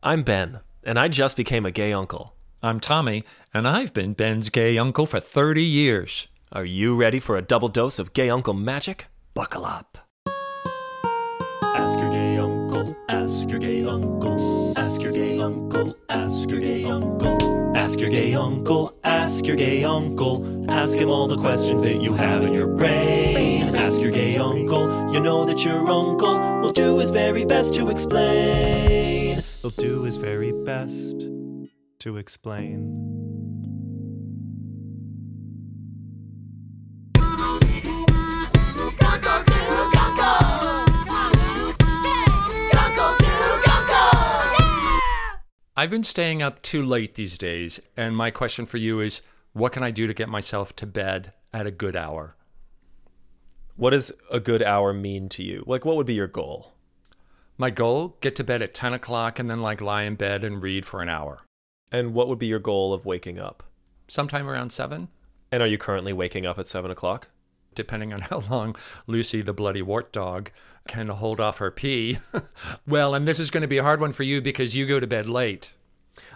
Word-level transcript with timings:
I'm 0.00 0.22
Ben, 0.22 0.60
and 0.84 0.96
I 0.96 1.08
just 1.08 1.36
became 1.36 1.66
a 1.66 1.72
gay 1.72 1.92
uncle. 1.92 2.36
I'm 2.62 2.78
Tommy, 2.78 3.24
and 3.52 3.66
I've 3.66 3.92
been 3.92 4.12
Ben's 4.12 4.48
gay 4.48 4.78
uncle 4.78 5.06
for 5.06 5.18
30 5.18 5.60
years. 5.62 6.28
Are 6.52 6.64
you 6.64 6.94
ready 6.94 7.18
for 7.18 7.36
a 7.36 7.42
double 7.42 7.68
dose 7.68 7.98
of 7.98 8.12
gay 8.12 8.30
uncle 8.30 8.54
magic? 8.54 9.06
Buckle 9.34 9.66
up. 9.66 9.98
Ask 11.74 11.98
your 11.98 12.10
gay 12.10 12.38
uncle, 12.38 12.96
ask 13.08 13.50
your 13.50 13.58
gay 13.58 13.84
uncle, 13.84 14.72
ask 14.78 15.02
your 15.02 15.12
gay 15.12 15.40
uncle, 15.40 15.96
ask 16.08 16.48
your 16.48 16.60
gay 16.60 16.84
uncle, 16.84 17.72
ask 17.76 17.98
your 17.98 18.10
gay 18.10 18.34
uncle, 18.34 18.96
ask 19.02 19.46
your 19.46 19.56
gay 19.56 19.82
uncle, 19.82 20.70
ask 20.70 20.96
him 20.96 21.10
all 21.10 21.26
the 21.26 21.38
questions 21.38 21.82
that 21.82 22.00
you 22.00 22.14
have 22.14 22.44
in 22.44 22.54
your 22.54 22.68
brain. 22.68 23.74
Ask 23.74 24.00
your 24.00 24.12
gay 24.12 24.36
uncle, 24.36 25.12
you 25.12 25.18
know 25.18 25.44
that 25.44 25.64
your 25.64 25.88
uncle 25.90 26.60
will 26.60 26.72
do 26.72 26.98
his 27.00 27.10
very 27.10 27.44
best 27.44 27.74
to 27.74 27.90
explain. 27.90 29.07
He'll 29.68 29.84
do 29.84 30.02
his 30.04 30.16
very 30.16 30.52
best 30.64 31.28
to 31.98 32.16
explain. 32.16 32.88
I've 45.76 45.90
been 45.90 46.02
staying 46.02 46.40
up 46.40 46.62
too 46.62 46.82
late 46.82 47.16
these 47.16 47.36
days, 47.36 47.78
and 47.94 48.16
my 48.16 48.30
question 48.30 48.64
for 48.64 48.78
you 48.78 49.00
is 49.00 49.20
what 49.52 49.72
can 49.72 49.82
I 49.82 49.90
do 49.90 50.06
to 50.06 50.14
get 50.14 50.30
myself 50.30 50.74
to 50.76 50.86
bed 50.86 51.34
at 51.52 51.66
a 51.66 51.70
good 51.70 51.94
hour? 51.94 52.36
What 53.76 53.90
does 53.90 54.12
a 54.30 54.40
good 54.40 54.62
hour 54.62 54.94
mean 54.94 55.28
to 55.30 55.42
you? 55.42 55.62
Like, 55.66 55.84
what 55.84 55.96
would 55.96 56.06
be 56.06 56.14
your 56.14 56.26
goal? 56.26 56.77
My 57.60 57.70
goal 57.70 58.16
get 58.20 58.36
to 58.36 58.44
bed 58.44 58.62
at 58.62 58.72
10 58.72 58.94
o'clock 58.94 59.38
and 59.40 59.50
then 59.50 59.60
like 59.60 59.80
lie 59.80 60.02
in 60.04 60.14
bed 60.14 60.44
and 60.44 60.62
read 60.62 60.86
for 60.86 61.02
an 61.02 61.08
hour, 61.08 61.40
And 61.90 62.14
what 62.14 62.28
would 62.28 62.38
be 62.38 62.46
your 62.46 62.60
goal 62.60 62.92
of 62.94 63.04
waking 63.04 63.38
up? 63.38 63.64
sometime 64.10 64.48
around 64.48 64.70
7, 64.72 65.08
And 65.52 65.62
are 65.62 65.66
you 65.66 65.76
currently 65.76 66.12
waking 66.14 66.46
up 66.46 66.58
at 66.58 66.66
seven 66.68 66.90
o'clock? 66.90 67.28
depending 67.74 68.12
on 68.12 68.20
how 68.30 68.40
long 68.50 68.74
Lucy, 69.06 69.40
the 69.42 69.52
bloody 69.52 69.82
wart 69.82 70.12
dog, 70.12 70.50
can 70.88 71.08
hold 71.08 71.38
off 71.38 71.58
her 71.58 71.70
pee. 71.70 72.18
well, 72.88 73.14
and 73.14 73.26
this 73.28 73.38
is 73.38 73.50
going 73.52 73.60
to 73.62 73.68
be 73.68 73.78
a 73.78 73.82
hard 73.84 74.00
one 74.00 74.10
for 74.10 74.24
you 74.24 74.40
because 74.40 74.74
you 74.74 74.84
go 74.86 74.98
to 74.98 75.06
bed 75.06 75.28
late. 75.28 75.74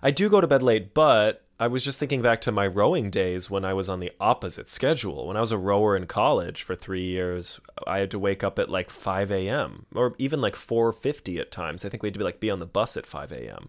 I 0.02 0.12
do 0.12 0.28
go 0.28 0.40
to 0.40 0.46
bed 0.46 0.62
late, 0.62 0.94
but 0.94 1.44
I 1.62 1.68
was 1.68 1.84
just 1.84 2.00
thinking 2.00 2.22
back 2.22 2.40
to 2.40 2.50
my 2.50 2.66
rowing 2.66 3.08
days 3.08 3.48
when 3.48 3.64
I 3.64 3.72
was 3.72 3.88
on 3.88 4.00
the 4.00 4.10
opposite 4.18 4.68
schedule. 4.68 5.28
When 5.28 5.36
I 5.36 5.40
was 5.40 5.52
a 5.52 5.56
rower 5.56 5.96
in 5.96 6.08
college 6.08 6.64
for 6.64 6.74
three 6.74 7.04
years, 7.04 7.60
I 7.86 7.98
had 7.98 8.10
to 8.10 8.18
wake 8.18 8.42
up 8.42 8.58
at 8.58 8.68
like 8.68 8.90
5 8.90 9.30
a.m. 9.30 9.86
or 9.94 10.16
even 10.18 10.40
like 10.40 10.56
4:50 10.56 11.38
at 11.38 11.52
times. 11.52 11.84
I 11.84 11.88
think 11.88 12.02
we 12.02 12.08
had 12.08 12.14
to 12.14 12.18
be 12.18 12.24
like 12.24 12.40
be 12.40 12.50
on 12.50 12.58
the 12.58 12.66
bus 12.66 12.96
at 12.96 13.06
5 13.06 13.30
a.m. 13.30 13.68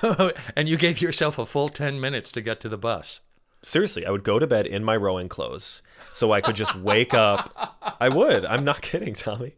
and 0.54 0.68
you 0.68 0.76
gave 0.76 1.00
yourself 1.00 1.36
a 1.36 1.44
full 1.44 1.68
10 1.68 2.00
minutes 2.00 2.30
to 2.30 2.40
get 2.40 2.60
to 2.60 2.68
the 2.68 2.78
bus. 2.78 3.22
Seriously, 3.64 4.06
I 4.06 4.12
would 4.12 4.22
go 4.22 4.38
to 4.38 4.46
bed 4.46 4.64
in 4.64 4.84
my 4.84 4.96
rowing 4.96 5.28
clothes 5.28 5.82
so 6.12 6.30
I 6.30 6.40
could 6.40 6.54
just 6.54 6.76
wake 6.76 7.12
up. 7.12 7.96
I 8.00 8.08
would. 8.08 8.44
I'm 8.44 8.64
not 8.64 8.82
kidding, 8.82 9.14
Tommy. 9.14 9.56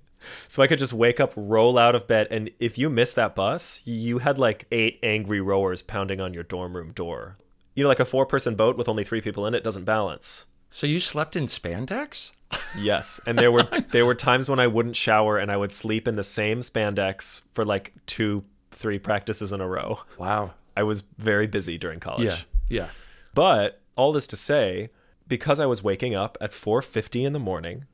So 0.49 0.63
I 0.63 0.69
could 0.69 0.79
just 0.79 0.95
wake 0.95 1.21
up, 1.21 1.35
roll 1.37 1.77
out 1.77 1.95
of 1.95 2.07
bed, 2.07 2.29
and 2.31 2.51
if 2.61 2.79
you 2.79 2.89
missed 2.89 3.17
that 3.17 3.35
bus, 3.35 3.83
you 3.85 4.21
had 4.21 4.39
like 4.39 4.65
eight 4.73 4.99
angry 5.03 5.43
rowers 5.43 5.83
pounding 5.83 6.19
on 6.19 6.33
your 6.33 6.45
dorm 6.45 6.75
room 6.75 6.93
door. 6.93 7.37
You 7.79 7.85
know, 7.85 7.91
like 7.91 8.01
a 8.01 8.05
four 8.05 8.27
person 8.27 8.57
boat 8.57 8.77
with 8.77 8.89
only 8.89 9.05
three 9.05 9.21
people 9.21 9.47
in 9.47 9.55
it 9.55 9.63
doesn't 9.63 9.85
balance. 9.85 10.47
So 10.69 10.85
you 10.85 10.99
slept 10.99 11.37
in 11.37 11.47
spandex? 11.47 12.33
Yes, 12.77 13.21
and 13.25 13.39
there 13.39 13.53
were 13.53 13.69
there 13.93 14.05
were 14.05 14.17
times 14.17 14.49
when 14.49 14.59
I 14.59 14.67
wouldn't 14.67 14.97
shower 14.97 15.39
and 15.39 15.49
I 15.49 15.57
would 15.57 15.71
sleep 15.71 16.09
in 16.09 16.17
the 16.17 16.25
same 16.25 16.63
spandex 16.63 17.43
for 17.55 17.65
like 17.65 17.93
two, 18.07 18.43
three 18.73 18.99
practices 18.99 19.53
in 19.53 19.61
a 19.61 19.69
row. 19.69 20.01
Wow. 20.19 20.55
I 20.77 20.83
was 20.83 21.05
very 21.19 21.47
busy 21.47 21.79
during 21.79 22.01
college. 22.01 22.25
Yeah. 22.25 22.39
Yeah. 22.69 22.89
But 23.33 23.81
all 23.95 24.11
this 24.11 24.27
to 24.27 24.37
say, 24.37 24.89
because 25.29 25.61
I 25.61 25.67
was 25.67 25.81
waking 25.81 26.17
up 26.17 26.37
at 26.41 26.51
4:50 26.51 27.25
in 27.25 27.33
the 27.33 27.39
morning 27.39 27.85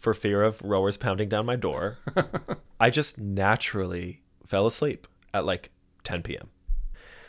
for 0.00 0.14
fear 0.14 0.42
of 0.42 0.60
rowers 0.62 0.96
pounding 0.96 1.28
down 1.28 1.46
my 1.46 1.54
door, 1.54 1.98
I 2.80 2.90
just 2.90 3.18
naturally 3.18 4.22
fell 4.44 4.66
asleep 4.66 5.06
at 5.32 5.44
like 5.44 5.70
10 6.02 6.24
p.m. 6.24 6.50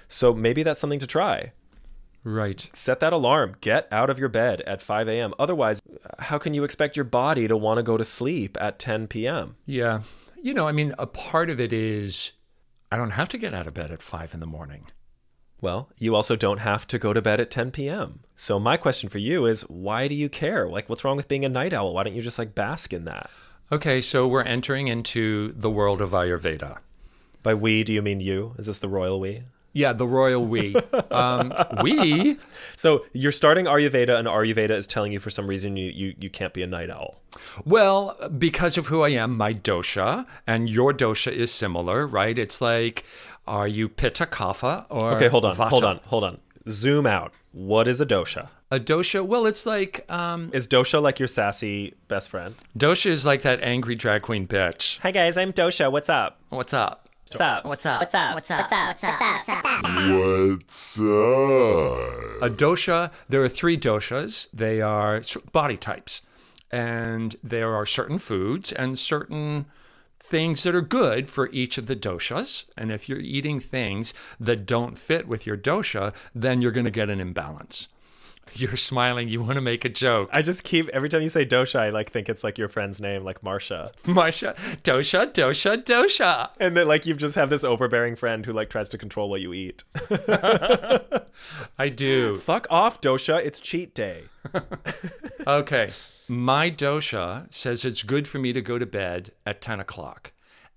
So 0.07 0.33
maybe 0.33 0.63
that's 0.63 0.79
something 0.79 0.97
to 0.97 1.05
try. 1.05 1.51
Right. 2.23 2.69
Set 2.73 3.00
that 3.01 3.13
alarm. 3.13 3.56
Get 3.59 3.88
out 3.91 4.09
of 4.09 4.17
your 4.17 4.29
bed 4.29 4.61
at 4.61 4.81
5 4.81 5.07
a.m. 5.09 5.34
Otherwise, 5.38 5.81
how 6.19 6.38
can 6.38 6.53
you 6.53 6.63
expect 6.63 6.95
your 6.95 7.03
body 7.03 7.47
to 7.47 7.57
want 7.57 7.79
to 7.79 7.84
go 7.84 7.97
to 7.97 8.06
sleep 8.06 8.57
at 8.61 8.79
10 8.79 9.07
p.m.? 9.07 9.57
Yeah. 9.66 10.01
You 10.41 10.53
know, 10.53 10.67
I 10.67 10.72
mean, 10.72 10.94
a 10.97 11.07
part 11.07 11.50
of 11.50 11.59
it 11.59 11.73
is 11.73 12.31
I 12.91 12.97
don't 12.97 13.12
have 13.12 13.29
to 13.29 13.38
get 13.38 13.53
out 13.53 13.67
of 13.67 13.73
bed 13.73 13.91
at 13.91 14.01
five 14.01 14.33
in 14.33 14.39
the 14.39 14.45
morning. 14.45 14.88
Well, 15.62 15.89
you 15.97 16.16
also 16.16 16.35
don't 16.35 16.57
have 16.59 16.85
to 16.88 17.00
go 17.00 17.13
to 17.13 17.22
bed 17.22 17.39
at 17.39 17.50
10 17.50 17.72
p.m. 17.72 18.19
So 18.35 18.59
my 18.59 18.75
question 18.75 19.09
for 19.09 19.17
you 19.17 19.45
is 19.45 19.62
why 19.63 20.07
do 20.07 20.16
you 20.16 20.28
care? 20.28 20.67
Like 20.67 20.89
what's 20.89 21.03
wrong 21.03 21.16
with 21.17 21.29
being 21.29 21.45
a 21.45 21.50
night 21.50 21.73
owl? 21.73 21.94
Why 21.94 22.03
don't 22.03 22.16
you 22.16 22.22
just 22.22 22.38
like 22.38 22.53
bask 22.53 22.91
in 22.91 23.06
that? 23.06 23.29
Okay, 23.72 24.01
so 24.01 24.28
we're 24.28 24.44
entering 24.44 24.89
into 24.89 25.53
the 25.53 25.72
world 25.72 26.01
of 26.01 26.12
Ayurveda. 26.12 26.79
By 27.41 27.53
we, 27.53 27.83
do 27.83 27.94
you 27.94 28.01
mean 28.01 28.19
you? 28.19 28.56
Is 28.57 28.66
this 28.66 28.79
the 28.79 28.89
royal 28.89 29.19
we? 29.19 29.44
Yeah, 29.73 29.91
the 29.94 30.06
royal 30.07 30.45
we. 30.45 30.75
um, 31.11 31.53
we? 31.81 32.38
So 32.75 33.06
you're 33.13 33.31
starting 33.31 33.66
Ayurveda, 33.66 34.17
and 34.17 34.28
Ayurveda 34.28 34.72
is 34.72 34.88
telling 34.88 35.11
you 35.13 35.19
for 35.19 35.29
some 35.29 35.47
reason 35.47 35.78
you, 35.78 35.89
you, 35.91 36.16
you 36.19 36.29
can't 36.29 36.53
be 36.53 36.61
a 36.63 36.67
night 36.67 36.89
owl. 36.89 37.16
Well, 37.66 38.17
because 38.38 38.78
of 38.78 38.88
who 38.88 39.01
I 39.01 39.09
am, 39.09 39.38
my 39.38 39.53
dosha, 39.53 40.25
and 40.47 40.69
your 40.69 40.91
dosha 40.94 41.31
is 41.31 41.51
similar, 41.51 42.06
right? 42.07 42.38
It's 42.38 42.62
like, 42.62 43.03
are 43.47 43.67
you 43.67 43.88
pitta 43.89 44.25
kapha 44.25 44.85
or 44.89 45.13
Okay, 45.16 45.28
hold 45.28 45.45
on, 45.45 45.56
vata? 45.56 45.69
hold 45.69 45.83
on, 45.85 46.00
hold 46.06 46.23
on. 46.23 46.39
Zoom 46.69 47.06
out. 47.06 47.33
What 47.51 47.88
is 47.88 48.01
a 48.01 48.06
dosha? 48.06 48.50
A 48.72 48.79
dosha, 48.79 49.23
well, 49.25 49.45
it's 49.45 49.66
like 49.66 50.09
um, 50.12 50.50
Is 50.53 50.67
dosha 50.67 51.01
like 51.01 51.19
your 51.19 51.28
sassy 51.28 51.94
best 52.07 52.29
friend? 52.29 52.56
dosha 52.78 53.07
is 53.07 53.25
like 53.25 53.44
that 53.44 53.62
angry 53.62 53.95
drag 53.95 54.23
queen 54.23 54.47
bitch. 54.47 54.97
Hi 55.00 55.12
guys, 55.12 55.38
I'm 55.38 55.53
Dosha. 55.53 55.91
What's 55.91 56.09
up? 56.09 56.39
What's 56.50 56.73
up? 56.73 57.02
What's 57.33 57.41
up? 57.41 57.66
What's 57.66 57.85
up? 57.88 57.99
What's 57.99 58.13
up? 58.13 58.35
What's 58.35 58.51
up? 58.51 58.59
What's 58.59 58.71
up? 58.71 58.88
What's 58.89 59.03
up? 59.03 59.63
What's 59.66 61.01
up? 61.01 62.44
A 62.44 62.49
dosha, 62.51 63.09
there 63.27 63.41
are 63.41 63.49
three 63.49 63.75
doshas. 63.75 64.49
They 64.53 64.81
are 64.81 65.23
body 65.51 65.75
types. 65.77 66.21
And 66.69 67.35
there 67.44 67.73
are 67.73 67.88
certain 67.88 68.19
foods 68.19 68.71
and 68.71 68.99
certain 68.99 69.66
things 70.19 70.61
that 70.61 70.75
are 70.75 70.81
good 70.81 71.27
for 71.27 71.49
each 71.49 71.79
of 71.79 71.88
the 71.88 71.95
doshas. 71.95 72.66
And 72.77 72.91
if 72.91 73.09
you're 73.09 73.17
eating 73.17 73.59
things 73.59 74.13
that 74.39 74.67
don't 74.67 74.95
fit 74.95 75.27
with 75.27 75.47
your 75.47 75.57
dosha, 75.57 76.13
then 76.35 76.61
you're 76.61 76.71
going 76.71 76.85
to 76.85 76.91
get 76.91 77.09
an 77.09 77.19
imbalance. 77.19 77.88
You're 78.53 78.77
smiling. 78.77 79.29
You 79.29 79.41
want 79.41 79.55
to 79.55 79.61
make 79.61 79.85
a 79.85 79.89
joke. 79.89 80.29
I 80.31 80.41
just 80.41 80.63
keep 80.63 80.89
every 80.89 81.09
time 81.09 81.21
you 81.21 81.29
say 81.29 81.45
dosha, 81.45 81.79
I 81.79 81.89
like 81.89 82.11
think 82.11 82.29
it's 82.29 82.43
like 82.43 82.57
your 82.57 82.69
friend's 82.69 83.01
name, 83.01 83.23
like 83.23 83.41
Marsha. 83.41 83.91
Marsha, 84.03 84.55
dosha, 84.83 85.31
dosha, 85.31 85.83
dosha. 85.83 86.49
And 86.59 86.77
then 86.77 86.87
like 86.87 87.05
you 87.05 87.13
just 87.15 87.35
have 87.35 87.49
this 87.49 87.63
overbearing 87.63 88.15
friend 88.15 88.45
who 88.45 88.53
like 88.53 88.69
tries 88.69 88.89
to 88.89 88.97
control 88.97 89.29
what 89.29 89.41
you 89.41 89.53
eat. 89.53 89.83
I 91.79 91.89
do. 91.89 92.37
Fuck 92.37 92.67
off, 92.69 93.01
dosha. 93.01 93.43
It's 93.43 93.59
cheat 93.59 93.93
day. 93.93 94.23
Okay. 95.47 95.91
My 96.29 96.71
dosha 96.71 97.53
says 97.53 97.83
it's 97.83 98.03
good 98.03 98.29
for 98.29 98.39
me 98.39 98.53
to 98.53 98.61
go 98.61 98.79
to 98.79 98.85
bed 98.85 99.31
at 99.45 99.61
10 99.61 99.81
o'clock. 99.81 100.31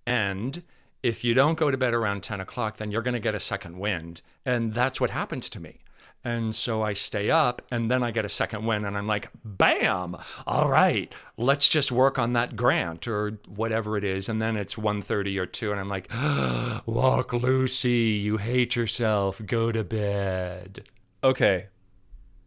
And 0.07 0.63
if 1.03 1.23
you 1.23 1.35
don't 1.35 1.57
go 1.57 1.71
to 1.71 1.77
bed 1.77 1.95
around 1.95 2.23
10 2.25 2.41
o'clock, 2.41 2.79
then 2.79 2.91
you're 2.91 3.03
going 3.03 3.15
to 3.15 3.21
get 3.21 3.35
a 3.37 3.41
second 3.41 3.79
wind. 3.79 4.23
And 4.45 4.73
that's 4.73 5.01
what 5.01 5.11
happens 5.11 5.49
to 5.51 5.61
me. 5.61 5.79
And 6.27 6.57
so 6.57 6.83
I 6.83 6.95
stay 6.95 7.31
up 7.31 7.63
and 7.71 7.89
then 7.89 8.03
I 8.03 8.11
get 8.11 8.25
a 8.25 8.29
second 8.29 8.67
wind 8.67 8.85
and 8.85 8.99
I'm 8.99 9.07
like, 9.07 9.29
bam, 9.45 10.17
all 10.45 10.69
right, 10.69 11.15
let's 11.37 11.69
just 11.69 11.93
work 11.93 12.19
on 12.19 12.33
that 12.33 12.57
grant 12.57 13.07
or 13.07 13.39
whatever 13.47 13.97
it 13.97 14.03
is. 14.03 14.29
And 14.29 14.43
then 14.43 14.57
it's 14.57 14.75
1.30 14.75 15.39
or 15.39 15.47
2 15.47 15.71
and 15.71 15.79
I'm 15.79 15.89
like, 15.89 16.11
walk 16.85 17.33
Lucy, 17.33 18.19
you 18.21 18.39
hate 18.39 18.75
yourself, 18.75 19.41
go 19.47 19.71
to 19.71 19.85
bed. 19.85 20.89
Okay. 21.23 21.69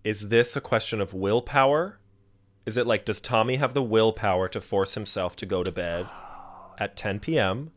Is 0.04 0.28
this 0.28 0.58
a 0.58 0.62
question 0.62 1.00
of 1.00 1.14
willpower? 1.14 2.00
Is 2.66 2.76
it 2.76 2.86
like, 2.86 3.06
does 3.06 3.22
Tommy 3.22 3.56
have 3.56 3.74
the 3.74 3.82
willpower 3.82 4.50
to 4.50 4.60
force 4.60 4.96
himself 4.96 5.38
to 5.38 5.46
go 5.46 5.64
to 5.64 5.72
bed 5.72 6.06
at 6.78 6.98
10 6.98 7.22
p.m.? 7.22 7.72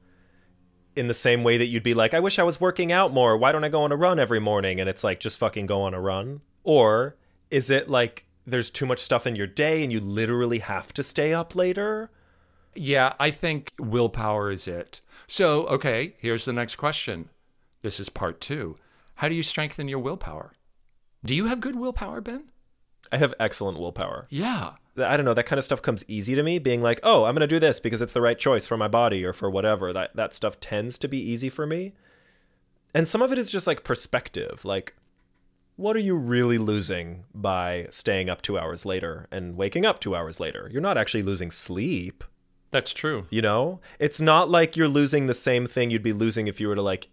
In 0.95 1.09
the 1.09 1.15
same 1.15 1.43
way 1.43 1.57
that 1.57 1.67
you'd 1.67 1.83
be 1.83 1.95
like, 1.95 2.13
I 2.13 2.21
wish 2.21 2.39
I 2.39 2.43
was 2.43 2.61
working 2.61 2.93
out 2.93 3.13
more. 3.13 3.37
Why 3.37 3.51
don't 3.51 3.65
I 3.65 3.71
go 3.71 3.83
on 3.83 3.93
a 3.93 3.97
run 3.97 4.19
every 4.19 4.41
morning? 4.41 4.79
And 4.79 4.89
it's 4.89 5.03
like, 5.03 5.21
just 5.21 5.39
fucking 5.39 5.67
go 5.67 5.83
on 5.83 5.95
a 5.95 6.01
run. 6.01 6.43
Or 6.65 7.17
is 7.51 7.71
it 7.71 7.89
like, 7.89 8.27
there's 8.47 8.71
too 8.71 8.85
much 8.85 8.99
stuff 8.99 9.27
in 9.27 9.37
your 9.37 9.47
day 9.47 9.83
and 9.83 9.93
you 9.93 10.01
literally 10.01 10.59
have 10.59 10.93
to 10.95 11.03
stay 11.03 11.33
up 11.33 11.55
later? 11.57 12.11
Yeah, 12.75 13.15
I 13.19 13.31
think 13.31 13.73
willpower 13.79 14.51
is 14.51 14.69
it. 14.69 15.01
So, 15.27 15.67
okay, 15.67 16.15
here's 16.19 16.45
the 16.45 16.53
next 16.53 16.77
question. 16.77 17.31
This 17.83 17.99
is 17.99 18.09
part 18.09 18.41
two. 18.41 18.77
How 19.17 19.29
do 19.29 19.35
you 19.35 19.43
strengthen 19.43 19.89
your 19.89 19.99
willpower? 19.99 20.53
Do 21.25 21.35
you 21.35 21.47
have 21.47 21.61
good 21.61 21.77
willpower, 21.77 22.21
Ben? 22.21 22.45
I 23.11 23.19
have 23.19 23.35
excellent 23.39 23.79
willpower. 23.79 24.27
Yeah. 24.31 24.73
I 24.97 25.17
don't 25.17 25.25
know, 25.25 25.35
that 25.35 25.47
kind 25.47 25.59
of 25.59 25.65
stuff 25.65 25.81
comes 25.81 26.05
easy 26.07 26.35
to 26.35 26.43
me, 26.43 26.59
being 26.59 26.83
like, 26.83 27.01
oh, 27.03 27.25
I'm 27.25 27.35
going 27.35 27.41
to 27.41 27.47
do 27.47 27.59
this 27.59 27.81
because 27.81 28.03
it's 28.03 28.13
the 28.13 28.21
right 28.21 28.39
choice 28.39 28.67
for 28.67 28.77
my 28.77 28.89
body 28.89 29.25
or 29.25 29.33
for 29.33 29.51
whatever. 29.51 29.93
That, 29.93 30.15
that 30.17 30.35
stuff 30.35 30.61
tends 30.61 30.99
to 30.99 31.09
be 31.09 31.19
easy 31.19 31.49
for 31.49 31.67
me. 31.67 31.95
And 32.95 33.09
some 33.09 33.23
of 33.23 33.33
it 33.33 33.39
is 33.39 33.51
just 33.51 33.67
like 33.67 33.85
perspective. 33.85 34.65
Like, 34.65 34.95
what 35.77 35.97
are 35.97 36.01
you 36.01 36.15
really 36.15 36.59
losing 36.59 37.25
by 37.35 37.87
staying 37.91 38.29
up 38.29 38.43
two 38.43 38.59
hours 38.59 38.85
later 38.85 39.27
and 39.33 39.57
waking 39.57 39.87
up 39.87 39.99
two 39.99 40.15
hours 40.15 40.39
later? 40.39 40.69
You're 40.71 40.83
not 40.83 40.99
actually 40.99 41.23
losing 41.23 41.51
sleep. 41.51 42.23
That's 42.71 42.93
true. 42.93 43.27
You 43.31 43.43
know, 43.43 43.81
it's 43.99 44.21
not 44.21 44.51
like 44.51 44.77
you're 44.77 44.89
losing 44.89 45.27
the 45.27 45.35
same 45.35 45.67
thing 45.67 45.91
you'd 45.91 46.03
be 46.03 46.13
losing 46.13 46.49
if 46.49 46.61
you 46.61 46.69
were 46.69 46.75
to 46.75 46.83
like 46.83 47.09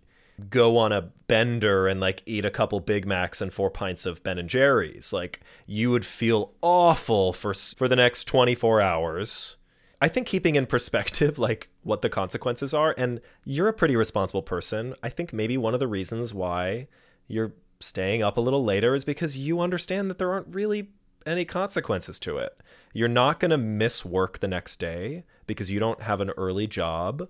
go 0.50 0.78
on 0.78 0.92
a 0.92 1.12
bender 1.28 1.88
and 1.88 2.00
like 2.00 2.24
eat 2.26 2.46
a 2.46 2.52
couple 2.52 2.80
Big 2.80 3.06
Macs 3.06 3.42
and 3.42 3.54
four 3.54 3.70
pints 3.70 4.06
of 4.06 4.24
Ben 4.24 4.38
and 4.38 4.50
Jerry's. 4.50 5.12
Like 5.12 5.42
you 5.66 5.92
would 5.92 6.06
feel 6.06 6.54
awful 6.62 7.34
for 7.34 7.54
for 7.54 7.88
the 7.88 7.96
next 7.96 8.26
24 8.26 8.82
hours. 8.82 9.56
I 10.02 10.08
think 10.08 10.28
keeping 10.28 10.56
in 10.56 10.66
perspective 10.66 11.38
like 11.40 11.70
what 11.84 12.02
the 12.02 12.10
consequences 12.10 12.74
are 12.74 12.96
and 12.98 13.22
you're 13.44 13.68
a 13.68 13.74
pretty 13.74 13.96
responsible 13.96 14.44
person. 14.44 14.96
I 15.04 15.10
think 15.10 15.34
maybe 15.34 15.58
one 15.58 15.74
of 15.74 15.80
the 15.80 15.88
reasons 15.88 16.34
why 16.34 16.88
you're 17.28 17.54
staying 17.80 18.22
up 18.22 18.38
a 18.38 18.42
little 18.42 18.64
later 18.64 18.94
is 18.96 19.06
because 19.06 19.38
you 19.38 19.62
understand 19.62 20.10
that 20.10 20.18
there 20.18 20.32
aren't 20.32 20.54
really 20.54 20.90
any 21.26 21.46
consequences 21.46 22.20
to 22.20 22.38
it. 22.38 22.62
You're 22.94 23.08
not 23.08 23.40
going 23.40 23.52
to 23.52 23.58
miss 23.58 24.04
work 24.04 24.40
the 24.40 24.48
next 24.48 24.78
day 24.80 25.24
because 25.48 25.72
you 25.72 25.80
don't 25.80 26.02
have 26.02 26.22
an 26.22 26.32
early 26.32 26.68
job. 26.68 27.30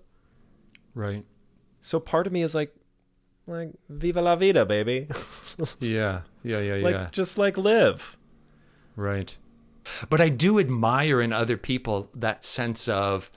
Right. 0.94 1.24
So 1.80 2.00
part 2.00 2.26
of 2.26 2.32
me 2.32 2.42
is 2.42 2.54
like, 2.54 2.74
like 3.50 3.70
viva 3.88 4.22
la 4.22 4.36
vida, 4.36 4.64
baby. 4.64 5.08
Yeah. 5.78 6.22
Yeah. 6.42 6.60
Yeah. 6.60 6.74
like 6.76 6.94
yeah. 6.94 7.08
just 7.12 7.36
like 7.36 7.58
live. 7.58 8.16
Right. 8.96 9.36
But 10.08 10.20
I 10.20 10.28
do 10.28 10.58
admire 10.58 11.20
in 11.20 11.32
other 11.32 11.56
people 11.56 12.08
that 12.14 12.44
sense 12.44 12.88
of, 12.88 13.30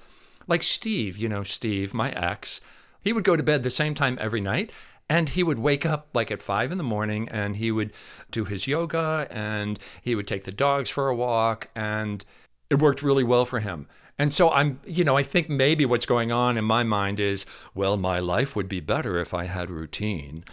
like 0.48 0.64
Steve, 0.64 1.18
you 1.18 1.28
know, 1.28 1.44
Steve, 1.44 1.94
my 1.94 2.12
ex, 2.12 2.62
he 3.02 3.14
would 3.14 3.24
go 3.24 3.36
to 3.36 3.44
bed 3.44 3.64
the 3.64 3.72
same 3.72 3.96
time 3.96 4.18
every 4.22 4.42
night. 4.42 4.72
And 5.10 5.30
he 5.30 5.44
would 5.44 5.60
wake 5.60 5.86
up 5.86 6.08
like 6.14 6.32
at 6.32 6.42
five 6.42 6.72
in 6.72 6.78
the 6.78 6.84
morning 6.84 7.28
and 7.30 7.58
he 7.58 7.72
would 7.72 7.92
do 8.32 8.46
his 8.46 8.68
yoga 8.68 9.28
and 9.30 9.78
he 10.02 10.16
would 10.16 10.28
take 10.28 10.46
the 10.46 10.52
dogs 10.52 10.90
for 10.90 11.10
a 11.10 11.16
walk. 11.16 11.68
And 11.76 12.24
it 12.70 12.80
worked 12.80 13.04
really 13.04 13.24
well 13.24 13.46
for 13.46 13.60
him. 13.60 13.88
And 14.20 14.32
so 14.34 14.52
I'm, 14.52 14.80
you 14.86 15.04
know, 15.04 15.18
I 15.18 15.24
think 15.24 15.50
maybe 15.50 15.86
what's 15.86 16.06
going 16.06 16.32
on 16.32 16.58
in 16.58 16.64
my 16.66 16.84
mind 16.84 17.20
is, 17.20 17.46
well, 17.74 17.98
my 17.98 18.20
life 18.20 18.56
would 18.56 18.70
be 18.70 18.80
better 18.80 19.18
if 19.20 19.34
I 19.34 19.46
had 19.46 19.70
routine. 19.72 20.44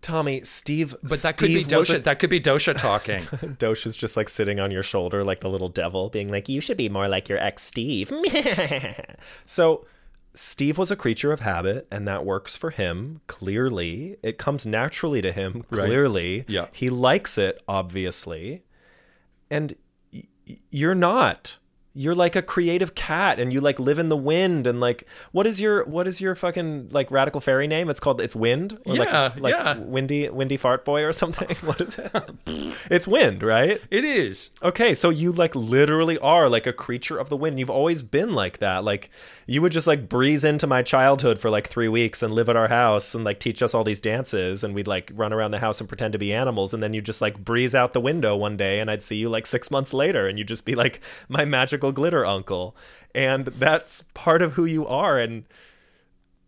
Tommy, 0.00 0.42
Steve, 0.44 0.94
But 1.02 1.20
that 1.22 1.36
could 1.36 1.48
be 1.48 1.64
Steve 1.64 1.78
dosha. 1.78 2.02
That 2.04 2.18
could 2.20 2.30
be 2.30 2.40
dosha 2.40 2.76
talking. 2.78 3.20
Dosh 3.58 3.84
is 3.84 3.96
just 3.96 4.16
like 4.16 4.28
sitting 4.28 4.60
on 4.60 4.70
your 4.70 4.82
shoulder 4.84 5.24
like 5.24 5.40
the 5.40 5.48
little 5.50 5.68
devil, 5.68 6.08
being 6.08 6.30
like, 6.30 6.48
You 6.48 6.60
should 6.60 6.76
be 6.76 6.88
more 6.88 7.08
like 7.08 7.28
your 7.28 7.38
ex 7.38 7.64
Steve. 7.64 8.12
so 9.44 9.84
Steve 10.34 10.78
was 10.78 10.90
a 10.92 10.96
creature 10.96 11.32
of 11.32 11.40
habit, 11.40 11.86
and 11.90 12.06
that 12.06 12.24
works 12.24 12.56
for 12.56 12.70
him, 12.70 13.20
clearly. 13.26 14.16
It 14.22 14.38
comes 14.38 14.64
naturally 14.64 15.20
to 15.20 15.32
him, 15.32 15.64
Right. 15.70 15.86
clearly. 15.86 16.44
Yeah. 16.46 16.66
He 16.72 16.90
likes 16.90 17.36
it, 17.36 17.60
obviously. 17.66 18.62
And 19.50 19.74
y- 20.12 20.22
you're 20.70 20.94
not. 20.94 21.58
You're 21.94 22.14
like 22.14 22.36
a 22.36 22.42
creative 22.42 22.94
cat 22.94 23.40
and 23.40 23.52
you 23.52 23.60
like 23.60 23.78
live 23.80 23.98
in 23.98 24.08
the 24.08 24.16
wind 24.16 24.66
and 24.66 24.80
like 24.80 25.06
what 25.32 25.46
is 25.46 25.60
your 25.60 25.84
what 25.86 26.06
is 26.06 26.20
your 26.20 26.34
fucking 26.34 26.90
like 26.90 27.10
radical 27.10 27.40
fairy 27.40 27.66
name? 27.66 27.90
It's 27.90 28.00
called 28.00 28.20
it's 28.20 28.36
wind? 28.36 28.78
Or 28.84 28.94
Yeah, 28.94 29.32
like, 29.34 29.40
like 29.40 29.54
yeah. 29.54 29.76
windy 29.78 30.28
windy 30.28 30.56
fart 30.56 30.84
boy 30.84 31.02
or 31.02 31.12
something? 31.12 31.56
what 31.64 31.80
is 31.80 31.98
it? 31.98 32.12
it's 32.90 33.08
wind, 33.08 33.42
right? 33.42 33.80
it 33.90 34.04
is. 34.04 34.50
Okay, 34.62 34.94
so 34.94 35.10
you 35.10 35.32
like 35.32 35.54
literally 35.54 36.18
are 36.18 36.48
like 36.48 36.66
a 36.66 36.72
creature 36.72 37.18
of 37.18 37.28
the 37.28 37.36
wind. 37.36 37.58
You've 37.58 37.70
always 37.70 38.02
been 38.02 38.32
like 38.32 38.58
that. 38.58 38.84
Like 38.84 39.10
you 39.46 39.62
would 39.62 39.72
just 39.72 39.86
like 39.86 40.08
breeze 40.08 40.44
into 40.44 40.66
my 40.66 40.82
childhood 40.82 41.38
for 41.38 41.50
like 41.50 41.68
three 41.68 41.88
weeks 41.88 42.22
and 42.22 42.32
live 42.32 42.48
at 42.48 42.56
our 42.56 42.68
house 42.68 43.14
and 43.14 43.24
like 43.24 43.40
teach 43.40 43.62
us 43.62 43.74
all 43.74 43.82
these 43.84 44.00
dances 44.00 44.62
and 44.62 44.74
we'd 44.74 44.86
like 44.86 45.10
run 45.14 45.32
around 45.32 45.50
the 45.50 45.58
house 45.58 45.80
and 45.80 45.88
pretend 45.88 46.12
to 46.12 46.18
be 46.18 46.32
animals 46.32 46.72
and 46.74 46.82
then 46.82 46.94
you 46.94 47.00
just 47.00 47.20
like 47.20 47.42
breeze 47.44 47.74
out 47.74 47.92
the 47.92 48.00
window 48.00 48.36
one 48.36 48.56
day 48.56 48.78
and 48.78 48.90
I'd 48.90 49.02
see 49.02 49.16
you 49.16 49.28
like 49.28 49.46
six 49.46 49.70
months 49.70 49.92
later 49.92 50.28
and 50.28 50.38
you'd 50.38 50.48
just 50.48 50.64
be 50.64 50.74
like 50.74 51.00
my 51.28 51.44
magical 51.78 51.92
glitter 51.92 52.26
uncle. 52.26 52.76
And 53.14 53.46
that's 53.46 54.04
part 54.14 54.42
of 54.42 54.54
who 54.54 54.64
you 54.64 54.86
are. 54.86 55.18
And 55.18 55.44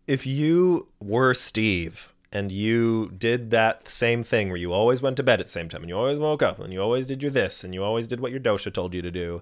if 0.07 0.27
you 0.27 0.87
were 0.99 1.33
Steve 1.33 2.13
and 2.31 2.51
you 2.51 3.11
did 3.17 3.51
that 3.51 3.87
same 3.87 4.23
thing 4.23 4.49
where 4.49 4.57
you 4.57 4.73
always 4.73 5.01
went 5.01 5.17
to 5.17 5.23
bed 5.23 5.39
at 5.39 5.47
the 5.47 5.51
same 5.51 5.69
time 5.69 5.81
and 5.81 5.89
you 5.89 5.97
always 5.97 6.19
woke 6.19 6.41
up 6.41 6.59
and 6.59 6.71
you 6.71 6.81
always 6.81 7.07
did 7.07 7.23
your 7.23 7.31
this 7.31 7.63
and 7.63 7.73
you 7.73 7.83
always 7.83 8.07
did 8.07 8.19
what 8.19 8.31
your 8.31 8.39
dosha 8.39 8.73
told 8.73 8.93
you 8.93 9.01
to 9.01 9.11
do, 9.11 9.41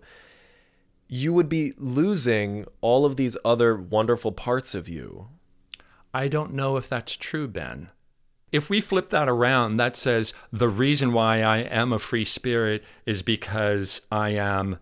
you 1.08 1.34
would 1.34 1.50
be 1.50 1.74
losing 1.78 2.66
all 2.82 3.06
of 3.06 3.16
these 3.16 3.36
other 3.44 3.76
wonderful 3.76 4.32
parts 4.32 4.76
of 4.76 4.88
you. 4.88 5.28
I 6.14 6.28
don't 6.28 6.54
know 6.54 6.78
if 6.78 6.88
that's 6.88 7.16
true, 7.16 7.48
Ben. 7.48 7.90
If 8.52 8.70
we 8.70 8.82
flip 8.82 9.10
that 9.10 9.30
around, 9.30 9.78
that 9.78 9.96
says 9.96 10.34
the 10.52 10.70
reason 10.70 11.14
why 11.14 11.42
I 11.42 11.58
am 11.60 11.94
a 11.94 12.00
free 12.00 12.26
spirit 12.26 12.84
is 13.06 13.22
because 13.22 14.02
I 14.12 14.30
am, 14.30 14.80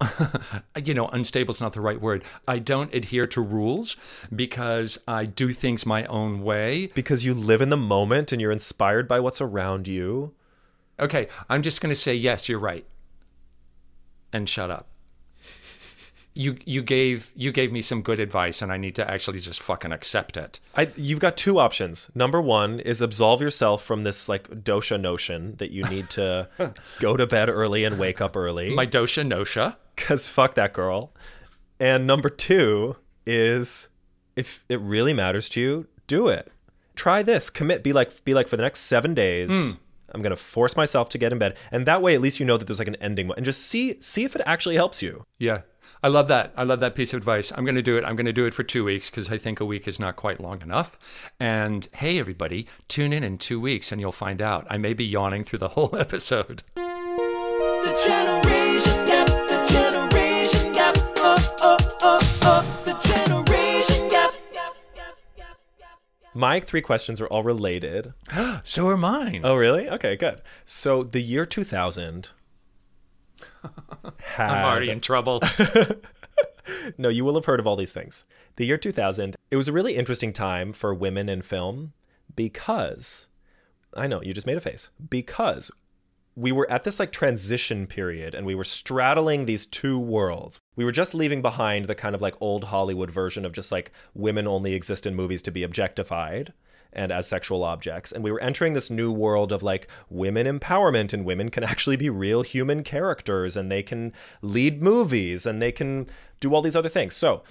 you 0.84 0.94
know, 0.94 1.08
unstable 1.08 1.52
is 1.52 1.60
not 1.60 1.72
the 1.72 1.80
right 1.80 2.00
word. 2.00 2.24
I 2.46 2.58
don't 2.58 2.94
adhere 2.94 3.26
to 3.26 3.40
rules 3.40 3.96
because 4.34 4.98
I 5.06 5.24
do 5.24 5.52
things 5.52 5.86
my 5.86 6.04
own 6.06 6.42
way. 6.42 6.86
Because 6.94 7.24
you 7.24 7.34
live 7.34 7.60
in 7.60 7.68
the 7.68 7.76
moment 7.76 8.32
and 8.32 8.40
you're 8.40 8.52
inspired 8.52 9.08
by 9.08 9.20
what's 9.20 9.40
around 9.40 9.88
you. 9.88 10.34
Okay, 10.98 11.28
I'm 11.48 11.62
just 11.62 11.80
going 11.80 11.90
to 11.90 11.96
say, 11.96 12.14
yes, 12.14 12.48
you're 12.48 12.58
right. 12.58 12.84
And 14.32 14.48
shut 14.48 14.70
up. 14.70 14.89
You, 16.40 16.56
you 16.64 16.82
gave 16.82 17.32
you 17.36 17.52
gave 17.52 17.70
me 17.70 17.82
some 17.82 18.00
good 18.02 18.18
advice 18.20 18.62
and 18.62 18.72
I 18.72 18.78
need 18.78 18.94
to 18.94 19.04
actually 19.10 19.40
just 19.40 19.62
fucking 19.62 19.92
accept 19.92 20.36
it. 20.36 20.58
I, 20.74 20.90
you've 20.96 21.18
got 21.20 21.36
two 21.36 21.58
options. 21.58 22.10
Number 22.14 22.40
one 22.40 22.80
is 22.80 23.00
absolve 23.02 23.42
yourself 23.42 23.84
from 23.84 24.04
this 24.04 24.28
like 24.28 24.48
dosha 24.64 24.98
notion 24.98 25.56
that 25.56 25.70
you 25.70 25.82
need 25.84 26.08
to 26.10 26.48
go 26.98 27.16
to 27.16 27.26
bed 27.26 27.50
early 27.50 27.84
and 27.84 27.98
wake 27.98 28.20
up 28.22 28.36
early. 28.36 28.74
My 28.74 28.86
dosha 28.86 29.26
nosha. 29.26 29.76
because 29.96 30.28
fuck 30.28 30.54
that 30.54 30.72
girl. 30.72 31.12
And 31.78 32.06
number 32.06 32.30
two 32.30 32.96
is 33.26 33.88
if 34.34 34.64
it 34.68 34.80
really 34.80 35.12
matters 35.12 35.48
to 35.50 35.60
you, 35.60 35.86
do 36.06 36.28
it. 36.28 36.50
Try 36.94 37.22
this. 37.22 37.50
Commit. 37.50 37.82
Be 37.82 37.92
like 37.92 38.24
be 38.24 38.32
like 38.34 38.48
for 38.48 38.56
the 38.56 38.62
next 38.62 38.80
seven 38.80 39.12
days. 39.14 39.50
Hmm. 39.50 39.72
I'm 40.12 40.22
gonna 40.22 40.36
force 40.36 40.76
myself 40.76 41.08
to 41.10 41.18
get 41.18 41.32
in 41.32 41.38
bed, 41.38 41.56
and 41.70 41.86
that 41.86 42.02
way 42.02 42.14
at 42.14 42.20
least 42.20 42.40
you 42.40 42.46
know 42.46 42.56
that 42.56 42.64
there's 42.66 42.78
like 42.78 42.88
an 42.88 42.96
ending, 42.96 43.30
and 43.36 43.44
just 43.44 43.62
see 43.62 44.00
see 44.00 44.24
if 44.24 44.34
it 44.34 44.42
actually 44.44 44.74
helps 44.76 45.02
you. 45.02 45.24
Yeah. 45.38 45.60
I 46.02 46.08
love 46.08 46.28
that. 46.28 46.54
I 46.56 46.62
love 46.62 46.80
that 46.80 46.94
piece 46.94 47.12
of 47.12 47.18
advice. 47.18 47.52
I'm 47.54 47.64
going 47.64 47.74
to 47.74 47.82
do 47.82 47.98
it. 47.98 48.04
I'm 48.04 48.16
going 48.16 48.24
to 48.24 48.32
do 48.32 48.46
it 48.46 48.54
for 48.54 48.62
two 48.62 48.84
weeks 48.84 49.10
because 49.10 49.30
I 49.30 49.36
think 49.36 49.60
a 49.60 49.66
week 49.66 49.86
is 49.86 50.00
not 50.00 50.16
quite 50.16 50.40
long 50.40 50.62
enough. 50.62 50.98
And 51.38 51.88
hey, 51.92 52.18
everybody, 52.18 52.66
tune 52.88 53.12
in 53.12 53.22
in 53.22 53.36
two 53.36 53.60
weeks 53.60 53.92
and 53.92 54.00
you'll 54.00 54.10
find 54.10 54.40
out. 54.40 54.66
I 54.70 54.78
may 54.78 54.94
be 54.94 55.04
yawning 55.04 55.44
through 55.44 55.58
the 55.58 55.68
whole 55.76 55.94
episode. 55.94 56.62
The 56.74 56.82
generation 58.02 59.04
gap, 59.04 59.26
the 59.26 59.66
generation 59.68 60.72
gap, 60.72 60.96
oh, 61.18 61.56
oh, 61.60 61.76
oh, 62.00 62.40
oh, 62.44 62.82
the 62.86 62.94
generation 63.06 64.08
gap. 64.08 64.34
My 66.32 66.60
three 66.60 66.80
questions 66.80 67.20
are 67.20 67.26
all 67.26 67.42
related. 67.42 68.14
So 68.62 68.88
are 68.88 68.96
mine. 68.96 69.42
Oh, 69.44 69.56
really? 69.56 69.88
Okay, 69.88 70.16
good. 70.16 70.40
So 70.64 71.02
the 71.02 71.20
year 71.20 71.44
2000 71.44 72.30
had 74.22 74.50
I'm 74.50 74.64
already 74.64 74.90
in 74.90 75.00
trouble. 75.00 75.42
no, 76.98 77.08
you 77.08 77.24
will 77.24 77.34
have 77.34 77.44
heard 77.44 77.60
of 77.60 77.66
all 77.66 77.76
these 77.76 77.92
things. 77.92 78.24
The 78.56 78.66
year 78.66 78.76
2000, 78.76 79.36
it 79.50 79.56
was 79.56 79.68
a 79.68 79.72
really 79.72 79.96
interesting 79.96 80.32
time 80.32 80.72
for 80.72 80.94
women 80.94 81.28
in 81.28 81.42
film 81.42 81.92
because 82.36 83.26
I 83.94 84.06
know 84.06 84.22
you 84.22 84.34
just 84.34 84.46
made 84.46 84.56
a 84.56 84.60
face. 84.60 84.90
Because 85.08 85.70
we 86.36 86.52
were 86.52 86.70
at 86.70 86.84
this 86.84 87.00
like 87.00 87.12
transition 87.12 87.86
period 87.86 88.34
and 88.34 88.46
we 88.46 88.54
were 88.54 88.64
straddling 88.64 89.44
these 89.44 89.66
two 89.66 89.98
worlds. 89.98 90.58
We 90.76 90.84
were 90.84 90.92
just 90.92 91.14
leaving 91.14 91.42
behind 91.42 91.86
the 91.86 91.94
kind 91.94 92.14
of 92.14 92.22
like 92.22 92.34
old 92.40 92.64
Hollywood 92.64 93.10
version 93.10 93.44
of 93.44 93.52
just 93.52 93.72
like 93.72 93.92
women 94.14 94.46
only 94.46 94.74
exist 94.74 95.06
in 95.06 95.14
movies 95.14 95.42
to 95.42 95.50
be 95.50 95.62
objectified 95.62 96.52
and 96.92 97.12
as 97.12 97.26
sexual 97.26 97.62
objects. 97.64 98.12
And 98.12 98.24
we 98.24 98.32
were 98.32 98.40
entering 98.40 98.72
this 98.72 98.90
new 98.90 99.12
world 99.12 99.52
of 99.52 99.62
like 99.62 99.88
women 100.08 100.46
empowerment 100.46 101.12
and 101.12 101.24
women 101.24 101.50
can 101.50 101.64
actually 101.72 101.96
be 101.96 102.10
real 102.10 102.42
human 102.42 102.82
characters 102.82 103.56
and 103.56 103.70
they 103.70 103.82
can 103.82 104.12
lead 104.42 104.82
movies 104.82 105.46
and 105.46 105.60
they 105.60 105.72
can 105.72 106.06
do 106.40 106.54
all 106.54 106.62
these 106.62 106.76
other 106.76 106.88
things. 106.88 107.14
So 107.14 107.42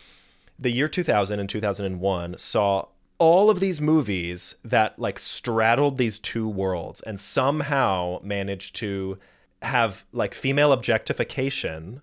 the 0.58 0.72
year 0.72 0.88
2000 0.88 1.40
and 1.40 1.50
2001 1.50 2.38
saw 2.38 2.88
all 3.18 3.50
of 3.50 3.60
these 3.60 3.82
movies 3.82 4.56
that 4.64 4.98
like 4.98 5.20
straddled 5.20 5.98
these 5.98 6.20
two 6.20 6.48
worlds 6.48 7.02
and 7.02 7.20
somehow 7.20 8.20
managed 8.24 8.76
to 8.78 9.18
have 9.62 10.06
like 10.14 10.34
female 10.34 10.72
objectification 10.72 12.02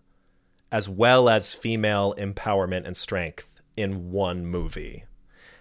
as 0.71 0.89
well 0.89 1.29
as 1.29 1.55
female 1.55 2.15
empowerment 2.19 2.87
and 2.87 2.97
strength 2.97 3.63
in 3.77 4.11
one 4.11 4.47
movie. 4.47 5.05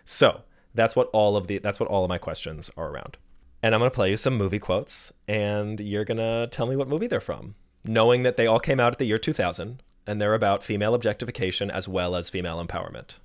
So, 0.03 0.41
that's 0.75 0.96
what 0.96 1.10
all 1.13 1.38
of 1.38 1.48
the 1.48 1.58
that's 1.58 1.79
what 1.79 1.89
all 1.89 2.03
of 2.03 2.10
my 2.10 2.17
questions 2.17 2.70
are 2.77 2.89
around. 2.89 3.17
And 3.63 3.74
I'm 3.74 3.79
going 3.79 3.89
to 3.89 3.96
play 3.96 4.12
you 4.12 4.17
some 4.17 4.38
movie 4.38 4.60
quotes 4.60 5.12
and 5.27 5.79
you're 5.79 6.05
going 6.05 6.17
to 6.17 6.48
tell 6.51 6.67
me 6.67 6.75
what 6.75 6.88
movie 6.88 7.08
they're 7.08 7.20
from, 7.20 7.55
knowing 7.84 8.22
that 8.24 8.38
they 8.38 8.46
all 8.46 8.60
came 8.60 8.79
out 8.79 8.91
at 8.91 9.00
the 9.00 9.05
year 9.05 9.17
2000 9.17 9.82
and 10.05 10.22
they're 10.22 10.36
about 10.36 10.62
female 10.62 10.94
objectification 10.94 11.72
as 11.72 11.88
well 11.88 12.15
as 12.15 12.29
female 12.29 12.63
empowerment. 12.63 13.15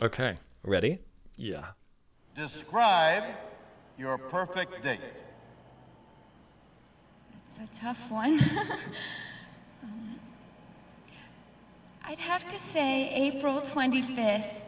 Okay. 0.00 0.36
Ready? 0.62 1.00
Yeah. 1.36 1.64
Describe 2.36 3.24
your 3.98 4.16
perfect 4.16 4.82
date. 4.82 5.00
It's 7.44 7.58
a 7.58 7.80
tough 7.80 8.10
one. 8.10 8.40
Um, 9.82 10.18
I'd 12.06 12.18
have 12.18 12.48
to 12.48 12.58
say 12.58 13.10
April 13.10 13.60
25th 13.60 14.63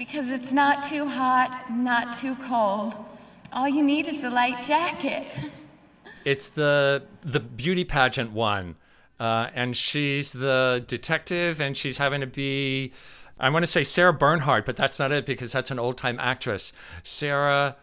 because 0.00 0.30
it's 0.30 0.54
not 0.54 0.82
too 0.82 1.04
hot, 1.04 1.66
not 1.70 2.14
too 2.16 2.34
cold. 2.36 2.94
All 3.52 3.68
you 3.68 3.84
need 3.84 4.08
is 4.08 4.24
a 4.24 4.30
light 4.30 4.62
jacket. 4.62 5.26
It's 6.24 6.48
the 6.48 7.02
the 7.20 7.38
beauty 7.38 7.84
pageant 7.84 8.32
one, 8.32 8.76
uh, 9.20 9.48
and 9.54 9.76
she's 9.76 10.32
the 10.32 10.82
detective, 10.86 11.60
and 11.60 11.76
she's 11.76 11.98
having 11.98 12.22
to 12.22 12.26
be. 12.26 12.92
I 13.38 13.50
want 13.50 13.62
to 13.62 13.66
say 13.66 13.84
Sarah 13.84 14.14
Bernhardt, 14.14 14.64
but 14.64 14.74
that's 14.74 14.98
not 14.98 15.12
it 15.12 15.26
because 15.26 15.52
that's 15.52 15.70
an 15.70 15.78
old 15.78 15.98
time 15.98 16.16
actress. 16.18 16.72
Sarah, 17.02 17.76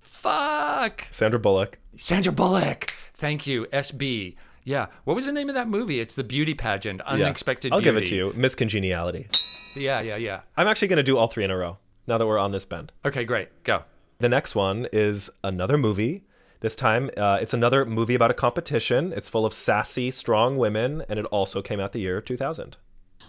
fuck, 0.00 1.06
Sandra 1.10 1.38
Bullock. 1.38 1.78
Sandra 1.96 2.32
Bullock. 2.32 2.96
Thank 3.12 3.46
you, 3.46 3.66
SB. 3.66 4.34
Yeah, 4.64 4.86
what 5.04 5.14
was 5.14 5.26
the 5.26 5.32
name 5.32 5.50
of 5.50 5.54
that 5.56 5.68
movie? 5.68 6.00
It's 6.00 6.14
the 6.14 6.24
beauty 6.24 6.54
pageant, 6.54 7.02
Yeah. 7.04 7.12
Unexpected. 7.12 7.70
I'll 7.70 7.82
give 7.82 7.98
it 7.98 8.06
to 8.06 8.14
you. 8.14 8.32
Miss 8.34 8.54
Congeniality. 8.54 9.28
Yeah, 9.76 10.00
yeah, 10.00 10.16
yeah. 10.16 10.40
I'm 10.56 10.66
actually 10.66 10.88
going 10.88 10.98
to 10.98 11.02
do 11.02 11.18
all 11.18 11.26
three 11.26 11.44
in 11.44 11.50
a 11.50 11.56
row 11.56 11.78
now 12.06 12.18
that 12.18 12.26
we're 12.26 12.38
on 12.38 12.52
this 12.52 12.64
bend. 12.64 12.92
Okay, 13.04 13.24
great. 13.24 13.48
Go. 13.64 13.82
The 14.18 14.28
next 14.28 14.54
one 14.54 14.86
is 14.92 15.30
another 15.42 15.76
movie. 15.76 16.24
This 16.60 16.76
time, 16.76 17.10
uh, 17.16 17.38
it's 17.40 17.52
another 17.52 17.84
movie 17.84 18.14
about 18.14 18.30
a 18.30 18.34
competition. 18.34 19.12
It's 19.14 19.28
full 19.28 19.44
of 19.44 19.52
sassy, 19.52 20.10
strong 20.10 20.56
women, 20.56 21.04
and 21.08 21.18
it 21.18 21.26
also 21.26 21.60
came 21.60 21.80
out 21.80 21.92
the 21.92 22.00
year 22.00 22.20
2000. 22.20 22.76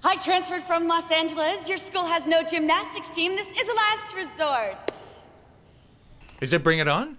I 0.04 0.16
transferred 0.18 0.64
from 0.64 0.88
Los 0.88 1.10
Angeles. 1.12 1.68
Your 1.68 1.78
school 1.78 2.06
has 2.06 2.28
no 2.28 2.44
gymnastics 2.44 3.10
team. 3.10 3.36
This 3.36 3.48
is 3.48 3.68
a 3.68 3.74
last 3.74 4.16
resort. 4.16 4.92
Is 6.42 6.54
it 6.54 6.64
Bring 6.64 6.80
It 6.80 6.88
On? 6.88 7.18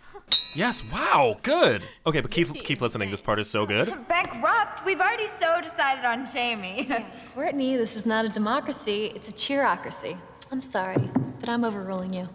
Yes, 0.55 0.83
wow, 0.91 1.37
good. 1.43 1.83
Okay, 2.07 2.21
but 2.21 2.31
keep 2.31 2.53
keep 2.65 2.81
listening. 2.81 3.11
This 3.11 3.21
part 3.21 3.39
is 3.39 3.49
so 3.49 3.67
good. 3.67 3.93
Bankrupt? 4.09 4.85
We've 4.87 5.01
already 5.01 5.27
so 5.27 5.61
decided 5.61 6.05
on 6.05 6.25
Jamie. 6.27 6.89
Courtney, 7.35 7.77
this 7.77 7.95
is 7.95 8.07
not 8.07 8.25
a 8.25 8.29
democracy, 8.31 9.13
it's 9.15 9.29
a 9.29 9.33
cheerocracy. 9.33 10.17
I'm 10.51 10.63
sorry, 10.63 11.11
but 11.41 11.49
I'm 11.51 11.63
overruling 11.65 12.15
you. 12.15 12.29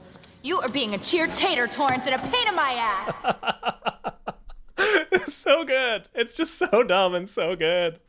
you 0.44 0.60
are 0.60 0.70
being 0.70 0.94
a 0.94 0.98
cheer 1.00 1.28
tater, 1.28 1.68
Torrance, 1.68 2.06
and 2.06 2.16
a 2.16 2.20
pain 2.20 2.48
in 2.48 2.56
my 2.56 2.74
ass. 2.74 3.16
so 5.34 5.64
good. 5.64 6.08
It's 6.14 6.36
just 6.36 6.56
so 6.56 6.84
dumb 6.84 7.16
and 7.16 7.30
so 7.30 7.56
good. 7.56 8.00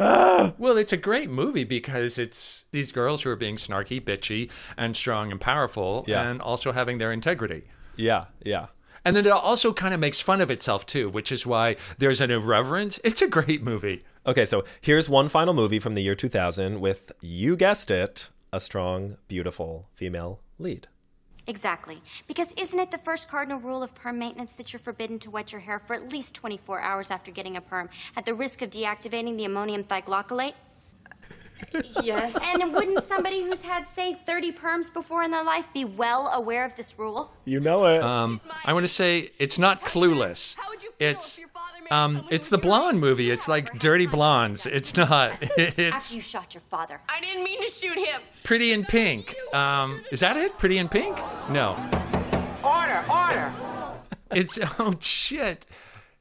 Ah. 0.00 0.54
Well, 0.58 0.76
it's 0.76 0.92
a 0.92 0.96
great 0.96 1.30
movie 1.30 1.64
because 1.64 2.18
it's 2.18 2.64
these 2.72 2.90
girls 2.90 3.22
who 3.22 3.30
are 3.30 3.36
being 3.36 3.56
snarky, 3.56 4.00
bitchy, 4.02 4.50
and 4.76 4.96
strong 4.96 5.30
and 5.30 5.40
powerful, 5.40 6.04
Yeah. 6.08 6.22
and 6.28 6.40
also 6.42 6.72
having 6.72 6.98
their 6.98 7.12
integrity. 7.12 7.68
Yeah, 7.96 8.24
yeah. 8.44 8.66
And 9.06 9.14
then 9.14 9.24
it 9.24 9.30
also 9.30 9.72
kind 9.72 9.94
of 9.94 10.00
makes 10.00 10.20
fun 10.20 10.40
of 10.40 10.50
itself 10.50 10.84
too, 10.84 11.08
which 11.08 11.30
is 11.30 11.46
why 11.46 11.76
there's 11.98 12.20
an 12.20 12.32
irreverence. 12.32 12.98
It's 13.04 13.22
a 13.22 13.28
great 13.28 13.62
movie. 13.62 14.04
Okay, 14.26 14.44
so 14.44 14.64
here's 14.80 15.08
one 15.08 15.28
final 15.28 15.54
movie 15.54 15.78
from 15.78 15.94
the 15.94 16.02
year 16.02 16.16
2000 16.16 16.80
with, 16.80 17.12
you 17.20 17.56
guessed 17.56 17.92
it, 17.92 18.30
a 18.52 18.58
strong, 18.58 19.16
beautiful 19.28 19.88
female 19.94 20.40
lead. 20.58 20.88
Exactly. 21.46 22.02
Because 22.26 22.48
isn't 22.56 22.80
it 22.80 22.90
the 22.90 22.98
first 22.98 23.28
cardinal 23.28 23.60
rule 23.60 23.80
of 23.80 23.94
perm 23.94 24.18
maintenance 24.18 24.54
that 24.54 24.72
you're 24.72 24.80
forbidden 24.80 25.20
to 25.20 25.30
wet 25.30 25.52
your 25.52 25.60
hair 25.60 25.78
for 25.78 25.94
at 25.94 26.10
least 26.10 26.34
24 26.34 26.80
hours 26.80 27.12
after 27.12 27.30
getting 27.30 27.56
a 27.56 27.60
perm 27.60 27.88
at 28.16 28.24
the 28.24 28.34
risk 28.34 28.60
of 28.60 28.70
deactivating 28.70 29.36
the 29.36 29.44
ammonium 29.44 29.84
thioglycolate? 29.84 30.54
Yes. 32.02 32.38
And 32.46 32.72
wouldn't 32.72 33.04
somebody 33.06 33.42
who's 33.42 33.62
had, 33.62 33.86
say, 33.94 34.14
30 34.14 34.52
perms 34.52 34.92
before 34.92 35.22
in 35.22 35.30
their 35.30 35.44
life 35.44 35.66
be 35.72 35.84
well 35.84 36.28
aware 36.28 36.64
of 36.64 36.74
this 36.76 36.98
rule? 36.98 37.30
You 37.44 37.60
know 37.60 37.86
it. 37.86 38.02
Um, 38.02 38.40
I 38.64 38.72
want 38.72 38.84
to 38.84 38.92
say 38.92 39.30
it's 39.38 39.58
not 39.58 39.82
Clueless. 39.82 40.56
It's 40.98 41.40
um, 41.90 42.26
it's 42.30 42.48
the 42.48 42.58
blonde 42.58 43.00
movie. 43.00 43.30
It's 43.30 43.48
like 43.48 43.78
Dirty 43.78 44.06
Blondes. 44.06 44.66
It's 44.66 44.96
not. 44.96 45.32
It's 45.56 45.78
After 45.78 46.14
you 46.14 46.20
shot 46.20 46.54
your 46.54 46.62
father. 46.62 47.00
I 47.08 47.20
didn't 47.20 47.44
mean 47.44 47.60
to 47.64 47.70
shoot 47.70 47.98
him. 47.98 48.20
Pretty 48.44 48.72
in 48.72 48.84
Pink. 48.84 49.34
Um, 49.54 50.02
is 50.10 50.20
that 50.20 50.36
it? 50.36 50.58
Pretty 50.58 50.78
in 50.78 50.88
Pink? 50.88 51.16
No. 51.50 51.76
Order, 52.62 53.04
order. 53.10 53.52
It's 54.32 54.58
oh 54.78 54.96
shit. 55.00 55.66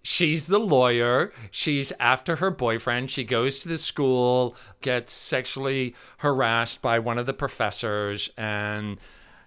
She's 0.07 0.45
the 0.45 0.59
lawyer. 0.59 1.33
She's 1.49 1.91
after 1.99 2.35
her 2.35 2.51
boyfriend. 2.51 3.09
She 3.09 3.23
goes 3.23 3.61
to 3.61 3.67
the 3.67 3.79
school, 3.79 4.55
gets 4.81 5.11
sexually 5.11 5.95
harassed 6.19 6.83
by 6.83 6.99
one 6.99 7.17
of 7.17 7.25
the 7.25 7.33
professors, 7.33 8.29
and 8.37 8.99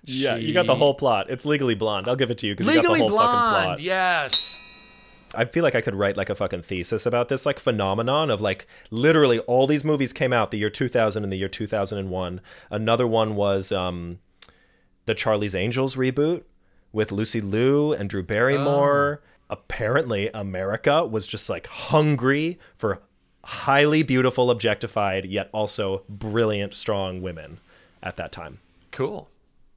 yeah, 0.02 0.34
you 0.34 0.52
got 0.52 0.66
the 0.66 0.74
whole 0.74 0.94
plot. 0.94 1.30
It's 1.30 1.44
Legally 1.44 1.76
Blonde. 1.76 2.08
I'll 2.08 2.16
give 2.16 2.32
it 2.32 2.38
to 2.38 2.48
you 2.48 2.56
because 2.56 2.74
you 2.74 2.82
got 2.82 2.82
the 2.82 2.88
whole 2.88 2.98
fucking 2.98 3.10
blonde. 3.12 3.64
plot. 3.66 3.80
Yes. 3.80 5.30
I 5.32 5.44
feel 5.44 5.62
like 5.62 5.76
I 5.76 5.80
could 5.80 5.94
write 5.94 6.16
like 6.16 6.28
a 6.28 6.34
fucking 6.34 6.62
thesis 6.62 7.06
about 7.06 7.28
this 7.28 7.46
like 7.46 7.60
phenomenon 7.60 8.28
of 8.28 8.40
like 8.40 8.66
literally 8.90 9.38
all 9.40 9.68
these 9.68 9.84
movies 9.84 10.12
came 10.12 10.32
out 10.32 10.50
the 10.50 10.58
year 10.58 10.70
2000 10.70 11.22
and 11.22 11.32
the 11.32 11.36
year 11.36 11.48
2001. 11.48 12.40
Another 12.68 13.06
one 13.06 13.36
was 13.36 13.70
um 13.70 14.18
the 15.06 15.14
Charlie's 15.14 15.54
Angels 15.54 15.94
reboot 15.94 16.42
with 16.92 17.12
Lucy 17.12 17.40
Liu 17.40 17.92
and 17.92 18.10
Drew 18.10 18.24
Barrymore. 18.24 19.22
Apparently 19.50 20.28
America 20.34 21.04
was 21.04 21.26
just 21.26 21.48
like 21.48 21.66
hungry 21.66 22.58
for 22.74 23.00
highly 23.44 24.02
beautiful 24.02 24.50
objectified 24.50 25.24
yet 25.24 25.48
also 25.52 26.02
brilliant 26.08 26.74
strong 26.74 27.22
women 27.22 27.58
at 28.02 28.16
that 28.16 28.32
time. 28.32 28.58
Cool. 28.92 29.28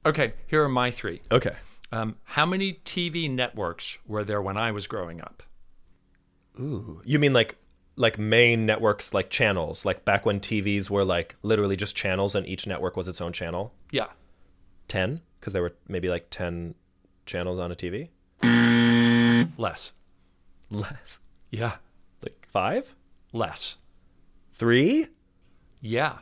Okay, 0.04 0.34
here 0.46 0.62
are 0.62 0.68
my 0.68 0.90
three. 0.90 1.22
Okay. 1.30 1.54
Um, 1.90 2.16
how 2.24 2.46
many 2.46 2.80
TV 2.84 3.30
networks 3.30 3.98
were 4.06 4.24
there 4.24 4.42
when 4.42 4.56
I 4.56 4.72
was 4.72 4.86
growing 4.86 5.20
up? 5.20 5.42
Ooh. 6.58 7.00
You 7.04 7.18
mean 7.18 7.32
like 7.32 7.56
like 7.96 8.18
main 8.18 8.64
networks 8.64 9.12
like 9.12 9.30
channels, 9.30 9.84
like 9.84 10.04
back 10.04 10.24
when 10.24 10.40
TVs 10.40 10.88
were 10.88 11.04
like 11.04 11.36
literally 11.42 11.76
just 11.76 11.94
channels 11.94 12.34
and 12.34 12.46
each 12.46 12.66
network 12.66 12.96
was 12.96 13.08
its 13.08 13.20
own 13.20 13.32
channel? 13.32 13.74
Yeah. 13.90 14.08
10 14.88 15.20
because 15.38 15.52
there 15.52 15.62
were 15.62 15.74
maybe 15.88 16.08
like 16.08 16.28
10 16.30 16.74
channels 17.26 17.58
on 17.58 17.70
a 17.70 17.74
TV? 17.74 18.08
Less. 19.56 19.92
Less. 20.70 21.20
Yeah. 21.50 21.76
Like 22.22 22.46
5? 22.52 22.94
Less. 23.32 23.76
3? 24.54 25.06
Yeah. 25.80 26.18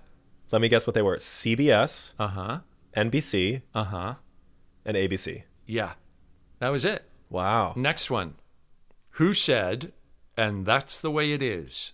Let 0.51 0.61
me 0.63 0.69
guess 0.69 0.87
what 0.87 0.95
they 0.95 1.03
were. 1.03 1.17
CBS, 1.17 2.13
Uh 2.19 2.29
huh. 2.29 2.59
NBC, 2.97 3.63
Uh 3.75 3.85
huh. 3.85 4.15
and 4.85 4.97
ABC. 4.97 5.45
Yeah. 5.67 5.93
That 6.59 6.71
was 6.71 6.85
it. 6.85 7.05
Wow. 7.29 7.75
Next 7.77 8.11
one. 8.11 8.35
Who 9.15 9.35
said, 9.35 9.93
and 10.37 10.67
that's 10.67 11.01
the 11.01 11.11
way 11.11 11.33
it 11.33 11.43
is? 11.43 11.93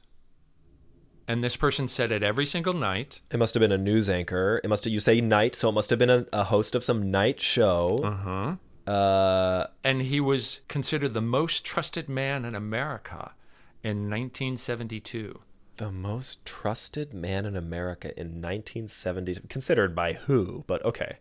And 1.28 1.42
this 1.42 1.56
person 1.56 1.88
said 1.88 2.12
it 2.12 2.22
every 2.22 2.46
single 2.46 2.72
night. 2.72 3.20
It 3.32 3.38
must 3.38 3.54
have 3.54 3.60
been 3.60 3.72
a 3.72 3.78
news 3.78 4.08
anchor. 4.08 4.60
It 4.62 4.68
must 4.68 4.84
have 4.84 4.92
you 4.92 5.00
say 5.00 5.20
night, 5.20 5.56
so 5.56 5.68
it 5.68 5.72
must 5.72 5.90
have 5.90 5.98
been 5.98 6.10
a, 6.10 6.24
a 6.32 6.44
host 6.44 6.74
of 6.76 6.84
some 6.84 7.10
night 7.10 7.40
show. 7.40 7.98
Uh-huh. 8.02 8.56
Uh 8.86 9.66
And 9.84 10.02
he 10.02 10.20
was 10.20 10.60
considered 10.68 11.12
the 11.14 11.20
most 11.20 11.64
trusted 11.64 12.08
man 12.08 12.44
in 12.44 12.54
America 12.54 13.32
in 13.82 14.08
1972. 14.10 15.40
the 15.78 15.90
most 15.92 16.42
trusted 16.46 17.12
man 17.12 17.44
in 17.44 17.54
America 17.56 18.08
in 18.18 18.40
1970 18.40 19.40
considered 19.48 19.94
by 19.94 20.14
who, 20.14 20.64
but 20.66 20.82
okay. 20.84 21.18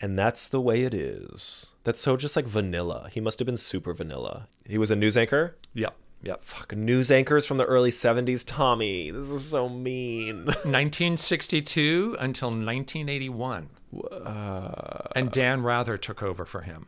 And 0.00 0.18
that's 0.18 0.48
the 0.48 0.60
way 0.60 0.82
it 0.84 0.94
is. 0.94 1.72
That's 1.84 2.00
so 2.00 2.16
just 2.16 2.36
like 2.36 2.46
vanilla. 2.46 3.08
He 3.12 3.20
must 3.20 3.38
have 3.38 3.46
been 3.46 3.56
super 3.56 3.92
vanilla. 3.94 4.48
He 4.66 4.78
was 4.78 4.90
a 4.90 4.96
news 4.96 5.16
anchor? 5.16 5.56
Yep. 5.74 5.94
Yep. 6.22 6.42
Fuck, 6.42 6.74
news 6.76 7.10
anchors 7.10 7.44
from 7.46 7.58
the 7.58 7.64
early 7.66 7.90
70s. 7.90 8.44
Tommy, 8.46 9.10
this 9.10 9.28
is 9.30 9.44
so 9.48 9.68
mean. 9.68 10.44
1962 10.64 12.16
until 12.18 12.48
1981. 12.48 13.68
Uh, 14.04 15.08
and 15.14 15.30
Dan 15.30 15.62
Rather 15.62 15.96
took 15.96 16.22
over 16.22 16.44
for 16.44 16.62
him. 16.62 16.86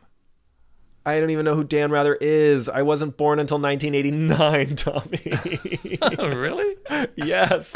I 1.05 1.19
don't 1.19 1.29
even 1.29 1.45
know 1.45 1.55
who 1.55 1.63
Dan 1.63 1.91
Rather 1.91 2.15
is. 2.15 2.67
I 2.69 2.81
wasn't 2.81 3.17
born 3.17 3.39
until 3.39 3.59
1989, 3.59 4.75
Tommy. 4.75 6.29
Really? 6.35 6.75
yes. 7.15 7.73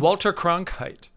Walter 0.00 0.32
Cronkite. 0.32 1.08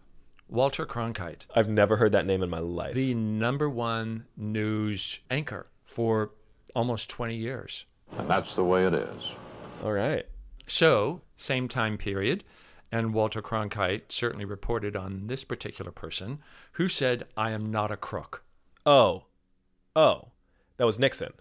Walter 0.48 0.86
Cronkite, 0.86 1.46
I've 1.56 1.68
never 1.68 1.96
heard 1.96 2.12
that 2.12 2.24
name 2.26 2.40
in 2.42 2.48
my 2.50 2.60
life. 2.60 2.94
the 2.94 3.14
number 3.14 3.68
one 3.68 4.26
news 4.36 5.18
anchor 5.28 5.66
for 5.84 6.30
almost 6.74 7.08
20 7.10 7.34
years. 7.34 7.84
And 8.16 8.28
that's 8.30 8.54
the 8.54 8.62
way 8.64 8.86
it 8.86 8.94
is. 8.94 9.30
All 9.82 9.92
right. 9.92 10.24
So, 10.68 11.20
same 11.36 11.66
time 11.66 11.98
period, 11.98 12.44
and 12.92 13.12
Walter 13.14 13.42
Cronkite 13.42 14.10
certainly 14.10 14.44
reported 14.44 14.96
on 14.96 15.26
this 15.26 15.44
particular 15.44 15.90
person 15.90 16.38
who 16.72 16.88
said, 16.88 17.26
I 17.36 17.50
am 17.50 17.70
not 17.70 17.90
a 17.90 17.96
crook. 17.96 18.42
Oh. 18.84 19.24
Oh. 19.94 20.28
That 20.76 20.84
was 20.86 20.98
Nixon. 20.98 21.32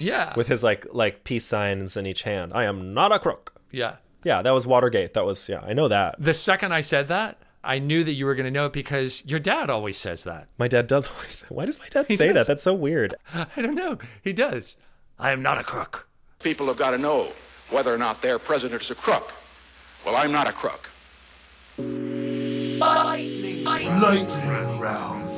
Yeah. 0.00 0.32
With 0.36 0.46
his 0.46 0.62
like 0.62 0.86
like 0.92 1.24
peace 1.24 1.44
signs 1.44 1.96
in 1.96 2.06
each 2.06 2.22
hand. 2.22 2.52
I 2.54 2.64
am 2.64 2.94
not 2.94 3.12
a 3.12 3.18
crook. 3.18 3.60
yeah. 3.70 3.96
Yeah, 4.24 4.42
that 4.42 4.50
was 4.50 4.66
Watergate. 4.66 5.14
That 5.14 5.24
was 5.24 5.48
yeah, 5.48 5.60
I 5.60 5.72
know 5.74 5.86
that. 5.88 6.16
The 6.18 6.34
second 6.34 6.72
I 6.72 6.80
said 6.80 7.06
that, 7.06 7.38
I 7.62 7.78
knew 7.78 8.02
that 8.02 8.14
you 8.14 8.26
were 8.26 8.34
going 8.34 8.46
to 8.46 8.50
know 8.50 8.66
it 8.66 8.72
because 8.72 9.24
your 9.24 9.38
dad 9.38 9.70
always 9.70 9.96
says 9.96 10.24
that. 10.24 10.48
My 10.58 10.66
dad 10.66 10.88
does 10.88 11.08
always. 11.08 11.44
Why 11.48 11.66
does 11.66 11.78
my 11.78 11.86
dad 11.88 12.06
He 12.08 12.16
say 12.16 12.26
does. 12.26 12.34
that? 12.34 12.46
That's 12.48 12.62
so 12.64 12.74
weird. 12.74 13.14
I 13.34 13.62
don't 13.62 13.76
know. 13.76 13.98
He 14.22 14.32
does. 14.32 14.76
I 15.20 15.30
am 15.30 15.40
not 15.40 15.58
a 15.58 15.62
crook. 15.64 16.08
People 16.40 16.66
have 16.66 16.76
got 16.78 16.90
to 16.90 16.98
know 16.98 17.30
whether 17.70 17.94
or 17.94 17.98
not 17.98 18.22
their 18.22 18.38
president 18.40 18.82
is 18.82 18.90
a 18.90 18.94
crook. 18.96 19.30
Well, 20.08 20.16
I'm 20.16 20.32
not 20.32 20.46
a 20.46 20.52
crook. 20.54 20.88
Lightning 21.76 23.62
round. 24.80 25.28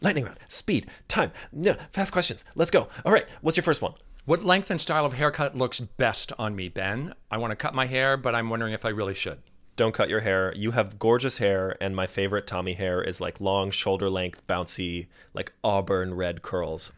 Lightning 0.00 0.24
round. 0.24 0.38
Speed. 0.48 0.88
Time. 1.06 1.30
No, 1.52 1.76
fast 1.92 2.10
questions. 2.10 2.44
Let's 2.56 2.72
go. 2.72 2.88
All 3.04 3.12
right. 3.12 3.28
What's 3.40 3.56
your 3.56 3.62
first 3.62 3.82
one? 3.82 3.94
What 4.24 4.44
length 4.44 4.72
and 4.72 4.80
style 4.80 5.06
of 5.06 5.12
haircut 5.12 5.56
looks 5.56 5.78
best 5.78 6.32
on 6.40 6.56
me, 6.56 6.68
Ben? 6.68 7.14
I 7.30 7.38
want 7.38 7.52
to 7.52 7.56
cut 7.56 7.72
my 7.72 7.86
hair, 7.86 8.16
but 8.16 8.34
I'm 8.34 8.50
wondering 8.50 8.72
if 8.72 8.84
I 8.84 8.88
really 8.88 9.14
should. 9.14 9.38
Don't 9.76 9.94
cut 9.94 10.08
your 10.08 10.22
hair. 10.22 10.52
You 10.56 10.72
have 10.72 10.98
gorgeous 10.98 11.38
hair, 11.38 11.76
and 11.80 11.94
my 11.94 12.08
favorite 12.08 12.48
Tommy 12.48 12.72
hair 12.72 13.00
is 13.00 13.20
like 13.20 13.40
long, 13.40 13.70
shoulder 13.70 14.10
length, 14.10 14.44
bouncy, 14.48 15.06
like 15.34 15.52
auburn 15.62 16.14
red 16.14 16.42
curls. 16.42 16.90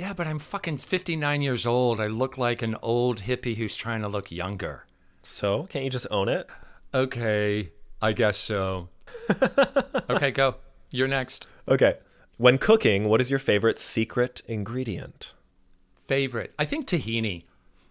Yeah, 0.00 0.14
but 0.14 0.26
I'm 0.26 0.38
fucking 0.38 0.78
59 0.78 1.42
years 1.42 1.66
old. 1.66 2.00
I 2.00 2.06
look 2.06 2.38
like 2.38 2.62
an 2.62 2.74
old 2.80 3.20
hippie 3.20 3.56
who's 3.56 3.76
trying 3.76 4.00
to 4.00 4.08
look 4.08 4.32
younger. 4.32 4.86
So, 5.22 5.64
can't 5.64 5.84
you 5.84 5.90
just 5.90 6.06
own 6.10 6.26
it? 6.30 6.48
Okay, 6.94 7.72
I 8.00 8.12
guess 8.12 8.38
so. 8.38 8.88
okay, 10.08 10.30
go. 10.30 10.54
You're 10.90 11.06
next. 11.06 11.48
Okay. 11.68 11.98
When 12.38 12.56
cooking, 12.56 13.10
what 13.10 13.20
is 13.20 13.28
your 13.28 13.38
favorite 13.38 13.78
secret 13.78 14.40
ingredient? 14.48 15.34
Favorite. 15.94 16.54
I 16.58 16.64
think 16.64 16.86
tahini. 16.86 17.44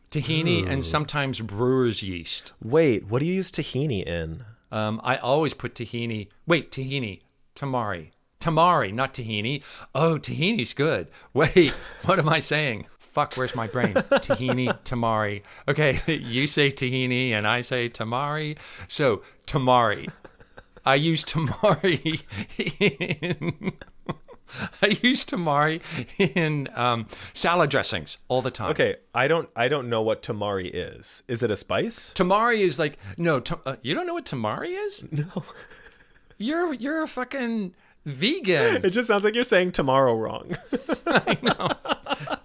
Tahini 0.09 0.67
and 0.67 0.83
sometimes 0.83 1.41
brewer's 1.41 2.01
yeast. 2.01 2.53
Wait, 2.59 3.05
what 3.05 3.19
do 3.19 3.27
you 3.27 3.35
use 3.35 3.51
tahini 3.51 4.03
in? 4.03 4.45
Um, 4.71 4.99
I 5.03 5.17
always 5.17 5.53
put 5.53 5.75
tahini. 5.75 6.29
Wait, 6.47 6.71
tahini. 6.71 7.21
Tamari. 7.55 8.13
Tamari, 8.39 8.93
not 8.93 9.13
tahini. 9.13 9.63
Oh, 9.93 10.17
tahini's 10.17 10.73
good. 10.73 11.07
Wait, 11.33 11.71
what 12.05 12.19
am 12.19 12.29
I 12.29 12.39
saying? 12.39 12.85
Fuck, 12.97 13.35
where's 13.35 13.55
my 13.55 13.67
brain? 13.67 13.93
tahini, 13.95 14.77
tamari. 14.83 15.41
Okay, 15.67 15.99
you 16.13 16.47
say 16.47 16.69
tahini 16.69 17.31
and 17.31 17.45
I 17.45 17.61
say 17.61 17.89
tamari. 17.89 18.57
So, 18.87 19.23
tamari. 19.45 20.09
I 20.85 20.95
use 20.95 21.25
tamari 21.25 22.23
in. 22.79 23.73
I 24.81 24.97
use 25.03 25.25
tamari 25.25 25.81
in 26.17 26.69
um, 26.73 27.07
salad 27.33 27.69
dressings 27.69 28.17
all 28.29 28.41
the 28.41 28.49
time. 28.49 28.71
Okay, 28.71 28.95
I 29.13 29.27
don't 29.27 29.49
I 29.55 29.67
don't 29.67 29.89
know 29.89 30.01
what 30.01 30.23
tamari 30.23 30.71
is. 30.73 31.23
Is 31.27 31.43
it 31.43 31.51
a 31.51 31.55
spice? 31.55 32.13
Tamari 32.15 32.59
is 32.61 32.79
like 32.79 32.97
no. 33.17 33.41
Ta- 33.41 33.59
uh, 33.65 33.75
you 33.81 33.93
don't 33.93 34.07
know 34.07 34.13
what 34.13 34.25
tamari 34.25 34.69
is? 34.69 35.03
No. 35.11 35.43
You're 36.37 36.73
you're 36.73 37.03
a 37.03 37.07
fucking 37.07 37.75
vegan. 38.09 38.85
It 38.85 38.89
just 38.91 39.07
sounds 39.07 39.23
like 39.23 39.35
you're 39.35 39.43
saying 39.43 39.71
tomorrow 39.71 40.15
wrong. 40.15 40.55
I 41.07 41.37
know. 41.41 41.69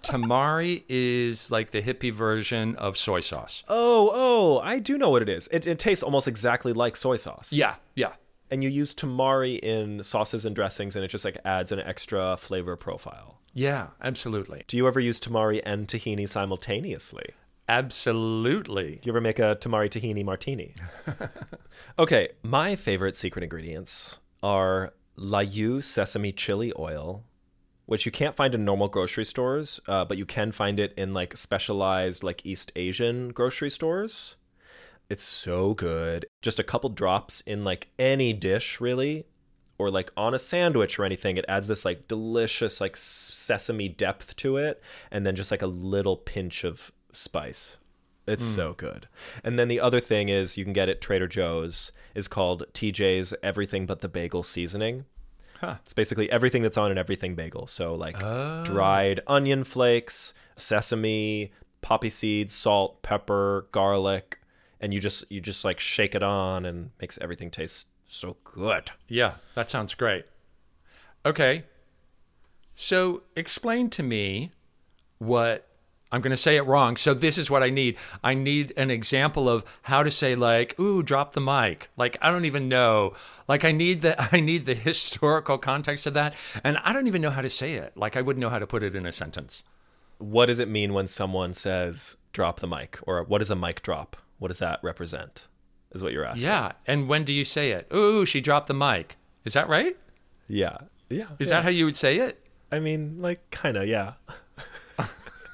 Tamari 0.01 0.83
is 0.87 1.51
like 1.51 1.71
the 1.71 1.81
hippie 1.81 2.13
version 2.13 2.75
of 2.75 2.97
soy 2.97 3.19
sauce. 3.19 3.63
oh, 3.67 4.11
oh, 4.13 4.59
I 4.59 4.79
do 4.79 4.97
know 4.97 5.09
what 5.09 5.21
it 5.21 5.29
is. 5.29 5.47
It, 5.51 5.67
it 5.67 5.79
tastes 5.79 6.03
almost 6.03 6.27
exactly 6.27 6.73
like 6.73 6.95
soy 6.95 7.15
sauce. 7.15 7.51
Yeah, 7.51 7.75
yeah. 7.95 8.13
And 8.51 8.63
you 8.63 8.69
use 8.69 8.93
tamari 8.93 9.59
in 9.59 10.03
sauces 10.03 10.45
and 10.45 10.55
dressings, 10.55 10.95
and 10.95 11.03
it 11.03 11.07
just 11.07 11.25
like 11.25 11.37
adds 11.43 11.71
an 11.71 11.79
extra 11.79 12.37
flavor 12.37 12.75
profile. 12.75 13.41
Yeah, 13.53 13.87
absolutely. 14.01 14.63
Do 14.67 14.77
you 14.77 14.87
ever 14.87 14.99
use 14.99 15.19
tamari 15.19 15.61
and 15.65 15.87
tahini 15.87 16.29
simultaneously? 16.29 17.31
Absolutely. 17.67 18.99
Do 19.01 19.07
you 19.07 19.11
ever 19.11 19.21
make 19.21 19.39
a 19.39 19.55
tamari 19.55 19.89
tahini 19.89 20.23
martini? 20.23 20.75
okay, 21.99 22.29
my 22.43 22.75
favorite 22.75 23.15
secret 23.15 23.43
ingredients 23.43 24.19
are 24.43 24.93
Layu 25.17 25.83
sesame 25.83 26.31
chili 26.31 26.73
oil, 26.77 27.23
which 27.85 28.05
you 28.05 28.11
can't 28.11 28.35
find 28.35 28.55
in 28.55 28.65
normal 28.65 28.87
grocery 28.87 29.25
stores, 29.25 29.79
uh, 29.87 30.05
but 30.05 30.17
you 30.17 30.25
can 30.25 30.51
find 30.51 30.79
it 30.79 30.93
in 30.97 31.13
like 31.13 31.37
specialized 31.37 32.23
like 32.23 32.45
East 32.45 32.71
Asian 32.75 33.29
grocery 33.29 33.69
stores. 33.69 34.35
It's 35.09 35.23
so 35.23 35.73
good. 35.73 36.25
Just 36.41 36.59
a 36.59 36.63
couple 36.63 36.89
drops 36.89 37.41
in 37.41 37.63
like 37.63 37.89
any 37.99 38.33
dish, 38.33 38.81
really, 38.81 39.25
or 39.77 39.91
like 39.91 40.11
on 40.17 40.33
a 40.33 40.39
sandwich 40.39 40.97
or 40.97 41.05
anything. 41.05 41.37
It 41.37 41.45
adds 41.47 41.67
this 41.67 41.85
like 41.85 42.07
delicious 42.07 42.81
like 42.81 42.97
sesame 42.97 43.87
depth 43.87 44.35
to 44.37 44.57
it, 44.57 44.81
and 45.11 45.25
then 45.25 45.35
just 45.35 45.51
like 45.51 45.61
a 45.61 45.67
little 45.67 46.17
pinch 46.17 46.63
of 46.63 46.91
spice. 47.11 47.77
It's 48.27 48.43
Mm. 48.43 48.55
so 48.55 48.73
good. 48.73 49.07
And 49.43 49.59
then 49.59 49.67
the 49.67 49.79
other 49.79 49.99
thing 49.99 50.29
is 50.29 50.57
you 50.57 50.63
can 50.63 50.73
get 50.73 50.89
it 50.89 51.01
Trader 51.01 51.27
Joe's 51.27 51.91
is 52.15 52.27
called 52.27 52.63
TJ's 52.73 53.33
Everything 53.43 53.85
But 53.85 53.99
the 54.01 54.07
Bagel 54.09 54.41
Seasoning. 54.43 55.05
Huh. 55.61 55.75
It's 55.83 55.93
basically 55.93 56.29
everything 56.31 56.63
that's 56.63 56.75
on 56.77 56.91
an 56.91 56.97
everything 56.97 57.35
bagel. 57.35 57.65
So 57.67 57.95
like 57.95 58.21
Oh. 58.21 58.63
dried 58.65 59.21
onion 59.27 59.63
flakes, 59.63 60.33
sesame, 60.55 61.51
poppy 61.81 62.09
seeds, 62.09 62.53
salt, 62.53 63.01
pepper, 63.03 63.67
garlic, 63.71 64.39
and 64.81 64.93
you 64.93 64.99
just 64.99 65.23
you 65.29 65.39
just 65.39 65.63
like 65.63 65.79
shake 65.79 66.13
it 66.15 66.23
on 66.23 66.65
and 66.65 66.91
makes 66.99 67.17
everything 67.21 67.51
taste 67.51 67.87
so 68.07 68.37
good. 68.43 68.91
Yeah, 69.07 69.35
that 69.55 69.69
sounds 69.69 69.93
great. 69.93 70.25
Okay. 71.25 71.63
So 72.75 73.23
explain 73.35 73.89
to 73.91 74.03
me 74.03 74.51
what 75.19 75.67
I'm 76.11 76.21
going 76.21 76.31
to 76.31 76.37
say 76.37 76.55
it 76.55 76.61
wrong. 76.61 76.97
So 76.97 77.13
this 77.13 77.37
is 77.37 77.49
what 77.49 77.63
I 77.63 77.69
need. 77.69 77.97
I 78.23 78.35
need 78.35 78.73
an 78.77 78.91
example 78.91 79.49
of 79.49 79.65
how 79.83 80.03
to 80.03 80.11
say 80.11 80.35
like, 80.35 80.79
"Ooh, 80.79 81.03
drop 81.03 81.33
the 81.33 81.41
mic." 81.41 81.89
Like 81.97 82.17
I 82.21 82.31
don't 82.31 82.45
even 82.45 82.69
know. 82.69 83.13
Like 83.47 83.65
I 83.65 83.71
need 83.71 84.01
the 84.01 84.15
I 84.33 84.39
need 84.39 84.65
the 84.65 84.75
historical 84.75 85.57
context 85.57 86.05
of 86.05 86.13
that, 86.13 86.35
and 86.63 86.77
I 86.83 86.93
don't 86.93 87.07
even 87.07 87.21
know 87.21 87.31
how 87.31 87.41
to 87.41 87.49
say 87.49 87.73
it. 87.73 87.97
Like 87.97 88.15
I 88.15 88.21
wouldn't 88.21 88.41
know 88.41 88.49
how 88.49 88.59
to 88.59 88.67
put 88.67 88.83
it 88.83 88.95
in 88.95 89.05
a 89.05 89.11
sentence. 89.11 89.63
What 90.17 90.45
does 90.45 90.59
it 90.59 90.69
mean 90.69 90.93
when 90.93 91.07
someone 91.07 91.53
says 91.53 92.15
drop 92.31 92.59
the 92.59 92.67
mic 92.67 92.99
or 93.03 93.23
what 93.23 93.41
is 93.41 93.49
a 93.49 93.55
mic 93.55 93.81
drop? 93.81 94.15
What 94.39 94.49
does 94.49 94.59
that 94.59 94.79
represent? 94.83 95.47
Is 95.91 96.03
what 96.03 96.13
you're 96.13 96.25
asking. 96.25 96.43
Yeah, 96.43 96.73
and 96.85 97.07
when 97.07 97.23
do 97.23 97.33
you 97.33 97.45
say 97.45 97.71
it? 97.71 97.87
Ooh, 97.93 98.25
she 98.25 98.41
dropped 98.41 98.67
the 98.67 98.73
mic. 98.73 99.17
Is 99.45 99.53
that 99.53 99.69
right? 99.69 99.97
Yeah. 100.47 100.77
Yeah. 101.09 101.27
Is 101.39 101.47
yeah. 101.47 101.55
that 101.55 101.63
how 101.63 101.69
you 101.69 101.85
would 101.85 101.97
say 101.97 102.17
it? 102.17 102.43
I 102.71 102.79
mean, 102.79 103.21
like 103.21 103.49
kind 103.51 103.77
of, 103.77 103.87
yeah. 103.87 104.13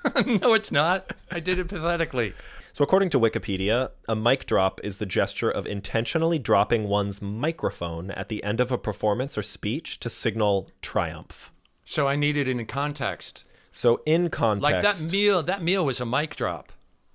no, 0.26 0.54
it's 0.54 0.72
not. 0.72 1.12
I 1.30 1.40
did 1.40 1.60
it 1.60 1.68
pathetically. 1.68 2.34
So, 2.74 2.84
according 2.84 3.10
to 3.12 3.20
Wikipedia, 3.20 3.90
a 4.08 4.16
mic 4.16 4.46
drop 4.46 4.80
is 4.84 4.98
the 4.98 5.06
gesture 5.06 5.50
of 5.50 5.66
intentionally 5.66 6.40
dropping 6.40 6.88
one's 6.88 7.22
microphone 7.22 8.12
at 8.12 8.30
the 8.30 8.44
end 8.44 8.60
of 8.62 8.72
a 8.72 8.78
performance 8.78 9.38
or 9.38 9.42
speech 9.42 10.00
to 10.00 10.10
signal 10.10 10.70
triumph. 10.82 11.52
So 11.84 12.08
I 12.08 12.16
need 12.16 12.38
it 12.38 12.48
in 12.48 12.66
context. 12.66 13.44
So, 13.72 14.02
in 14.06 14.30
context, 14.30 14.74
Like 14.74 14.84
that 14.84 15.12
meal, 15.12 15.44
that 15.44 15.62
meal 15.62 15.86
was 15.86 16.00
a 16.00 16.06
mic 16.06 16.36
drop. 16.36 16.72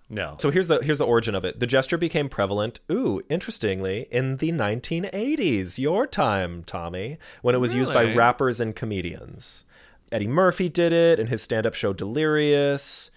No. 0.08 0.36
So 0.38 0.50
here's 0.50 0.68
the 0.68 0.78
here's 0.78 0.98
the 0.98 1.06
origin 1.06 1.34
of 1.34 1.44
it. 1.44 1.58
The 1.58 1.66
gesture 1.66 1.98
became 1.98 2.28
prevalent. 2.28 2.78
Ooh, 2.90 3.22
interestingly, 3.28 4.06
in 4.10 4.36
the 4.36 4.52
1980s, 4.52 5.78
your 5.78 6.06
time, 6.06 6.62
Tommy, 6.64 7.18
when 7.42 7.54
it 7.54 7.58
was 7.58 7.74
used 7.74 7.92
by 7.92 8.14
rappers 8.14 8.60
and 8.60 8.76
comedians. 8.76 9.64
Eddie 10.12 10.28
Murphy 10.28 10.68
did 10.68 10.92
it 10.92 11.18
in 11.18 11.26
his 11.28 11.42
stand-up 11.42 11.74
show 11.74 11.92
Delirious. 11.92 13.10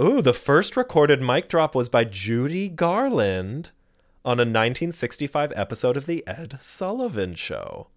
Ooh, 0.00 0.22
the 0.22 0.32
first 0.32 0.76
recorded 0.76 1.20
mic 1.22 1.48
drop 1.48 1.74
was 1.74 1.88
by 1.88 2.04
Judy 2.04 2.68
Garland 2.68 3.70
on 4.24 4.38
a 4.38 4.42
1965 4.42 5.52
episode 5.54 5.96
of 5.96 6.06
the 6.06 6.26
Ed 6.26 6.58
Sullivan 6.60 7.34
Show. 7.34 7.88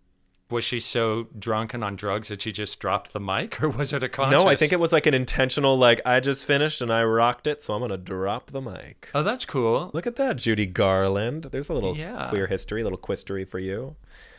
Was 0.52 0.64
she 0.64 0.80
so 0.80 1.28
drunk 1.40 1.74
and 1.74 1.84
on 1.84 1.96
drugs 1.96 2.28
that 2.28 2.44
she 2.44 2.52
just 2.52 2.80
dropped 2.80 3.14
the 3.14 3.20
mic, 3.20 3.62
or 3.64 3.70
was 3.70 3.94
it 3.94 4.04
a 4.04 4.10
conscious? 4.10 4.44
No, 4.44 4.48
I 4.48 4.56
think 4.56 4.72
it 4.72 4.80
was 4.80 4.94
like 4.94 5.08
an 5.08 5.16
intentional 5.16 5.76
like 5.76 6.02
I 6.06 6.20
just 6.20 6.46
finished 6.46 6.82
and 6.84 6.94
I 6.94 7.04
rocked 7.04 7.48
it, 7.48 7.64
so 7.64 7.74
I'm 7.74 7.80
going 7.80 7.90
to 7.90 7.98
drop 7.98 8.52
the 8.52 8.62
mic. 8.62 9.10
Oh, 9.16 9.24
that's 9.24 9.44
cool. 9.46 9.90
Look 9.94 10.06
at 10.06 10.18
that, 10.18 10.36
Judy 10.36 10.68
Garland. 10.68 11.46
There's 11.46 11.70
a 11.70 11.74
little 11.74 11.98
Yeah. 11.98 12.28
queer 12.30 12.46
history, 12.46 12.82
a 12.82 12.84
little 12.84 13.00
quistery 13.00 13.44
for 13.48 13.58
you. 13.58 13.96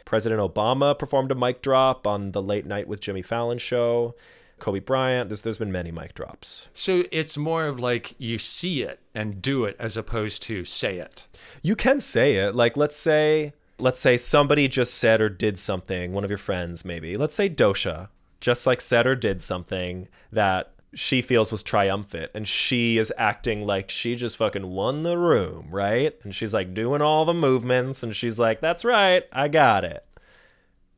President 0.06 0.40
Obama 0.40 0.98
performed 0.98 1.30
a 1.30 1.34
mic 1.34 1.60
drop 1.60 2.06
on 2.06 2.32
the 2.32 2.40
Late 2.40 2.64
Night 2.64 2.88
with 2.88 3.00
Jimmy 3.00 3.20
Fallon 3.20 3.58
show. 3.58 4.14
Kobe 4.58 4.78
Bryant. 4.78 5.28
There's 5.28 5.42
there's 5.42 5.58
been 5.58 5.72
many 5.72 5.90
mic 5.90 6.14
drops. 6.14 6.68
So 6.72 7.04
it's 7.12 7.36
more 7.36 7.66
of 7.66 7.78
like 7.78 8.14
you 8.16 8.38
see 8.38 8.82
it 8.82 9.00
and 9.14 9.42
do 9.42 9.66
it 9.66 9.76
as 9.78 9.98
opposed 9.98 10.42
to 10.44 10.64
say 10.64 10.96
it. 10.96 11.26
You 11.60 11.76
can 11.76 12.00
say 12.00 12.36
it. 12.36 12.54
Like 12.54 12.76
let's 12.76 12.96
say 12.96 13.52
let's 13.78 14.00
say 14.00 14.16
somebody 14.16 14.68
just 14.68 14.94
said 14.94 15.20
or 15.20 15.28
did 15.28 15.58
something, 15.58 16.12
one 16.12 16.24
of 16.24 16.30
your 16.30 16.38
friends 16.38 16.84
maybe. 16.84 17.16
Let's 17.16 17.34
say 17.34 17.50
Dosha 17.50 18.08
just 18.40 18.66
like 18.66 18.80
said 18.80 19.06
or 19.06 19.14
did 19.14 19.42
something 19.42 20.08
that 20.32 20.72
she 20.96 21.20
feels 21.22 21.52
was 21.52 21.62
triumphant 21.62 22.30
and 22.34 22.48
she 22.48 22.98
is 22.98 23.12
acting 23.18 23.66
like 23.66 23.90
she 23.90 24.16
just 24.16 24.36
fucking 24.36 24.66
won 24.68 25.02
the 25.04 25.16
room, 25.18 25.68
right? 25.70 26.14
And 26.24 26.34
she's 26.34 26.52
like 26.54 26.74
doing 26.74 27.02
all 27.02 27.24
the 27.24 27.34
movements 27.34 28.02
and 28.02 28.16
she's 28.16 28.38
like, 28.38 28.60
"That's 28.60 28.84
right. 28.84 29.22
I 29.32 29.48
got 29.48 29.84
it." 29.84 30.04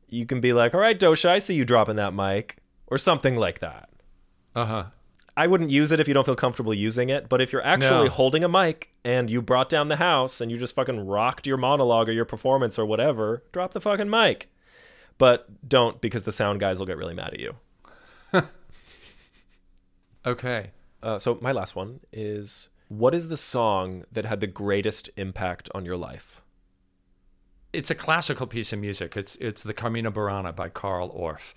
You 0.07 0.25
can 0.25 0.39
be 0.41 0.53
like, 0.53 0.73
"All 0.73 0.79
right, 0.79 0.99
Dosha, 0.99 1.29
I 1.29 1.39
see 1.39 1.53
you 1.53 1.65
dropping 1.65 1.97
that 1.97 2.13
mic." 2.13 2.57
Or 2.87 2.97
something 2.97 3.35
like 3.35 3.59
that. 3.59 3.89
Uh 4.55 4.65
huh. 4.65 4.83
I 5.37 5.45
wouldn't 5.47 5.69
use 5.69 5.91
it 5.91 5.99
if 5.99 6.07
you 6.07 6.13
don't 6.13 6.25
feel 6.25 6.35
comfortable 6.35 6.73
using 6.73 7.09
it. 7.09 7.29
But 7.29 7.39
if 7.39 7.53
you're 7.53 7.63
actually 7.65 8.05
No. 8.05 8.09
holding 8.09 8.43
a 8.43 8.49
mic 8.49 8.89
and 9.05 9.29
you 9.29 9.41
brought 9.41 9.69
down 9.69 9.87
the 9.89 9.97
house 9.97 10.41
and 10.41 10.49
you 10.51 10.57
just 10.57 10.75
fucking 10.75 11.05
rocked 11.07 11.45
your 11.45 11.55
monologue 11.57 12.09
or 12.09 12.11
your 12.13 12.25
performance 12.25 12.79
or 12.79 12.85
whatever, 12.85 13.43
drop 13.51 13.73
the 13.73 13.79
fucking 13.79 14.09
mic. 14.09 14.51
But 15.19 15.67
don't 15.69 16.01
because 16.01 16.23
the 16.23 16.31
sound 16.31 16.59
guys 16.59 16.79
will 16.79 16.85
get 16.87 16.97
really 16.97 17.13
mad 17.13 17.33
at 17.35 17.39
you. 17.39 17.55
Okay. 20.25 20.71
Uh, 21.01 21.17
so 21.17 21.37
my 21.41 21.51
last 21.51 21.75
one 21.75 22.01
is 22.11 22.69
what 22.87 23.15
is 23.15 23.29
the 23.29 23.37
song 23.37 24.05
that 24.11 24.25
had 24.25 24.41
the 24.41 24.47
greatest 24.47 25.09
impact 25.15 25.69
on 25.73 25.85
your 25.85 25.97
life? 25.97 26.41
it's 27.73 27.91
a 27.91 27.95
classical 27.95 28.47
piece 28.47 28.73
of 28.73 28.79
music. 28.79 29.15
It's 29.15 29.35
it's 29.37 29.63
the 29.63 29.73
Carmina 29.73 30.11
Burana 30.11 30.55
by 30.55 30.69
Carl 30.69 31.09
Orff, 31.09 31.53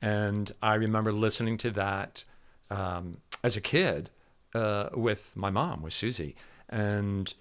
and 0.00 0.52
I 0.62 0.74
remember 0.74 1.12
listening 1.12 1.58
to 1.58 1.70
that 1.72 2.24
um, 2.70 3.18
as 3.42 3.56
a 3.56 3.60
kid 3.60 4.10
uh, 4.54 4.90
with 4.94 5.32
my 5.34 5.50
mom, 5.50 5.82
with 5.82 5.92
Susie, 5.92 6.36
and 6.68 7.34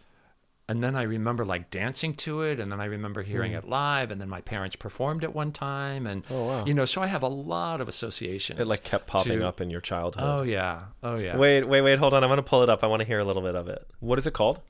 and 0.67 0.83
then 0.83 0.95
I 0.95 1.03
remember 1.03 1.45
like 1.45 1.69
dancing 1.69 2.13
to 2.15 2.41
it, 2.41 2.59
and 2.59 2.71
then 2.71 2.81
I 2.81 2.85
remember 2.85 3.21
hearing 3.23 3.51
Mm. 3.53 3.57
it 3.59 3.69
live, 3.69 4.11
and 4.11 4.19
then 4.19 4.29
my 4.29 4.41
parents 4.41 4.75
performed 4.75 5.23
it 5.23 5.33
one 5.35 5.51
time, 5.51 6.07
and 6.07 6.23
Oh, 6.29 6.45
wow. 6.45 6.65
you 6.65 6.73
know, 6.73 6.85
so 6.85 7.01
I 7.01 7.07
have 7.07 7.21
a 7.23 7.27
lot 7.27 7.81
of 7.81 7.87
associations. 7.87 8.59
It 8.59 8.67
like 8.67 8.83
kept 8.83 9.07
popping 9.07 9.39
to- 9.39 9.47
up 9.47 9.61
in 9.61 9.69
your 9.69 9.81
childhood. 9.81 10.23
Oh 10.25 10.41
yeah, 10.43 10.85
oh 11.03 11.17
yeah. 11.17 11.37
Wait, 11.37 11.63
wait, 11.67 11.81
wait, 11.81 11.99
hold 11.99 12.13
on. 12.13 12.23
I'm 12.23 12.29
going 12.29 12.37
to 12.37 12.43
pull 12.43 12.63
it 12.63 12.69
up. 12.69 12.83
I 12.83 12.87
want 12.87 13.01
to 13.01 13.05
hear 13.05 13.19
a 13.19 13.25
little 13.25 13.41
bit 13.43 13.55
of 13.55 13.67
it. 13.67 13.87
What 13.99 14.17
is 14.19 14.25
it 14.27 14.33
called? 14.33 14.61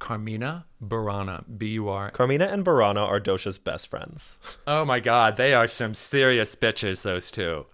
Carmina 0.00 0.64
Burana, 0.82 1.44
B 1.56 1.68
U 1.68 1.88
R. 1.88 2.10
Carmina 2.10 2.46
and 2.46 2.64
Burana 2.64 3.06
are 3.06 3.20
Dosha's 3.20 3.58
best 3.58 3.88
friends. 3.88 4.38
Oh 4.66 4.84
my 4.84 5.00
God, 5.00 5.36
they 5.36 5.54
are 5.54 5.66
some 5.66 5.94
serious 5.94 6.56
bitches. 6.56 7.02
Those 7.02 7.30
two. 7.30 7.66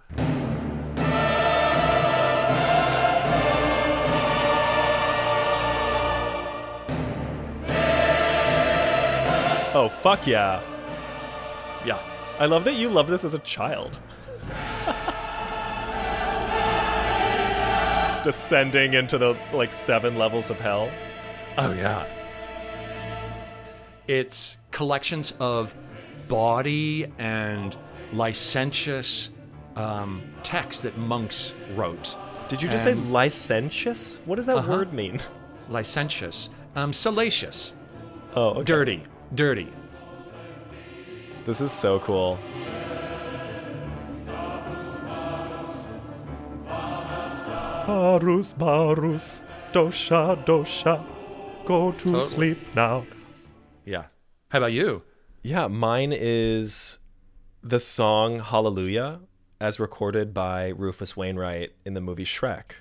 Oh, 9.81 9.89
fuck 9.89 10.27
yeah. 10.27 10.61
Yeah. 11.87 11.99
I 12.39 12.45
love 12.45 12.65
that 12.65 12.75
you 12.75 12.91
love 12.91 13.09
this 13.09 13.25
as 13.25 13.33
a 13.33 13.39
child. 13.39 13.99
Descending 18.23 18.93
into 18.93 19.17
the 19.17 19.35
like 19.55 19.73
seven 19.73 20.19
levels 20.19 20.51
of 20.51 20.61
hell. 20.61 20.91
Oh 21.57 21.73
yeah. 21.73 22.05
It's 24.07 24.59
collections 24.71 25.33
of 25.41 25.75
bawdy 26.29 27.07
and 27.19 27.75
licentious 28.13 29.31
um, 29.77 30.21
texts 30.43 30.83
that 30.83 30.99
monks 30.99 31.55
wrote. 31.75 32.19
Did 32.49 32.61
you 32.61 32.69
just 32.69 32.85
say 32.85 32.93
licentious? 32.93 34.19
What 34.27 34.37
does 34.37 34.45
that 34.45 34.59
Uh-huh. 34.59 34.73
word 34.73 34.93
mean? 34.93 35.23
licentious, 35.71 36.51
um, 36.77 36.93
salacious, 36.93 37.73
Oh, 38.37 38.49
okay. 38.51 38.65
dirty, 38.65 39.03
dirty? 39.35 39.73
This 41.47 41.61
is 41.61 41.73
so 41.73 41.99
cool. 42.01 42.39
Barus, 47.87 48.55
Barus, 48.55 49.43
dosha, 49.73 50.45
dosha, 50.45 51.05
go 51.65 51.93
to 51.93 52.05
Totally. 52.05 52.25
sleep 52.25 52.59
now. 52.75 53.07
Yeah. 53.85 54.05
How 54.51 54.59
about 54.59 54.73
you? 54.73 55.03
Yeah, 55.43 55.67
mine 55.69 56.13
is 56.17 56.99
the 57.63 57.81
song 57.81 58.41
Hallelujah 58.41 59.21
as 59.61 59.81
recorded 59.81 60.33
by 60.33 60.69
Rufus 60.69 61.17
Wainwright 61.17 61.73
in 61.85 61.95
the 61.95 62.01
movie 62.01 62.25
Shrek. 62.25 62.73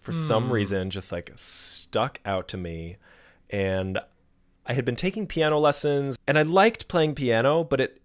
For 0.00 0.12
some 0.12 0.46
Hmm. 0.46 0.52
reason, 0.52 0.90
just 0.90 1.12
like 1.12 1.30
stuck 1.36 2.20
out 2.24 2.48
to 2.48 2.56
me. 2.56 2.96
And 3.50 3.98
I 4.68 4.74
had 4.74 4.84
been 4.84 4.96
taking 4.96 5.26
piano 5.26 5.58
lessons 5.58 6.18
and 6.26 6.38
I 6.38 6.42
liked 6.42 6.88
playing 6.88 7.14
piano, 7.14 7.64
but 7.64 7.80
it, 7.80 8.02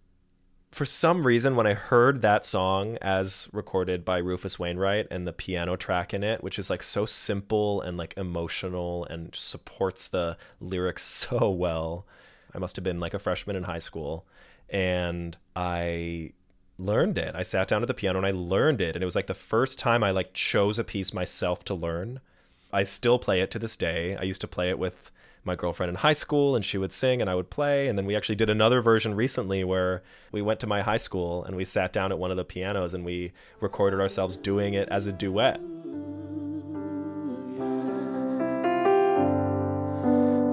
for 0.72 0.86
some 0.86 1.28
reason, 1.28 1.58
when 1.58 1.68
I 1.68 1.74
heard 1.74 2.22
that 2.22 2.46
song 2.46 2.98
as 3.02 3.50
recorded 3.52 4.06
by 4.06 4.20
Rufus 4.20 4.58
Wainwright 4.58 5.08
and 5.12 5.28
the 5.28 5.34
piano 5.34 5.76
track 5.76 6.14
in 6.14 6.24
it, 6.24 6.42
which 6.42 6.58
is 6.58 6.70
like 6.70 6.82
so 6.82 7.06
simple 7.06 7.82
and 7.82 7.98
like 7.98 8.14
emotional 8.16 9.04
and 9.06 9.36
supports 9.36 10.08
the 10.08 10.38
lyrics 10.62 11.04
so 11.30 11.50
well, 11.50 12.08
I 12.56 12.60
must 12.60 12.78
have 12.78 12.84
been 12.84 13.02
like 13.02 13.14
a 13.14 13.20
freshman 13.20 13.58
in 13.58 13.64
high 13.64 13.80
school. 13.80 14.26
And 14.70 15.36
I 15.58 16.32
learned 16.78 17.18
it. 17.18 17.36
I 17.36 17.44
sat 17.44 17.68
down 17.68 17.82
at 17.82 17.90
the 17.90 17.94
piano 17.94 18.20
and 18.20 18.26
I 18.26 18.32
learned 18.32 18.80
it. 18.80 18.96
And 18.96 19.04
it 19.04 19.06
was 19.06 19.16
like 19.16 19.28
the 19.28 19.34
first 19.34 19.78
time 19.78 20.02
I 20.02 20.12
like 20.12 20.34
chose 20.34 20.80
a 20.80 20.86
piece 20.86 21.14
myself 21.14 21.66
to 21.66 21.74
learn. 21.74 22.22
I 22.72 22.86
still 22.86 23.20
play 23.20 23.42
it 23.42 23.52
to 23.52 23.60
this 23.60 23.76
day. 23.76 24.16
I 24.16 24.24
used 24.24 24.42
to 24.42 24.48
play 24.48 24.70
it 24.70 24.80
with 24.80 25.12
my 25.46 25.56
girlfriend 25.56 25.90
in 25.90 25.96
high 25.96 26.14
school 26.14 26.56
and 26.56 26.64
she 26.64 26.78
would 26.78 26.92
sing 26.92 27.22
and 27.22 27.30
I 27.30 27.36
would 27.36 27.50
play. 27.50 27.88
And 27.88 27.98
then 27.98 28.06
we 28.06 28.16
actually 28.16 28.36
did 28.36 28.50
another 28.50 28.82
version 28.82 29.16
recently 29.16 29.64
where 29.64 30.04
we 30.32 30.42
went 30.42 30.60
to 30.62 30.68
my 30.68 30.82
high 30.82 30.98
school 30.98 31.44
and 31.44 31.56
we 31.56 31.66
sat 31.66 31.92
down 31.92 32.12
at 32.12 32.20
one 32.20 32.32
of 32.32 32.38
the 32.38 32.46
pianos 32.46 32.94
and 32.94 33.04
we 33.04 33.34
recorded 33.60 34.00
ourselves 34.00 34.38
doing 34.38 34.74
it 34.74 34.88
as 34.90 35.08
a 35.08 35.12
duet. 35.12 35.60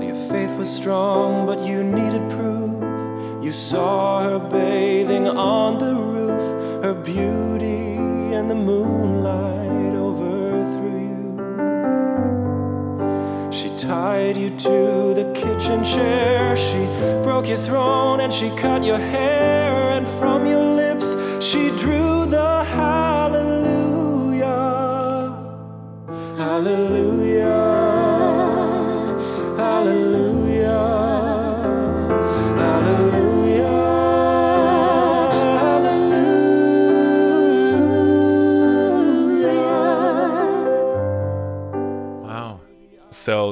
Your 0.02 0.28
faith 0.28 0.52
was 0.56 0.74
strong, 0.74 1.46
but 1.46 1.64
you 1.64 1.84
needed 1.84 2.28
proof. 2.30 2.60
You 3.44 3.52
saw 3.52 4.22
her 4.22 4.38
bathing 4.38 5.26
on 5.26 5.78
the 5.78 5.94
roof, 5.94 6.84
her 6.84 6.94
beauty 6.94 7.96
and 8.34 8.50
the 8.50 8.54
moonlight 8.54 9.69
you 14.36 14.50
to 14.50 15.14
the 15.14 15.32
kitchen 15.34 15.82
chair. 15.82 16.54
She 16.56 16.84
broke 17.22 17.48
your 17.48 17.58
throne 17.58 18.20
and 18.20 18.32
she 18.32 18.50
cut 18.50 18.84
your 18.84 18.98
hair. 18.98 19.90
And 19.90 20.06
from 20.20 20.46
your 20.46 20.64
lips, 20.64 21.16
she 21.40 21.70
drew 21.78 22.26
the 22.26 22.64
hallelujah. 22.64 24.46
Hallelujah. 26.36 27.19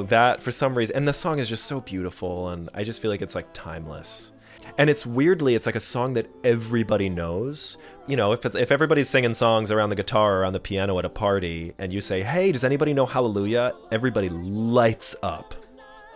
That 0.09 0.41
for 0.41 0.51
some 0.51 0.77
reason, 0.77 0.95
and 0.95 1.07
the 1.07 1.13
song 1.13 1.39
is 1.39 1.49
just 1.49 1.65
so 1.65 1.81
beautiful, 1.81 2.49
and 2.49 2.69
I 2.73 2.83
just 2.83 3.01
feel 3.01 3.11
like 3.11 3.21
it's 3.21 3.35
like 3.35 3.47
timeless. 3.53 4.31
And 4.77 4.89
it's 4.89 5.05
weirdly, 5.05 5.55
it's 5.55 5.65
like 5.65 5.75
a 5.75 5.79
song 5.79 6.13
that 6.13 6.29
everybody 6.43 7.09
knows. 7.09 7.77
You 8.07 8.15
know, 8.15 8.31
if 8.31 8.45
if 8.45 8.71
everybody's 8.71 9.09
singing 9.09 9.33
songs 9.33 9.71
around 9.71 9.89
the 9.89 9.95
guitar 9.95 10.41
or 10.41 10.45
on 10.45 10.53
the 10.53 10.59
piano 10.59 10.97
at 10.99 11.05
a 11.05 11.09
party, 11.09 11.73
and 11.77 11.91
you 11.91 12.01
say, 12.01 12.21
"Hey, 12.21 12.51
does 12.51 12.63
anybody 12.63 12.93
know 12.93 13.05
Hallelujah?" 13.05 13.73
Everybody 13.91 14.29
lights 14.29 15.15
up. 15.21 15.53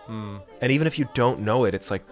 Hmm. 0.06 0.38
And 0.60 0.72
even 0.72 0.86
if 0.86 0.98
you 0.98 1.08
don't 1.14 1.40
know 1.40 1.64
it, 1.64 1.74
it's 1.74 1.90
like 1.90 2.04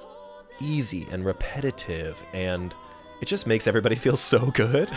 easy 0.60 1.06
and 1.10 1.24
repetitive, 1.24 2.22
and 2.32 2.74
it 3.20 3.26
just 3.26 3.46
makes 3.46 3.66
everybody 3.66 3.94
feel 4.04 4.16
so 4.16 4.50
good. 4.50 4.90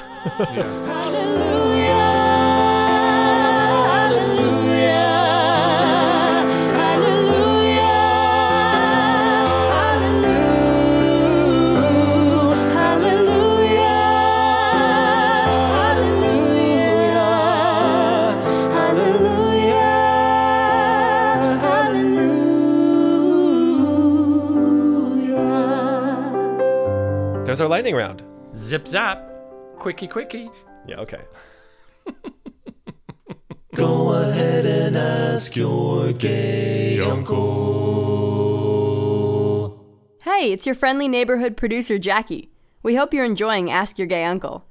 There's 27.56 27.62
our 27.62 27.70
lightning 27.70 27.96
round. 27.96 28.22
Zip 28.54 28.86
zap. 28.86 29.32
Quickie 29.78 30.10
quickie. 30.10 30.50
Yeah, 30.86 31.00
okay. 31.00 31.22
Go 33.76 34.12
ahead 34.12 34.66
and 34.66 34.98
ask 34.98 35.56
your 35.56 36.12
gay 36.12 37.00
uncle. 37.00 37.40
Hey, 40.24 40.52
it's 40.52 40.66
your 40.66 40.76
friendly 40.76 41.08
neighborhood 41.08 41.56
producer, 41.56 41.98
Jackie. 41.98 42.52
We 42.84 42.96
hope 42.96 43.14
you're 43.14 43.24
enjoying 43.24 43.72
Ask 43.72 43.98
Your 43.98 44.08
Gay 44.08 44.26
Uncle. 44.26 44.66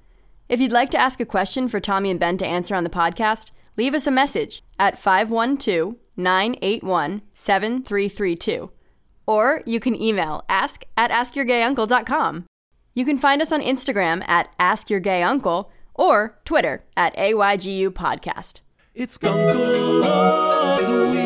If 0.50 0.60
you'd 0.60 0.70
like 0.70 0.90
to 0.90 0.98
ask 0.98 1.18
a 1.20 1.24
question 1.24 1.68
for 1.68 1.80
Tommy 1.80 2.10
and 2.10 2.20
Ben 2.20 2.36
to 2.36 2.46
answer 2.46 2.74
on 2.74 2.84
the 2.84 2.90
podcast, 2.90 3.50
leave 3.78 3.94
us 3.94 4.06
a 4.06 4.10
message 4.10 4.62
at 4.78 4.98
512 4.98 5.94
981 6.18 7.22
7332. 7.32 8.70
Or 9.26 9.62
you 9.64 9.80
can 9.80 9.98
email 9.98 10.44
ask 10.50 10.84
at 10.98 11.10
askyourgayuncle.com. 11.10 12.44
You 12.96 13.04
can 13.04 13.18
find 13.18 13.42
us 13.42 13.50
on 13.50 13.60
Instagram 13.60 14.22
at 14.28 14.54
Ask 14.56 14.88
Your 14.88 15.00
Gay 15.00 15.24
Uncle 15.24 15.68
or 15.94 16.38
Twitter 16.44 16.84
at 16.96 17.16
AYGU 17.16 17.90
Podcast. 17.90 18.60
It's 18.94 19.18
Gunkle 19.18 20.04
of 20.04 20.86
the 20.86 21.10
Week. 21.10 21.20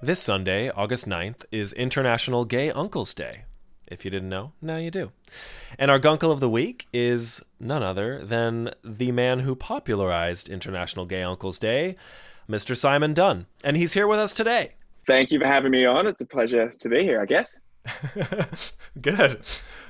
This 0.00 0.22
Sunday, 0.22 0.70
August 0.70 1.08
9th, 1.08 1.44
is 1.50 1.72
International 1.72 2.44
Gay 2.44 2.70
Uncles 2.70 3.12
Day. 3.12 3.42
If 3.88 4.04
you 4.04 4.12
didn't 4.12 4.28
know, 4.28 4.52
now 4.62 4.76
you 4.76 4.92
do. 4.92 5.10
And 5.80 5.90
our 5.90 5.98
Gunkle 5.98 6.30
of 6.30 6.38
the 6.38 6.48
Week 6.48 6.86
is 6.92 7.42
none 7.58 7.82
other 7.82 8.24
than 8.24 8.70
the 8.84 9.10
man 9.10 9.40
who 9.40 9.56
popularized 9.56 10.48
International 10.48 11.06
Gay 11.06 11.24
Uncles 11.24 11.58
Day, 11.58 11.96
Mr. 12.48 12.76
Simon 12.76 13.14
Dunn. 13.14 13.46
And 13.64 13.76
he's 13.76 13.94
here 13.94 14.06
with 14.06 14.20
us 14.20 14.32
today. 14.32 14.74
Thank 15.10 15.32
you 15.32 15.40
for 15.40 15.46
having 15.48 15.72
me 15.72 15.84
on. 15.84 16.06
It's 16.06 16.20
a 16.20 16.24
pleasure 16.24 16.70
to 16.70 16.88
be 16.88 17.02
here, 17.02 17.20
I 17.20 17.26
guess. 17.26 17.58
Good. 19.00 19.40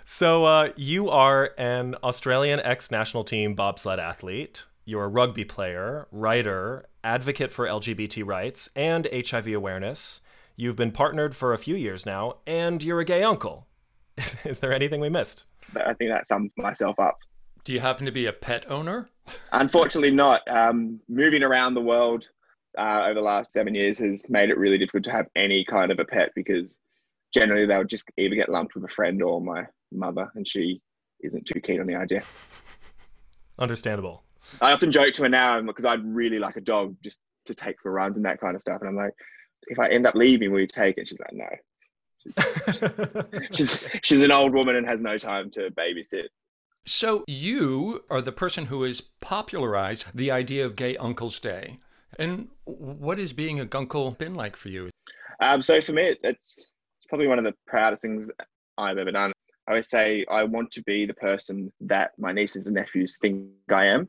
So, 0.07 0.47
uh, 0.47 0.71
you 0.77 1.11
are 1.11 1.51
an 1.59 1.95
Australian 2.03 2.59
ex 2.61 2.91
national 2.91 3.25
team 3.25 3.55
bobsled 3.55 3.99
athlete. 3.99 4.65
You're 4.87 5.05
a 5.05 5.09
rugby 5.09 5.45
player, 5.45 6.09
writer, 6.11 6.87
advocate 7.05 7.53
for 7.53 7.67
LGBT 7.67 8.25
rights 8.25 8.71
and 8.75 9.07
HIV 9.13 9.49
awareness. 9.49 10.23
You've 10.57 10.77
been 10.77 10.91
partnered 10.91 11.37
for 11.37 11.53
a 11.53 11.59
few 11.59 11.77
years 11.77 12.07
now, 12.07 12.37
and 12.47 12.83
you're 12.83 13.01
a 13.01 13.05
gay 13.05 13.23
uncle. 13.23 13.67
Is, 14.17 14.37
is 14.47 14.59
there 14.61 14.73
anything 14.73 15.03
we 15.03 15.11
missed? 15.11 15.45
I 15.77 15.93
think 15.93 16.13
that 16.13 16.27
sums 16.27 16.55
myself 16.57 16.99
up. 16.99 17.19
Do 17.65 17.75
you 17.75 17.81
happen 17.81 18.07
to 18.07 18.13
be 18.13 18.25
a 18.25 18.33
pet 18.33 18.71
owner? 18.71 19.11
Unfortunately, 19.53 20.13
not. 20.13 20.41
Um, 20.49 20.99
moving 21.11 21.43
around 21.43 21.75
the 21.75 21.83
world 21.83 22.31
uh, 22.79 23.03
over 23.05 23.15
the 23.15 23.21
last 23.21 23.53
seven 23.53 23.75
years 23.75 23.99
has 23.99 24.23
made 24.29 24.51
it 24.51 24.59
really 24.59 24.79
difficult 24.79 25.05
to 25.05 25.13
have 25.13 25.27
any 25.37 25.65
kind 25.65 25.91
of 25.91 25.99
a 25.99 26.05
pet 26.05 26.31
because 26.35 26.77
generally 27.33 27.67
they 27.67 27.77
would 27.77 27.89
just 27.89 28.05
either 28.17 28.35
get 28.35 28.49
lumped 28.49 28.75
with 28.75 28.85
a 28.85 28.89
friend 28.89 29.23
or 29.23 29.41
my 29.41 29.65
mother, 29.93 30.31
and 30.35 30.47
she 30.47 30.81
isn't 31.23 31.47
too 31.47 31.61
keen 31.61 31.81
on 31.81 31.87
the 31.87 31.95
idea. 31.95 32.23
Understandable. 33.59 34.23
I 34.61 34.73
often 34.73 34.91
joke 34.91 35.15
to 35.15 35.23
her 35.23 35.29
now 35.29 35.61
because 35.61 35.85
I'd 35.85 36.05
really 36.05 36.39
like 36.39 36.57
a 36.57 36.61
dog 36.61 36.97
just 37.03 37.19
to 37.47 37.55
take 37.55 37.77
for 37.83 37.93
runs 37.93 38.17
and 38.17 38.25
that 38.25 38.41
kind 38.41 38.55
of 38.55 38.63
stuff. 38.63 38.81
And 38.81 38.89
I'm 38.89 38.97
like, 38.97 39.13
if 39.69 39.79
I 39.79 39.89
end 39.89 40.07
up 40.07 40.15
leaving, 40.15 40.51
will 40.51 40.61
you 40.61 40.67
take 40.67 40.99
it? 40.99 41.09
She's 41.09 41.19
like, 41.21 41.33
no. 41.33 41.47
She's, 42.19 43.51
she's, 43.53 43.91
she's 44.03 44.23
an 44.23 44.33
old 44.33 44.55
woman 44.55 44.77
and 44.77 44.87
has 44.87 45.01
no 45.01 45.19
time 45.19 45.51
to 45.53 45.71
babysit. 45.71 46.29
So 46.87 47.25
you 47.27 48.05
are 48.11 48.23
the 48.23 48.33
person 48.33 48.67
who 48.67 48.83
has 48.85 49.01
popularized 49.01 50.07
the 50.15 50.31
idea 50.31 50.65
of 50.65 50.77
Gay 50.77 50.97
Uncle's 50.97 51.39
Day. 51.39 51.79
And 52.21 52.49
what 52.65 53.19
has 53.19 53.33
being 53.33 53.61
a 53.61 53.65
gunkle 53.65 54.17
been 54.19 54.35
like 54.35 54.55
for 54.55 54.69
you? 54.69 54.91
Um, 55.41 55.63
so 55.63 55.81
for 55.81 55.95
me, 55.95 56.03
it's, 56.03 56.21
it's 56.23 57.07
probably 57.09 57.27
one 57.27 57.39
of 57.39 57.47
the 57.47 57.55
proudest 57.67 58.03
things 58.03 58.29
I've 58.77 58.99
ever 58.99 59.11
done. 59.11 59.33
I 59.67 59.71
always 59.71 59.89
say 59.89 60.27
I 60.31 60.45
want 60.45 60.71
to 60.73 60.83
be 60.83 61.07
the 61.07 61.15
person 61.15 61.73
that 61.81 62.11
my 62.19 62.33
nieces 62.33 62.67
and 62.67 62.75
nephews 62.75 63.17
think 63.23 63.49
I 63.71 63.87
am 63.87 64.09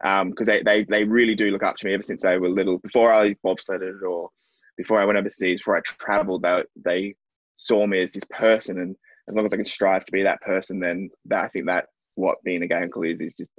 because 0.00 0.22
um, 0.22 0.44
they, 0.46 0.62
they, 0.62 0.84
they 0.84 1.02
really 1.02 1.34
do 1.34 1.50
look 1.50 1.64
up 1.64 1.76
to 1.78 1.86
me 1.86 1.94
ever 1.94 2.02
since 2.04 2.22
they 2.22 2.38
were 2.38 2.48
little. 2.48 2.78
Before 2.78 3.12
I 3.12 3.34
bobsledded 3.44 4.02
or 4.02 4.30
before 4.76 5.00
I 5.00 5.04
went 5.04 5.18
overseas, 5.18 5.58
before 5.58 5.76
I 5.76 5.80
traveled, 5.80 6.42
they, 6.42 6.62
they 6.76 7.14
saw 7.56 7.88
me 7.88 8.02
as 8.02 8.12
this 8.12 8.24
person. 8.30 8.78
And 8.78 8.94
as 9.28 9.34
long 9.34 9.46
as 9.46 9.52
I 9.52 9.56
can 9.56 9.64
strive 9.64 10.04
to 10.04 10.12
be 10.12 10.22
that 10.22 10.42
person, 10.42 10.78
then 10.78 11.10
that, 11.24 11.44
I 11.44 11.48
think 11.48 11.66
that's 11.66 11.90
what 12.14 12.44
being 12.44 12.62
a 12.62 12.68
gay 12.68 12.82
uncle 12.82 13.02
is, 13.02 13.20
is 13.20 13.34
just 13.34 13.50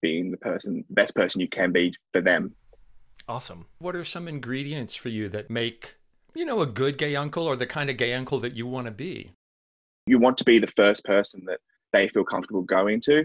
being 0.00 0.30
the 0.30 0.38
person, 0.38 0.86
the 0.88 0.94
best 0.94 1.14
person 1.14 1.42
you 1.42 1.48
can 1.48 1.70
be 1.70 1.92
for 2.14 2.22
them. 2.22 2.54
Awesome. 3.30 3.66
What 3.78 3.94
are 3.94 4.04
some 4.04 4.26
ingredients 4.26 4.96
for 4.96 5.08
you 5.08 5.28
that 5.28 5.50
make, 5.50 5.94
you 6.34 6.44
know, 6.44 6.60
a 6.60 6.66
good 6.66 6.98
gay 6.98 7.14
uncle 7.14 7.44
or 7.44 7.54
the 7.54 7.66
kind 7.66 7.88
of 7.88 7.96
gay 7.96 8.12
uncle 8.12 8.40
that 8.40 8.56
you 8.56 8.66
want 8.66 8.86
to 8.86 8.90
be? 8.90 9.32
You 10.06 10.18
want 10.18 10.36
to 10.38 10.44
be 10.44 10.58
the 10.58 10.66
first 10.66 11.04
person 11.04 11.44
that 11.46 11.60
they 11.92 12.08
feel 12.08 12.24
comfortable 12.24 12.62
going 12.62 13.00
to 13.02 13.24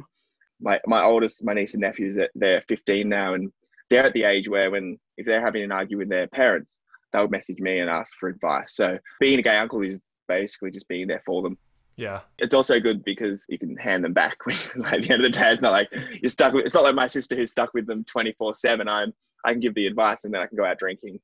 my 0.61 0.79
my 0.85 1.03
oldest, 1.03 1.43
my 1.43 1.53
niece 1.53 1.73
and 1.73 1.81
nephews, 1.81 2.17
they're 2.35 2.63
15 2.67 3.07
now, 3.07 3.33
and 3.33 3.51
they're 3.89 4.05
at 4.05 4.13
the 4.13 4.23
age 4.23 4.47
where 4.47 4.71
when 4.71 4.97
if 5.17 5.25
they're 5.25 5.41
having 5.41 5.63
an 5.63 5.71
argument 5.71 6.07
with 6.07 6.09
their 6.09 6.27
parents, 6.27 6.73
they'll 7.11 7.27
message 7.27 7.59
me 7.59 7.79
and 7.79 7.89
ask 7.89 8.11
for 8.19 8.29
advice. 8.29 8.75
So 8.75 8.97
being 9.19 9.39
a 9.39 9.41
gay 9.41 9.57
uncle 9.57 9.81
is 9.81 9.99
basically 10.27 10.71
just 10.71 10.87
being 10.87 11.07
there 11.07 11.23
for 11.25 11.41
them. 11.41 11.57
Yeah. 11.97 12.21
It's 12.39 12.53
also 12.53 12.79
good 12.79 13.05
because 13.05 13.45
you 13.47 13.57
can 13.57 13.77
hand 13.77 14.03
them 14.03 14.13
back 14.13 14.37
when 14.45 14.57
like, 14.75 14.93
at 14.93 15.01
the 15.01 15.13
end 15.13 15.25
of 15.25 15.31
the 15.31 15.39
day. 15.39 15.51
It's 15.51 15.61
not 15.61 15.71
like 15.71 15.89
you're 16.21 16.29
stuck 16.29 16.53
with. 16.53 16.65
It's 16.65 16.73
not 16.73 16.83
like 16.83 16.95
my 16.95 17.07
sister 17.07 17.35
who's 17.35 17.51
stuck 17.51 17.73
with 17.73 17.87
them 17.87 18.03
24 18.05 18.53
seven. 18.55 18.87
I'm 18.87 19.13
I 19.45 19.51
can 19.51 19.59
give 19.59 19.75
the 19.75 19.85
advice 19.85 20.25
and 20.25 20.33
then 20.33 20.41
I 20.41 20.47
can 20.47 20.57
go 20.57 20.65
out 20.65 20.79
drinking. 20.79 21.19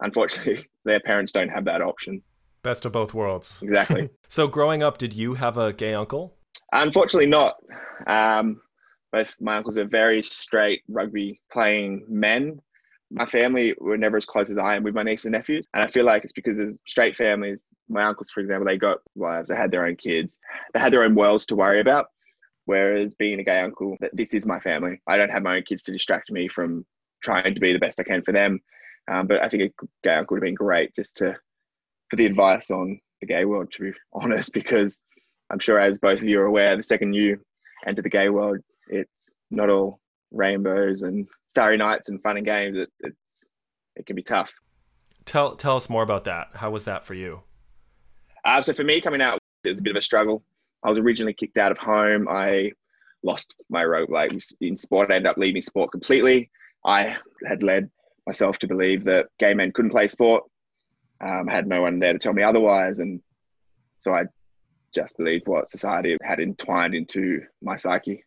Unfortunately, 0.00 0.66
their 0.84 1.00
parents 1.00 1.32
don't 1.32 1.48
have 1.48 1.64
that 1.64 1.82
option. 1.82 2.22
Best 2.62 2.84
of 2.84 2.92
both 2.92 3.12
worlds. 3.12 3.60
Exactly. 3.62 4.08
so 4.28 4.46
growing 4.46 4.82
up, 4.82 4.96
did 4.96 5.12
you 5.12 5.34
have 5.34 5.58
a 5.58 5.72
gay 5.72 5.94
uncle? 5.94 6.36
Unfortunately, 6.72 7.28
not. 7.28 7.56
Um, 8.06 8.60
both 9.10 9.34
my 9.40 9.56
uncles 9.56 9.76
are 9.76 9.84
very 9.84 10.22
straight 10.22 10.82
rugby 10.88 11.40
playing 11.52 12.04
men. 12.08 12.60
My 13.10 13.26
family 13.26 13.74
were 13.78 13.98
never 13.98 14.16
as 14.16 14.24
close 14.24 14.48
as 14.48 14.56
I 14.56 14.76
am 14.76 14.84
with 14.84 14.94
my 14.94 15.02
nieces 15.02 15.26
and 15.26 15.32
nephews. 15.32 15.66
And 15.74 15.82
I 15.82 15.88
feel 15.88 16.04
like 16.04 16.24
it's 16.24 16.32
because 16.32 16.58
of 16.58 16.78
straight 16.86 17.16
families. 17.16 17.60
My 17.88 18.04
uncles, 18.04 18.30
for 18.30 18.40
example, 18.40 18.64
they 18.64 18.78
got 18.78 18.98
wives, 19.16 19.48
they 19.48 19.56
had 19.56 19.70
their 19.70 19.84
own 19.84 19.96
kids, 19.96 20.38
they 20.72 20.80
had 20.80 20.92
their 20.92 21.02
own 21.02 21.14
worlds 21.14 21.44
to 21.46 21.56
worry 21.56 21.80
about. 21.80 22.06
Whereas 22.64 23.12
being 23.14 23.40
a 23.40 23.44
gay 23.44 23.60
uncle, 23.60 23.96
this 24.12 24.32
is 24.32 24.46
my 24.46 24.60
family. 24.60 25.02
I 25.06 25.18
don't 25.18 25.30
have 25.30 25.42
my 25.42 25.56
own 25.56 25.64
kids 25.64 25.82
to 25.84 25.92
distract 25.92 26.30
me 26.30 26.48
from 26.48 26.86
trying 27.22 27.54
to 27.54 27.60
be 27.60 27.72
the 27.72 27.78
best 27.78 28.00
I 28.00 28.04
can 28.04 28.22
for 28.22 28.32
them. 28.32 28.60
Um, 29.10 29.26
but 29.26 29.42
I 29.42 29.48
think 29.48 29.62
a 29.62 29.86
gay 30.02 30.14
uncle 30.14 30.34
would 30.34 30.42
have 30.42 30.46
been 30.46 30.54
great 30.54 30.94
just 30.94 31.16
to 31.16 31.36
for 32.08 32.16
the 32.16 32.26
advice 32.26 32.70
on 32.70 33.00
the 33.20 33.26
gay 33.26 33.44
world, 33.44 33.72
to 33.72 33.82
be 33.82 33.98
honest, 34.12 34.52
because 34.52 35.00
I'm 35.50 35.58
sure, 35.58 35.80
as 35.80 35.98
both 35.98 36.18
of 36.18 36.24
you 36.24 36.40
are 36.40 36.46
aware, 36.46 36.76
the 36.76 36.82
second 36.82 37.14
you 37.14 37.40
enter 37.86 38.02
the 38.02 38.08
gay 38.08 38.28
world, 38.28 38.58
it's 38.88 39.10
not 39.50 39.70
all 39.70 40.00
rainbows 40.30 41.02
and 41.02 41.26
starry 41.48 41.76
nights 41.76 42.08
and 42.08 42.22
fun 42.22 42.36
and 42.36 42.46
games. 42.46 42.76
It, 42.76 42.90
it's 43.00 43.16
it 43.96 44.06
can 44.06 44.16
be 44.16 44.22
tough. 44.22 44.54
Tell 45.24 45.56
tell 45.56 45.76
us 45.76 45.88
more 45.88 46.02
about 46.02 46.24
that. 46.24 46.48
How 46.54 46.70
was 46.70 46.84
that 46.84 47.04
for 47.04 47.14
you? 47.14 47.42
Uh, 48.44 48.62
so 48.62 48.72
for 48.72 48.84
me, 48.84 49.00
coming 49.00 49.22
out, 49.22 49.38
it 49.64 49.70
was 49.70 49.78
a 49.78 49.82
bit 49.82 49.90
of 49.90 49.96
a 49.96 50.02
struggle. 50.02 50.42
I 50.82 50.90
was 50.90 50.98
originally 50.98 51.34
kicked 51.34 51.58
out 51.58 51.70
of 51.70 51.78
home. 51.78 52.26
I 52.28 52.72
lost 53.22 53.54
my 53.70 53.84
road. 53.84 54.10
Like 54.10 54.32
in 54.60 54.76
sport, 54.76 55.10
I 55.10 55.16
ended 55.16 55.30
up 55.30 55.36
leaving 55.38 55.62
sport 55.62 55.92
completely. 55.92 56.50
I 56.84 57.16
had 57.46 57.62
led 57.62 57.90
myself 58.26 58.58
to 58.60 58.68
believe 58.68 59.04
that 59.04 59.26
gay 59.38 59.54
men 59.54 59.72
couldn't 59.72 59.90
play 59.90 60.08
sport. 60.08 60.44
Um, 61.20 61.46
had 61.46 61.66
no 61.66 61.82
one 61.82 62.00
there 62.00 62.12
to 62.12 62.18
tell 62.18 62.32
me 62.32 62.42
otherwise, 62.42 62.98
and 62.98 63.20
so 64.00 64.12
I 64.12 64.24
just 64.92 65.16
believed 65.16 65.46
what 65.46 65.70
society 65.70 66.16
had 66.22 66.40
entwined 66.40 66.94
into 66.94 67.42
my 67.62 67.76
psyche. 67.76 68.24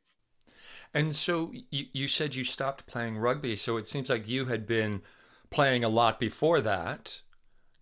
And 0.93 1.13
so 1.13 1.51
you, 1.69 1.85
you 1.91 2.07
said 2.07 2.35
you 2.35 2.45
stopped 2.45 2.87
playing 2.87 3.17
rugby. 3.17 3.57
So 3.57 3.75
it 3.75 3.87
seems 3.87 4.09
like 4.09 4.29
you 4.29 4.45
had 4.45 4.65
been 4.65 5.01
playing 5.49 5.83
a 5.83 5.89
lot 5.89 6.19
before 6.19 6.61
that. 6.61 7.21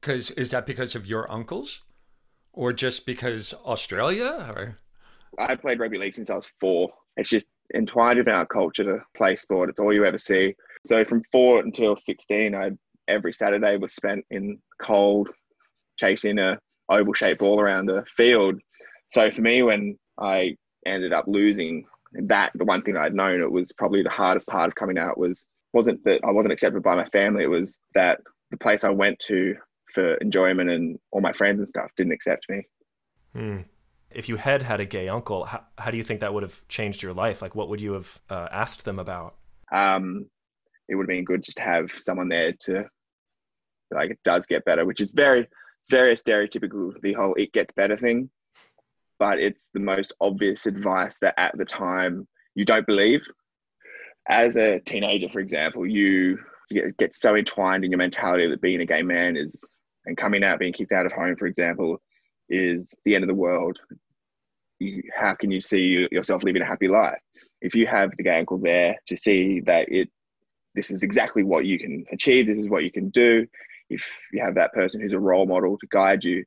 Because 0.01 0.31
is 0.31 0.51
that 0.51 0.65
because 0.65 0.95
of 0.95 1.05
your 1.05 1.31
uncles, 1.31 1.83
or 2.51 2.73
just 2.73 3.05
because 3.05 3.53
Australia? 3.65 4.51
Or 4.53 4.79
I 5.37 5.55
played 5.55 5.79
rugby 5.79 5.97
league 5.97 6.15
since 6.15 6.29
I 6.29 6.35
was 6.35 6.49
four. 6.59 6.89
It's 7.17 7.29
just 7.29 7.47
entwined 7.75 8.19
in 8.19 8.29
our 8.29 8.45
culture 8.45 8.83
to 8.83 8.99
play 9.15 9.35
sport. 9.35 9.69
It's 9.69 9.79
all 9.79 9.93
you 9.93 10.05
ever 10.05 10.17
see. 10.17 10.55
So 10.85 11.03
from 11.05 11.23
four 11.31 11.59
until 11.59 11.95
sixteen, 11.95 12.55
I 12.55 12.71
every 13.07 13.33
Saturday 13.33 13.77
was 13.77 13.93
spent 13.93 14.25
in 14.31 14.59
cold, 14.79 15.29
chasing 15.97 16.39
a 16.39 16.59
oval 16.89 17.13
shaped 17.13 17.39
ball 17.39 17.59
around 17.59 17.85
the 17.85 18.03
field 18.07 18.59
so 19.13 19.29
for 19.29 19.41
me, 19.41 19.61
when 19.61 19.97
I 20.19 20.57
ended 20.85 21.13
up 21.13 21.25
losing 21.27 21.85
that, 22.13 22.51
the 22.55 22.65
one 22.65 22.81
thing 22.81 22.97
I'd 22.97 23.13
known, 23.13 23.41
it 23.41 23.51
was 23.51 23.71
probably 23.77 24.01
the 24.01 24.09
hardest 24.09 24.47
part 24.47 24.67
of 24.67 24.75
coming 24.75 24.97
out 24.97 25.19
was 25.19 25.45
wasn't 25.71 26.03
that 26.05 26.21
I 26.23 26.31
wasn't 26.31 26.53
accepted 26.53 26.81
by 26.81 26.95
my 26.95 27.05
family. 27.09 27.43
It 27.43 27.47
was 27.47 27.77
that 27.93 28.19
the 28.49 28.57
place 28.57 28.83
I 28.83 28.89
went 28.89 29.19
to 29.27 29.55
for 29.93 30.15
enjoyment 30.15 30.69
and 30.69 30.99
all 31.11 31.21
my 31.21 31.33
friends 31.33 31.59
and 31.59 31.67
stuff 31.67 31.91
didn't 31.95 32.13
accept 32.13 32.47
me. 32.49 32.63
Hmm. 33.33 33.57
If 34.15 34.29
you 34.29 34.35
had 34.37 34.61
had 34.61 34.79
a 34.79 34.85
gay 34.85 35.07
uncle, 35.07 35.45
how, 35.45 35.63
how 35.77 35.91
do 35.91 35.97
you 35.97 36.03
think 36.03 36.21
that 36.21 36.33
would 36.33 36.43
have 36.43 36.67
changed 36.67 37.01
your 37.01 37.13
life? 37.13 37.41
Like, 37.41 37.55
what 37.55 37.69
would 37.69 37.81
you 37.81 37.93
have 37.93 38.19
uh, 38.29 38.47
asked 38.51 38.85
them 38.85 38.99
about? 38.99 39.35
Um, 39.71 40.27
it 40.87 40.95
would 40.95 41.03
have 41.03 41.07
been 41.15 41.25
good 41.25 41.43
just 41.43 41.57
to 41.57 41.63
have 41.63 41.91
someone 41.91 42.29
there 42.29 42.53
to, 42.61 42.85
like, 43.91 44.11
it 44.11 44.19
does 44.23 44.45
get 44.45 44.65
better, 44.65 44.85
which 44.85 45.01
is 45.01 45.11
very, 45.11 45.47
very 45.89 46.15
stereotypical, 46.15 46.93
the 47.01 47.13
whole 47.13 47.33
it 47.35 47.51
gets 47.51 47.71
better 47.73 47.97
thing 47.97 48.29
but 49.23 49.39
it's 49.39 49.69
the 49.73 49.79
most 49.79 50.13
obvious 50.19 50.65
advice 50.65 51.17
that 51.21 51.33
at 51.37 51.57
the 51.57 51.63
time 51.63 52.27
you 52.55 52.65
don't 52.65 52.85
believe. 52.85 53.25
As 54.27 54.57
a 54.57 54.81
teenager, 54.81 55.29
for 55.29 55.39
example, 55.39 55.85
you 55.85 56.39
get, 56.69 56.97
get 56.97 57.15
so 57.15 57.35
entwined 57.35 57.85
in 57.85 57.91
your 57.91 57.99
mentality 57.99 58.49
that 58.49 58.61
being 58.61 58.81
a 58.81 58.85
gay 58.85 59.01
man 59.01 59.37
is, 59.37 59.55
and 60.05 60.17
coming 60.17 60.43
out, 60.43 60.59
being 60.59 60.73
kicked 60.73 60.91
out 60.91 61.05
of 61.05 61.13
home, 61.13 61.37
for 61.37 61.47
example, 61.47 62.01
is 62.53 62.93
the 63.05 63.15
end 63.15 63.23
of 63.23 63.27
the 63.27 63.33
world. 63.33 63.77
You, 64.79 65.01
how 65.15 65.33
can 65.33 65.49
you 65.51 65.61
see 65.61 66.07
yourself 66.11 66.43
living 66.43 66.61
a 66.61 66.65
happy 66.65 66.87
life? 66.87 67.19
If 67.61 67.75
you 67.75 67.87
have 67.87 68.11
the 68.17 68.23
gay 68.23 68.39
uncle 68.39 68.57
there 68.59 68.97
to 69.07 69.17
see 69.17 69.61
that 69.61 69.85
it, 69.89 70.09
this 70.75 70.91
is 70.91 71.03
exactly 71.03 71.43
what 71.43 71.65
you 71.65 71.79
can 71.79 72.05
achieve, 72.11 72.47
this 72.47 72.59
is 72.59 72.69
what 72.69 72.83
you 72.83 72.91
can 72.91 73.09
do. 73.09 73.47
If 73.89 74.07
you 74.31 74.41
have 74.43 74.55
that 74.55 74.73
person 74.73 75.01
who's 75.01 75.13
a 75.13 75.19
role 75.19 75.45
model 75.45 75.77
to 75.77 75.87
guide 75.89 76.23
you, 76.23 76.43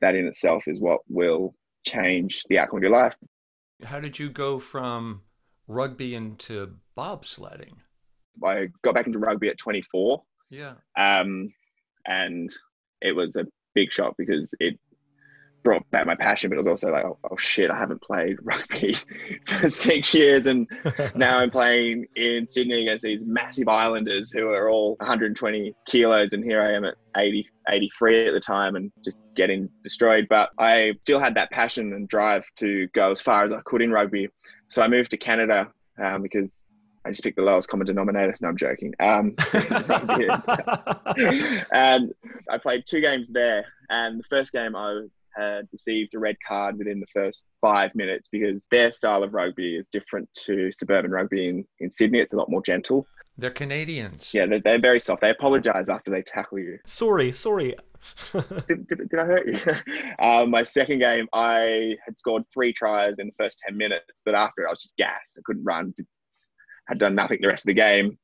that 0.00 0.14
in 0.14 0.26
itself 0.26 0.64
is 0.66 0.80
what 0.80 1.00
will 1.08 1.54
change 1.86 2.42
the 2.48 2.58
outcome 2.58 2.78
of 2.78 2.82
your 2.82 2.92
life. 2.92 3.14
How 3.84 4.00
did 4.00 4.18
you 4.18 4.28
go 4.30 4.58
from 4.58 5.22
rugby 5.66 6.14
into 6.14 6.76
bobsledding? 6.96 7.74
I 8.44 8.68
got 8.82 8.94
back 8.94 9.06
into 9.06 9.18
rugby 9.18 9.48
at 9.48 9.58
24, 9.58 10.22
Yeah. 10.50 10.74
um, 10.96 11.52
and 12.06 12.50
it 13.02 13.12
was 13.12 13.36
a 13.36 13.46
big 13.74 13.92
shock 13.92 14.14
because 14.18 14.52
it 14.60 14.78
brought 15.62 15.88
back 15.90 16.06
my 16.06 16.14
passion, 16.14 16.48
but 16.50 16.56
it 16.56 16.58
was 16.58 16.66
also 16.66 16.90
like, 16.90 17.04
oh, 17.04 17.18
oh 17.30 17.36
shit, 17.36 17.70
I 17.70 17.76
haven't 17.76 18.02
played 18.02 18.38
rugby 18.42 18.96
for 19.46 19.68
six 19.68 20.14
years, 20.14 20.46
and 20.46 20.66
now 21.14 21.38
I'm 21.38 21.50
playing 21.50 22.06
in 22.16 22.48
Sydney 22.48 22.82
against 22.82 23.02
these 23.02 23.24
massive 23.24 23.68
islanders 23.68 24.30
who 24.30 24.48
are 24.48 24.68
all 24.70 24.96
120 25.00 25.74
kilos, 25.86 26.32
and 26.32 26.42
here 26.44 26.62
I 26.62 26.72
am 26.72 26.84
at 26.84 26.94
80, 27.16 27.46
83 27.68 28.28
at 28.28 28.34
the 28.34 28.40
time, 28.40 28.76
and 28.76 28.90
just 29.04 29.18
getting 29.36 29.68
destroyed. 29.82 30.26
But 30.28 30.50
I 30.58 30.94
still 31.02 31.18
had 31.18 31.34
that 31.34 31.50
passion 31.50 31.92
and 31.92 32.08
drive 32.08 32.44
to 32.56 32.86
go 32.94 33.10
as 33.10 33.20
far 33.20 33.44
as 33.44 33.52
I 33.52 33.60
could 33.64 33.82
in 33.82 33.90
rugby, 33.90 34.28
so 34.68 34.82
I 34.82 34.88
moved 34.88 35.10
to 35.12 35.16
Canada 35.16 35.68
um, 36.02 36.22
because. 36.22 36.54
I 37.02 37.08
just 37.08 37.22
picked 37.22 37.36
the 37.36 37.42
lowest 37.42 37.66
common 37.66 37.86
denominator. 37.86 38.36
No, 38.42 38.48
I'm 38.48 38.58
joking. 38.58 38.92
Um, 39.00 39.34
and 41.72 42.12
I 42.46 42.58
played 42.60 42.84
two 42.86 43.00
games 43.00 43.30
there. 43.30 43.64
And 43.88 44.20
the 44.20 44.24
first 44.24 44.52
game, 44.52 44.76
I 44.76 45.06
had 45.34 45.68
received 45.72 46.14
a 46.14 46.18
red 46.18 46.36
card 46.46 46.78
within 46.78 47.00
the 47.00 47.06
first 47.06 47.44
five 47.60 47.94
minutes 47.94 48.28
because 48.30 48.66
their 48.70 48.92
style 48.92 49.22
of 49.22 49.34
rugby 49.34 49.76
is 49.76 49.86
different 49.92 50.28
to 50.46 50.70
suburban 50.78 51.10
rugby 51.10 51.48
in, 51.48 51.64
in 51.80 51.90
Sydney. 51.90 52.20
It's 52.20 52.32
a 52.32 52.36
lot 52.36 52.50
more 52.50 52.62
gentle. 52.62 53.06
They're 53.38 53.50
Canadians. 53.50 54.34
Yeah, 54.34 54.46
they're, 54.46 54.60
they're 54.60 54.80
very 54.80 55.00
soft. 55.00 55.22
They 55.22 55.30
apologize 55.30 55.88
after 55.88 56.10
they 56.10 56.22
tackle 56.22 56.58
you. 56.58 56.78
Sorry, 56.84 57.32
sorry. 57.32 57.74
did, 58.66 58.86
did, 58.86 59.08
did 59.08 59.18
I 59.18 59.24
hurt 59.24 59.46
you? 59.46 59.60
um, 60.18 60.50
my 60.50 60.62
second 60.62 60.98
game, 60.98 61.26
I 61.32 61.96
had 62.04 62.18
scored 62.18 62.44
three 62.52 62.72
tries 62.72 63.18
in 63.18 63.28
the 63.28 63.32
first 63.38 63.62
10 63.66 63.76
minutes, 63.76 64.20
but 64.24 64.34
after 64.34 64.62
it, 64.62 64.68
I 64.68 64.72
was 64.72 64.82
just 64.82 64.96
gassed. 64.96 65.36
I 65.38 65.42
couldn't 65.44 65.64
run, 65.64 65.94
had 66.86 66.98
done 66.98 67.14
nothing 67.14 67.38
the 67.40 67.48
rest 67.48 67.64
of 67.64 67.68
the 67.68 67.74
game. 67.74 68.18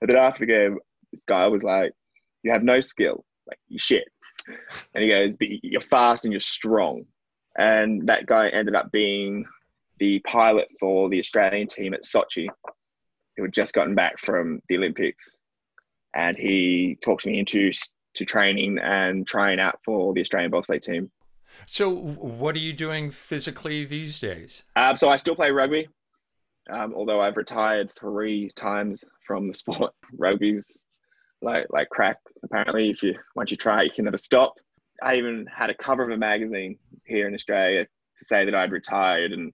And 0.00 0.10
then 0.10 0.16
after 0.16 0.40
the 0.40 0.52
game, 0.52 0.78
this 1.12 1.22
guy 1.28 1.46
was 1.46 1.62
like, 1.62 1.92
You 2.42 2.52
have 2.52 2.64
no 2.64 2.80
skill. 2.80 3.24
Like, 3.46 3.58
you 3.68 3.78
shit. 3.78 4.04
And 4.94 5.04
he 5.04 5.10
goes, 5.10 5.36
But 5.36 5.48
you're 5.62 5.80
fast 5.80 6.24
and 6.24 6.32
you're 6.32 6.40
strong. 6.40 7.04
And 7.56 8.08
that 8.08 8.26
guy 8.26 8.48
ended 8.48 8.74
up 8.74 8.90
being 8.92 9.44
the 9.98 10.20
pilot 10.20 10.68
for 10.80 11.08
the 11.08 11.18
Australian 11.18 11.68
team 11.68 11.94
at 11.94 12.02
Sochi, 12.02 12.48
who 13.36 13.42
had 13.42 13.52
just 13.52 13.72
gotten 13.72 13.94
back 13.94 14.18
from 14.18 14.60
the 14.68 14.76
Olympics. 14.76 15.36
And 16.14 16.36
he 16.36 16.98
talks 17.02 17.24
me 17.26 17.38
into 17.38 17.72
to 18.14 18.24
training 18.24 18.78
and 18.78 19.26
trying 19.26 19.58
out 19.58 19.78
for 19.84 20.12
the 20.12 20.20
Australian 20.20 20.50
bobsleigh 20.50 20.82
team. 20.82 21.10
So, 21.66 21.90
what 21.90 22.54
are 22.56 22.60
you 22.60 22.72
doing 22.72 23.10
physically 23.10 23.84
these 23.84 24.20
days? 24.20 24.64
Um, 24.76 24.96
so 24.96 25.08
I 25.08 25.16
still 25.16 25.34
play 25.34 25.50
rugby, 25.50 25.88
um, 26.70 26.94
although 26.94 27.20
I've 27.20 27.36
retired 27.36 27.90
three 27.92 28.50
times 28.56 29.04
from 29.26 29.46
the 29.46 29.54
sport. 29.54 29.92
Rugby's 30.18 30.70
like 31.42 31.66
like 31.70 31.88
crack. 31.90 32.18
Apparently, 32.44 32.90
if 32.90 33.02
you 33.02 33.14
once 33.34 33.50
you 33.50 33.56
try, 33.56 33.82
it, 33.82 33.86
you 33.86 33.90
can 33.92 34.04
never 34.04 34.16
stop. 34.16 34.54
I 35.02 35.16
even 35.16 35.46
had 35.52 35.70
a 35.70 35.74
cover 35.74 36.02
of 36.02 36.10
a 36.10 36.16
magazine 36.16 36.78
here 37.04 37.26
in 37.26 37.34
Australia 37.34 37.84
to 38.18 38.24
say 38.24 38.44
that 38.44 38.54
I'd 38.54 38.72
retired, 38.72 39.32
and 39.32 39.52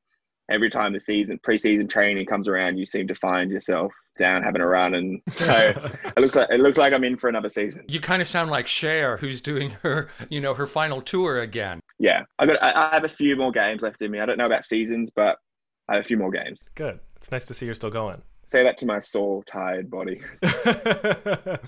every 0.50 0.70
time 0.70 0.92
the 0.92 1.00
season 1.00 1.38
pre-season 1.42 1.88
training 1.88 2.26
comes 2.26 2.48
around, 2.48 2.76
you 2.76 2.86
seem 2.86 3.08
to 3.08 3.14
find 3.14 3.50
yourself 3.50 3.92
down 4.18 4.42
having 4.42 4.60
a 4.60 4.66
run, 4.66 4.94
and 4.94 5.20
so 5.28 5.46
it 5.46 6.18
looks 6.18 6.36
like 6.36 6.50
it 6.50 6.60
looks 6.60 6.78
like 6.78 6.92
I'm 6.92 7.04
in 7.04 7.16
for 7.16 7.28
another 7.28 7.48
season. 7.48 7.84
You 7.88 8.00
kind 8.00 8.20
of 8.20 8.28
sound 8.28 8.50
like 8.50 8.66
Cher, 8.66 9.16
who's 9.16 9.40
doing 9.40 9.70
her, 9.82 10.08
you 10.28 10.40
know, 10.40 10.54
her 10.54 10.66
final 10.66 11.00
tour 11.00 11.40
again. 11.40 11.80
Yeah, 11.98 12.24
I 12.38 12.46
got 12.46 12.62
I, 12.62 12.90
I 12.90 12.94
have 12.94 13.04
a 13.04 13.08
few 13.08 13.36
more 13.36 13.52
games 13.52 13.82
left 13.82 14.02
in 14.02 14.10
me. 14.10 14.20
I 14.20 14.26
don't 14.26 14.38
know 14.38 14.46
about 14.46 14.64
seasons, 14.64 15.10
but 15.14 15.38
I 15.88 15.94
have 15.94 16.04
a 16.04 16.06
few 16.06 16.18
more 16.18 16.30
games. 16.30 16.62
Good. 16.74 17.00
It's 17.16 17.32
nice 17.32 17.46
to 17.46 17.54
see 17.54 17.66
you're 17.66 17.74
still 17.74 17.90
going. 17.90 18.22
Say 18.48 18.62
that 18.62 18.78
to 18.78 18.86
my 18.86 18.98
soul 18.98 19.44
tired 19.46 19.90
body. 19.90 20.22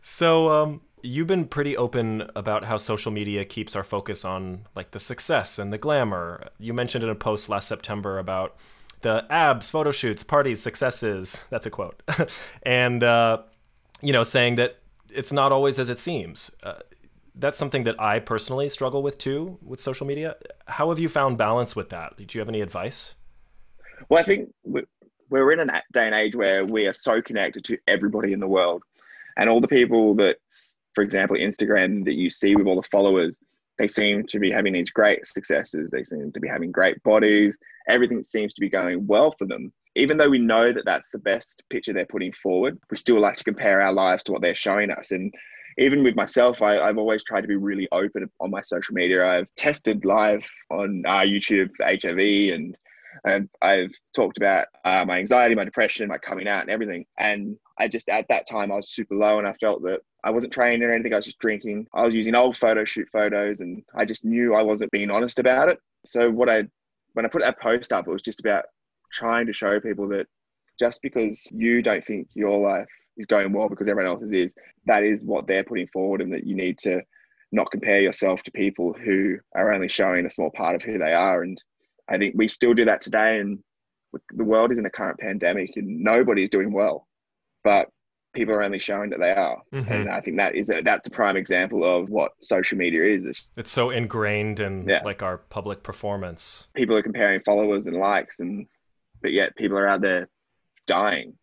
so, 0.00 0.48
um, 0.48 0.80
you've 1.02 1.26
been 1.26 1.44
pretty 1.44 1.76
open 1.76 2.30
about 2.36 2.64
how 2.64 2.76
social 2.76 3.10
media 3.10 3.44
keeps 3.44 3.74
our 3.74 3.82
focus 3.82 4.24
on 4.24 4.66
like 4.76 4.92
the 4.92 5.00
success 5.00 5.58
and 5.58 5.72
the 5.72 5.78
glamour. 5.78 6.50
You 6.58 6.72
mentioned 6.72 7.02
in 7.02 7.10
a 7.10 7.16
post 7.16 7.48
last 7.48 7.66
September 7.66 8.20
about 8.20 8.56
the 9.00 9.26
abs, 9.28 9.70
photo 9.70 9.90
shoots, 9.90 10.22
parties, 10.22 10.62
successes. 10.62 11.42
That's 11.50 11.66
a 11.66 11.70
quote. 11.70 12.00
and 12.62 13.02
uh, 13.02 13.38
you 14.00 14.12
know, 14.12 14.22
saying 14.22 14.54
that 14.54 14.78
it's 15.10 15.32
not 15.32 15.50
always 15.50 15.80
as 15.80 15.88
it 15.88 15.98
seems. 15.98 16.52
Uh, 16.62 16.74
that's 17.34 17.58
something 17.58 17.82
that 17.84 18.00
I 18.00 18.20
personally 18.20 18.68
struggle 18.68 19.02
with 19.02 19.18
too 19.18 19.58
with 19.62 19.80
social 19.80 20.06
media. 20.06 20.36
How 20.66 20.90
have 20.90 21.00
you 21.00 21.08
found 21.08 21.38
balance 21.38 21.74
with 21.74 21.88
that? 21.88 22.16
Do 22.16 22.24
you 22.30 22.40
have 22.40 22.48
any 22.48 22.60
advice? 22.60 23.14
Well, 24.08 24.20
I 24.20 24.22
think 24.22 24.54
we're 25.30 25.52
in 25.52 25.68
a 25.68 25.82
day 25.92 26.06
and 26.06 26.14
age 26.14 26.34
where 26.34 26.64
we 26.64 26.86
are 26.86 26.92
so 26.92 27.20
connected 27.20 27.64
to 27.64 27.78
everybody 27.86 28.32
in 28.32 28.40
the 28.40 28.48
world, 28.48 28.82
and 29.36 29.48
all 29.48 29.60
the 29.60 29.68
people 29.68 30.14
that, 30.16 30.38
for 30.94 31.02
example, 31.02 31.36
Instagram 31.36 32.04
that 32.04 32.14
you 32.14 32.30
see 32.30 32.56
with 32.56 32.66
all 32.66 32.80
the 32.80 32.88
followers, 32.90 33.36
they 33.78 33.86
seem 33.86 34.26
to 34.26 34.38
be 34.38 34.50
having 34.50 34.72
these 34.72 34.90
great 34.90 35.26
successes. 35.26 35.90
They 35.90 36.02
seem 36.02 36.32
to 36.32 36.40
be 36.40 36.48
having 36.48 36.72
great 36.72 37.02
bodies. 37.04 37.56
Everything 37.88 38.24
seems 38.24 38.54
to 38.54 38.60
be 38.60 38.68
going 38.68 39.06
well 39.06 39.30
for 39.38 39.46
them. 39.46 39.72
Even 39.94 40.16
though 40.16 40.28
we 40.28 40.38
know 40.38 40.72
that 40.72 40.84
that's 40.84 41.10
the 41.10 41.18
best 41.18 41.62
picture 41.70 41.92
they're 41.92 42.06
putting 42.06 42.32
forward, 42.32 42.78
we 42.90 42.96
still 42.96 43.20
like 43.20 43.36
to 43.36 43.44
compare 43.44 43.80
our 43.80 43.92
lives 43.92 44.24
to 44.24 44.32
what 44.32 44.42
they're 44.42 44.54
showing 44.54 44.90
us. 44.90 45.12
And 45.12 45.32
even 45.78 46.02
with 46.02 46.16
myself, 46.16 46.60
I, 46.60 46.84
have 46.86 46.98
always 46.98 47.22
tried 47.22 47.42
to 47.42 47.48
be 47.48 47.56
really 47.56 47.88
open 47.92 48.28
on 48.40 48.50
my 48.50 48.62
social 48.62 48.94
media. 48.94 49.26
I've 49.26 49.48
tested 49.56 50.04
live 50.04 50.48
on 50.70 51.04
uh, 51.06 51.20
YouTube 51.20 51.70
HIV 51.80 52.54
and 52.54 52.76
and 53.24 53.48
I've 53.62 53.92
talked 54.14 54.36
about 54.36 54.66
uh, 54.84 55.04
my 55.06 55.18
anxiety, 55.18 55.54
my 55.54 55.64
depression, 55.64 56.08
my 56.08 56.18
coming 56.18 56.48
out, 56.48 56.62
and 56.62 56.70
everything. 56.70 57.04
And 57.18 57.56
I 57.78 57.88
just 57.88 58.08
at 58.08 58.26
that 58.28 58.48
time 58.48 58.72
I 58.72 58.76
was 58.76 58.90
super 58.90 59.14
low, 59.14 59.38
and 59.38 59.46
I 59.46 59.52
felt 59.54 59.82
that 59.82 60.00
I 60.24 60.30
wasn't 60.30 60.52
training 60.52 60.82
or 60.82 60.92
anything. 60.92 61.12
I 61.12 61.16
was 61.16 61.26
just 61.26 61.38
drinking. 61.38 61.86
I 61.94 62.04
was 62.04 62.14
using 62.14 62.34
old 62.34 62.56
photo 62.56 62.84
shoot 62.84 63.08
photos, 63.12 63.60
and 63.60 63.82
I 63.94 64.04
just 64.04 64.24
knew 64.24 64.54
I 64.54 64.62
wasn't 64.62 64.90
being 64.90 65.10
honest 65.10 65.38
about 65.38 65.68
it. 65.68 65.78
So 66.06 66.30
what 66.30 66.48
I 66.48 66.64
when 67.14 67.24
I 67.24 67.28
put 67.28 67.42
that 67.42 67.60
post 67.60 67.92
up, 67.92 68.06
it 68.06 68.12
was 68.12 68.22
just 68.22 68.40
about 68.40 68.64
trying 69.12 69.46
to 69.46 69.52
show 69.52 69.80
people 69.80 70.08
that 70.08 70.26
just 70.78 71.02
because 71.02 71.46
you 71.50 71.82
don't 71.82 72.04
think 72.04 72.28
your 72.34 72.60
life 72.60 72.88
is 73.16 73.26
going 73.26 73.52
well 73.52 73.68
because 73.68 73.88
everyone 73.88 74.12
else's 74.12 74.32
is, 74.32 74.50
that 74.86 75.02
is 75.02 75.24
what 75.24 75.46
they're 75.46 75.64
putting 75.64 75.88
forward, 75.88 76.20
and 76.20 76.32
that 76.32 76.46
you 76.46 76.54
need 76.54 76.78
to 76.78 77.00
not 77.50 77.70
compare 77.70 78.00
yourself 78.00 78.42
to 78.42 78.50
people 78.52 78.92
who 78.92 79.38
are 79.54 79.72
only 79.72 79.88
showing 79.88 80.26
a 80.26 80.30
small 80.30 80.50
part 80.50 80.76
of 80.76 80.82
who 80.82 80.98
they 80.98 81.14
are 81.14 81.42
and 81.42 81.62
I 82.08 82.18
think 82.18 82.34
we 82.36 82.48
still 82.48 82.74
do 82.74 82.84
that 82.86 83.00
today, 83.00 83.38
and 83.38 83.58
the 84.32 84.44
world 84.44 84.72
is 84.72 84.78
in 84.78 84.86
a 84.86 84.90
current 84.90 85.18
pandemic, 85.18 85.72
and 85.76 86.00
nobody's 86.00 86.50
doing 86.50 86.72
well, 86.72 87.06
but 87.64 87.88
people 88.34 88.54
are 88.54 88.62
only 88.62 88.78
showing 88.78 89.10
that 89.10 89.20
they 89.20 89.30
are, 89.30 89.60
mm-hmm. 89.74 89.92
and 89.92 90.10
I 90.10 90.20
think 90.20 90.36
that 90.38 90.54
is 90.54 90.70
a, 90.70 90.80
that's 90.82 91.08
a 91.08 91.10
prime 91.10 91.36
example 91.36 91.84
of 91.84 92.08
what 92.08 92.32
social 92.40 92.78
media 92.78 93.04
is. 93.04 93.44
It's 93.56 93.70
so 93.70 93.90
ingrained 93.90 94.60
in 94.60 94.88
yeah. 94.88 95.02
like 95.04 95.22
our 95.22 95.38
public 95.38 95.82
performance. 95.82 96.66
People 96.74 96.96
are 96.96 97.02
comparing 97.02 97.40
followers 97.44 97.86
and 97.86 97.96
likes, 97.96 98.36
and 98.38 98.66
but 99.20 99.32
yet 99.32 99.56
people 99.56 99.76
are 99.76 99.86
out 99.86 100.00
there 100.00 100.28
dying. 100.86 101.34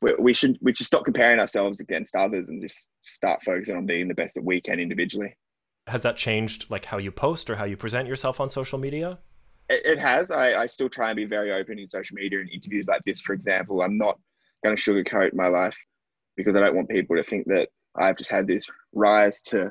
We, 0.00 0.14
we 0.18 0.34
should 0.34 0.58
we 0.60 0.74
should 0.74 0.86
stop 0.86 1.04
comparing 1.04 1.40
ourselves 1.40 1.80
against 1.80 2.14
others 2.14 2.48
and 2.48 2.60
just 2.62 2.88
start 3.02 3.42
focusing 3.44 3.76
on 3.76 3.86
being 3.86 4.08
the 4.08 4.14
best 4.14 4.34
that 4.34 4.44
we 4.44 4.60
can 4.60 4.80
individually. 4.80 5.36
Has 5.86 6.02
that 6.02 6.16
changed 6.16 6.70
like 6.70 6.86
how 6.86 6.98
you 6.98 7.10
post 7.10 7.48
or 7.48 7.56
how 7.56 7.64
you 7.64 7.76
present 7.76 8.08
yourself 8.08 8.40
on 8.40 8.48
social 8.48 8.78
media? 8.78 9.18
It, 9.68 9.86
it 9.86 9.98
has. 9.98 10.30
I, 10.30 10.62
I 10.62 10.66
still 10.66 10.88
try 10.88 11.10
and 11.10 11.16
be 11.16 11.24
very 11.24 11.52
open 11.52 11.78
in 11.78 11.88
social 11.88 12.14
media 12.16 12.40
and 12.40 12.50
interviews 12.50 12.86
like 12.88 13.02
this, 13.04 13.20
for 13.20 13.32
example. 13.32 13.82
I'm 13.82 13.96
not 13.96 14.18
going 14.64 14.76
to 14.76 14.82
sugarcoat 14.82 15.34
my 15.34 15.48
life 15.48 15.76
because 16.36 16.56
I 16.56 16.60
don't 16.60 16.76
want 16.76 16.88
people 16.88 17.16
to 17.16 17.24
think 17.24 17.46
that 17.46 17.68
I've 17.96 18.16
just 18.16 18.30
had 18.30 18.46
this 18.46 18.64
rise 18.92 19.42
to 19.42 19.70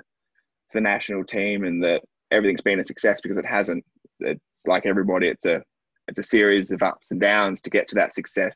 the 0.73 0.81
national 0.81 1.23
team 1.23 1.63
and 1.63 1.83
that 1.83 2.01
everything's 2.31 2.61
been 2.61 2.79
a 2.79 2.85
success 2.85 3.21
because 3.21 3.37
it 3.37 3.45
hasn't. 3.45 3.83
It's 4.19 4.41
like 4.65 4.85
everybody. 4.85 5.27
It's 5.27 5.45
a 5.45 5.61
it's 6.07 6.19
a 6.19 6.23
series 6.23 6.71
of 6.71 6.81
ups 6.81 7.11
and 7.11 7.19
downs 7.19 7.61
to 7.61 7.69
get 7.69 7.87
to 7.89 7.95
that 7.95 8.13
success. 8.13 8.55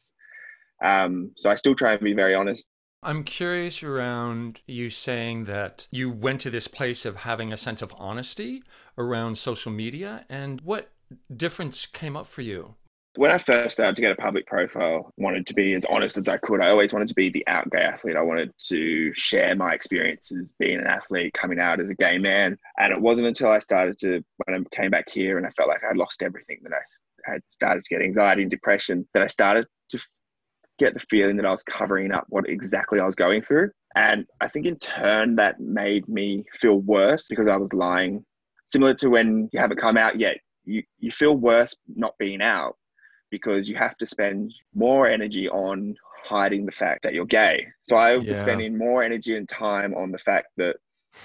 Um, 0.84 1.32
so 1.38 1.50
I 1.50 1.56
still 1.56 1.76
try 1.76 1.94
and 1.94 2.02
be 2.02 2.14
very 2.14 2.34
honest. 2.34 2.66
I'm 3.04 3.24
curious 3.24 3.82
around 3.82 4.62
you 4.68 4.90
saying 4.90 5.46
that 5.46 5.88
you 5.90 6.12
went 6.12 6.42
to 6.42 6.50
this 6.50 6.68
place 6.68 7.04
of 7.04 7.18
having 7.18 7.52
a 7.52 7.58
sense 7.58 7.82
of 7.82 7.94
honesty 7.98 8.64
around 8.98 9.38
social 9.38 9.72
media 9.72 10.26
and 10.30 10.62
what 10.62 10.90
difference 11.36 11.86
came 11.86 12.16
up 12.16 12.28
for 12.28 12.42
you? 12.42 12.76
When 13.16 13.30
I 13.30 13.38
first 13.38 13.74
started 13.74 13.98
to 13.98 14.02
get 14.02 14.14
a 14.14 14.16
public 14.16 14.48
profile, 14.48 15.12
wanted 15.18 15.46
to 15.48 15.54
be 15.54 15.74
as 15.74 15.84
honest 15.90 16.18
as 16.18 16.30
I 16.30 16.38
could. 16.38 16.62
I 16.62 16.70
always 16.70 16.94
wanted 16.94 17.10
to 17.10 17.14
be 17.14 17.30
the 17.30 17.46
out 17.46 17.70
gay 17.70 17.82
athlete. 17.82 18.16
I 18.16 18.22
wanted 18.22 18.54
to 18.68 19.14
share 19.16 19.54
my 19.54 19.74
experiences 19.74 20.54
being 20.58 20.80
an 20.80 20.88
athlete, 20.88 21.34
coming 21.34 21.60
out 21.60 21.82
as 21.82 21.90
a 21.90 21.94
gay 21.96 22.18
man. 22.18 22.58
And 22.78 22.94
it 22.94 23.02
wasn't 23.02 23.28
until 23.28 23.50
I 23.50 23.60
started 23.60 23.98
to, 24.00 24.24
when 24.46 24.56
I 24.56 24.76
came 24.76 24.92
back 24.92 25.10
here 25.10 25.38
and 25.38 25.46
I 25.46 25.50
felt 25.50 25.68
like 25.68 25.82
I'd 25.84 25.98
lost 25.98 26.24
everything, 26.24 26.60
that 26.64 26.72
I 26.72 27.32
had 27.32 27.42
started 27.50 27.84
to 27.84 27.90
get 27.90 28.02
anxiety 28.02 28.44
and 28.44 28.52
depression, 28.52 29.06
that 29.14 29.24
I 29.24 29.28
started 29.28 29.68
to 29.90 30.00
get 30.80 30.94
the 30.94 31.02
feeling 31.02 31.36
that 31.36 31.46
I 31.46 31.52
was 31.52 31.64
covering 31.64 32.14
up 32.14 32.26
what 32.30 32.48
exactly 32.48 33.02
I 33.02 33.06
was 33.06 33.16
going 33.16 33.42
through. 33.42 33.72
And 33.94 34.26
I 34.40 34.48
think 34.48 34.66
in 34.66 34.80
turn, 34.80 35.36
that 35.36 35.60
made 35.60 36.08
me 36.08 36.46
feel 36.54 36.80
worse 36.80 37.28
because 37.30 37.48
I 37.50 37.58
was 37.58 37.74
lying. 37.74 38.24
Similar 38.72 38.94
to 38.96 39.10
when 39.10 39.50
you 39.52 39.60
haven't 39.60 39.82
come 39.82 39.98
out 39.98 40.18
yet, 40.18 40.38
you, 40.66 40.84
you 41.00 41.12
feel 41.12 41.36
worse 41.36 41.76
not 41.96 42.18
being 42.18 42.42
out. 42.42 42.76
because 43.32 43.70
you 43.70 43.76
have 43.78 43.96
to 43.98 44.06
spend 44.06 44.54
more 44.76 45.08
energy 45.08 45.48
on 45.50 45.96
hiding 46.26 46.66
the 46.66 46.72
fact 46.72 47.02
that 47.04 47.14
you're 47.14 47.26
gay. 47.26 47.66
So 47.86 47.96
I 47.96 48.18
was 48.18 48.28
Yeah. 48.28 48.36
spending 48.42 48.78
more 48.78 49.04
energy 49.04 49.38
and 49.38 49.48
time 49.48 49.94
on 49.96 50.12
the 50.12 50.18
fact 50.20 50.48
that 50.58 50.76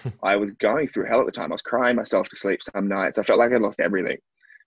I 0.23 0.37
was 0.37 0.53
going 0.61 0.87
through 0.89 1.07
hell 1.07 1.21
at 1.21 1.27
the 1.27 1.33
time. 1.33 1.51
I 1.53 1.55
was 1.55 1.63
crying 1.63 1.97
myself 1.97 2.29
to 2.29 2.37
sleep 2.37 2.61
some 2.63 2.89
nights. 2.89 3.19
I 3.19 3.25
felt 3.25 3.39
like 3.41 3.53
I'd 3.53 3.61
lost 3.61 3.81
everything. 3.81 4.19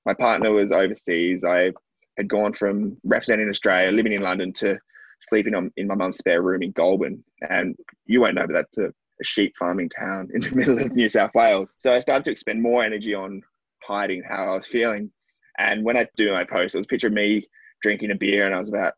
My 0.05 0.13
partner 0.13 0.51
was 0.51 0.71
overseas. 0.71 1.43
I 1.45 1.71
had 2.17 2.27
gone 2.27 2.53
from 2.53 2.97
representing 3.05 3.49
Australia, 3.49 3.91
living 3.91 4.13
in 4.13 4.21
London, 4.21 4.51
to 4.53 4.77
sleeping 5.21 5.55
on, 5.55 5.71
in 5.77 5.87
my 5.87 5.95
mum's 5.95 6.17
spare 6.17 6.41
room 6.41 6.61
in 6.61 6.71
Goulburn. 6.71 7.23
And 7.49 7.75
you 8.05 8.19
won't 8.21 8.35
know, 8.35 8.47
but 8.47 8.53
that's 8.53 8.77
a, 8.77 8.87
a 8.87 9.23
sheep 9.23 9.53
farming 9.57 9.89
town 9.89 10.29
in 10.33 10.41
the 10.41 10.51
middle 10.53 10.79
of 10.79 10.93
New 10.93 11.07
South 11.09 11.31
Wales. 11.33 11.71
So 11.77 11.93
I 11.93 11.99
started 12.01 12.25
to 12.25 12.31
expend 12.31 12.61
more 12.61 12.83
energy 12.83 13.13
on 13.13 13.41
hiding 13.83 14.23
how 14.27 14.53
I 14.53 14.55
was 14.57 14.67
feeling. 14.67 15.11
And 15.57 15.83
when 15.83 15.97
I 15.97 16.07
do 16.15 16.31
my 16.31 16.43
post, 16.43 16.75
it 16.75 16.77
was 16.77 16.85
a 16.85 16.87
picture 16.87 17.07
of 17.07 17.13
me 17.13 17.47
drinking 17.81 18.11
a 18.11 18.15
beer, 18.15 18.45
and 18.45 18.55
I 18.55 18.59
was 18.59 18.69
about 18.69 18.93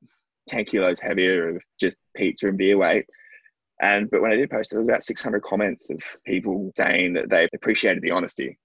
10 0.48 0.66
kilos 0.66 1.00
heavier 1.00 1.50
of 1.50 1.62
just 1.80 1.98
pizza 2.16 2.48
and 2.48 2.58
beer 2.58 2.78
weight. 2.78 3.06
And 3.82 4.10
but 4.12 4.22
when 4.22 4.32
I 4.32 4.36
did 4.36 4.50
post, 4.50 4.72
there 4.72 4.80
was 4.80 4.88
about 4.88 5.04
600 5.04 5.42
comments 5.42 5.90
of 5.90 6.00
people 6.26 6.72
saying 6.78 7.14
that 7.14 7.30
they 7.30 7.48
appreciated 7.54 8.04
the 8.04 8.12
honesty, 8.12 8.58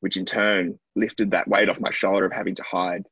which 0.00 0.16
in 0.16 0.24
turn 0.24 0.78
lifted 0.96 1.30
that 1.32 1.48
weight 1.48 1.68
off 1.68 1.80
my 1.80 1.92
shoulder 1.92 2.24
of 2.24 2.32
having 2.32 2.54
to 2.54 2.62
hide. 2.62 3.04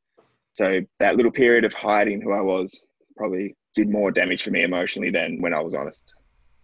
So 0.54 0.80
that 1.00 1.16
little 1.16 1.30
period 1.30 1.64
of 1.64 1.74
hiding 1.74 2.22
who 2.22 2.32
I 2.32 2.40
was 2.40 2.80
probably 3.16 3.56
did 3.74 3.90
more 3.90 4.10
damage 4.10 4.42
for 4.42 4.50
me 4.50 4.62
emotionally 4.62 5.10
than 5.10 5.40
when 5.40 5.52
I 5.54 5.60
was 5.60 5.74
honest. 5.74 6.00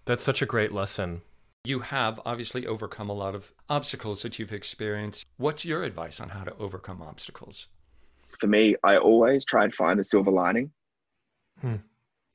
That's 0.07 0.25
such 0.25 0.41
a 0.41 0.47
great 0.47 0.73
lesson. 0.73 1.23
You 1.67 1.81
have 1.81 2.21
obviously 2.25 2.65
overcome 2.65 3.11
a 3.11 3.13
lot 3.13 3.35
of 3.35 3.51
obstacles 3.69 4.23
that 4.23 4.39
you've 4.39 4.53
experienced. 4.53 5.27
What's 5.37 5.65
your 5.65 5.83
advice 5.83 6.21
on 6.21 6.29
how 6.29 6.45
to 6.45 6.57
overcome 6.59 7.03
obstacles? 7.03 7.67
For 8.39 8.47
me, 8.47 8.77
I 8.85 8.99
always 8.99 9.45
try 9.45 9.65
and 9.65 9.75
find 9.75 9.99
the 9.99 10.05
silver 10.05 10.31
lining 10.31 10.71
Hmm. 11.61 11.79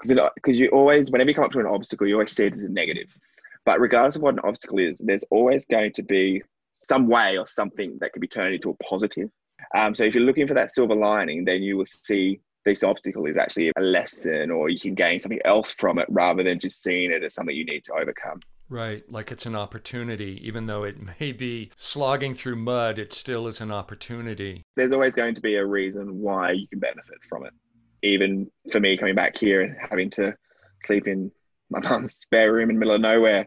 because 0.01 0.31
because 0.35 0.59
you 0.59 0.67
always 0.71 1.09
whenever 1.11 1.29
you 1.29 1.35
come 1.35 1.45
up 1.45 1.51
to 1.53 1.61
an 1.61 1.65
obstacle, 1.65 2.07
you 2.07 2.15
always 2.15 2.33
see 2.33 2.47
it 2.47 2.55
as 2.55 2.61
a 2.61 2.67
negative. 2.67 3.15
But 3.63 3.79
regardless 3.79 4.17
of 4.17 4.21
what 4.21 4.33
an 4.33 4.41
obstacle 4.43 4.79
is, 4.79 4.97
there's 4.99 5.23
always 5.31 5.65
going 5.65 5.93
to 5.93 6.03
be 6.03 6.43
some 6.75 7.07
way 7.07 7.37
or 7.37 7.47
something 7.47 7.99
that 8.01 8.11
can 8.11 8.19
be 8.19 8.27
turned 8.27 8.55
into 8.55 8.71
a 8.71 8.83
positive. 8.83 9.29
Um, 9.73 9.95
so 9.95 10.03
if 10.03 10.13
you're 10.13 10.25
looking 10.25 10.47
for 10.47 10.55
that 10.55 10.71
silver 10.71 10.95
lining, 10.95 11.45
then 11.45 11.63
you 11.63 11.77
will 11.77 11.85
see 11.85 12.41
this 12.65 12.83
obstacle 12.83 13.27
is 13.27 13.37
actually 13.37 13.71
a 13.77 13.81
lesson, 13.81 14.51
or 14.51 14.67
you 14.67 14.79
can 14.79 14.93
gain 14.93 15.19
something 15.19 15.39
else 15.45 15.71
from 15.71 15.99
it 15.99 16.07
rather 16.09 16.43
than 16.43 16.59
just 16.59 16.83
seeing 16.83 17.11
it 17.11 17.23
as 17.23 17.33
something 17.33 17.55
you 17.55 17.63
need 17.63 17.85
to 17.85 17.93
overcome. 17.93 18.41
Right, 18.71 19.03
like 19.11 19.33
it's 19.33 19.45
an 19.45 19.53
opportunity. 19.53 20.39
Even 20.47 20.65
though 20.65 20.85
it 20.85 20.95
may 21.19 21.33
be 21.33 21.71
slogging 21.75 22.33
through 22.33 22.55
mud, 22.55 22.99
it 22.99 23.11
still 23.11 23.47
is 23.47 23.59
an 23.59 23.69
opportunity. 23.69 24.63
There's 24.77 24.93
always 24.93 25.13
going 25.13 25.35
to 25.35 25.41
be 25.41 25.55
a 25.55 25.65
reason 25.65 26.21
why 26.21 26.53
you 26.53 26.69
can 26.69 26.79
benefit 26.79 27.17
from 27.27 27.45
it. 27.45 27.53
Even 28.01 28.49
for 28.71 28.79
me 28.79 28.97
coming 28.97 29.13
back 29.13 29.37
here 29.37 29.61
and 29.61 29.75
having 29.77 30.09
to 30.11 30.33
sleep 30.85 31.05
in 31.05 31.29
my 31.69 31.79
mum's 31.83 32.13
spare 32.13 32.53
room 32.53 32.69
in 32.69 32.77
the 32.77 32.79
middle 32.79 32.95
of 32.95 33.01
nowhere, 33.01 33.45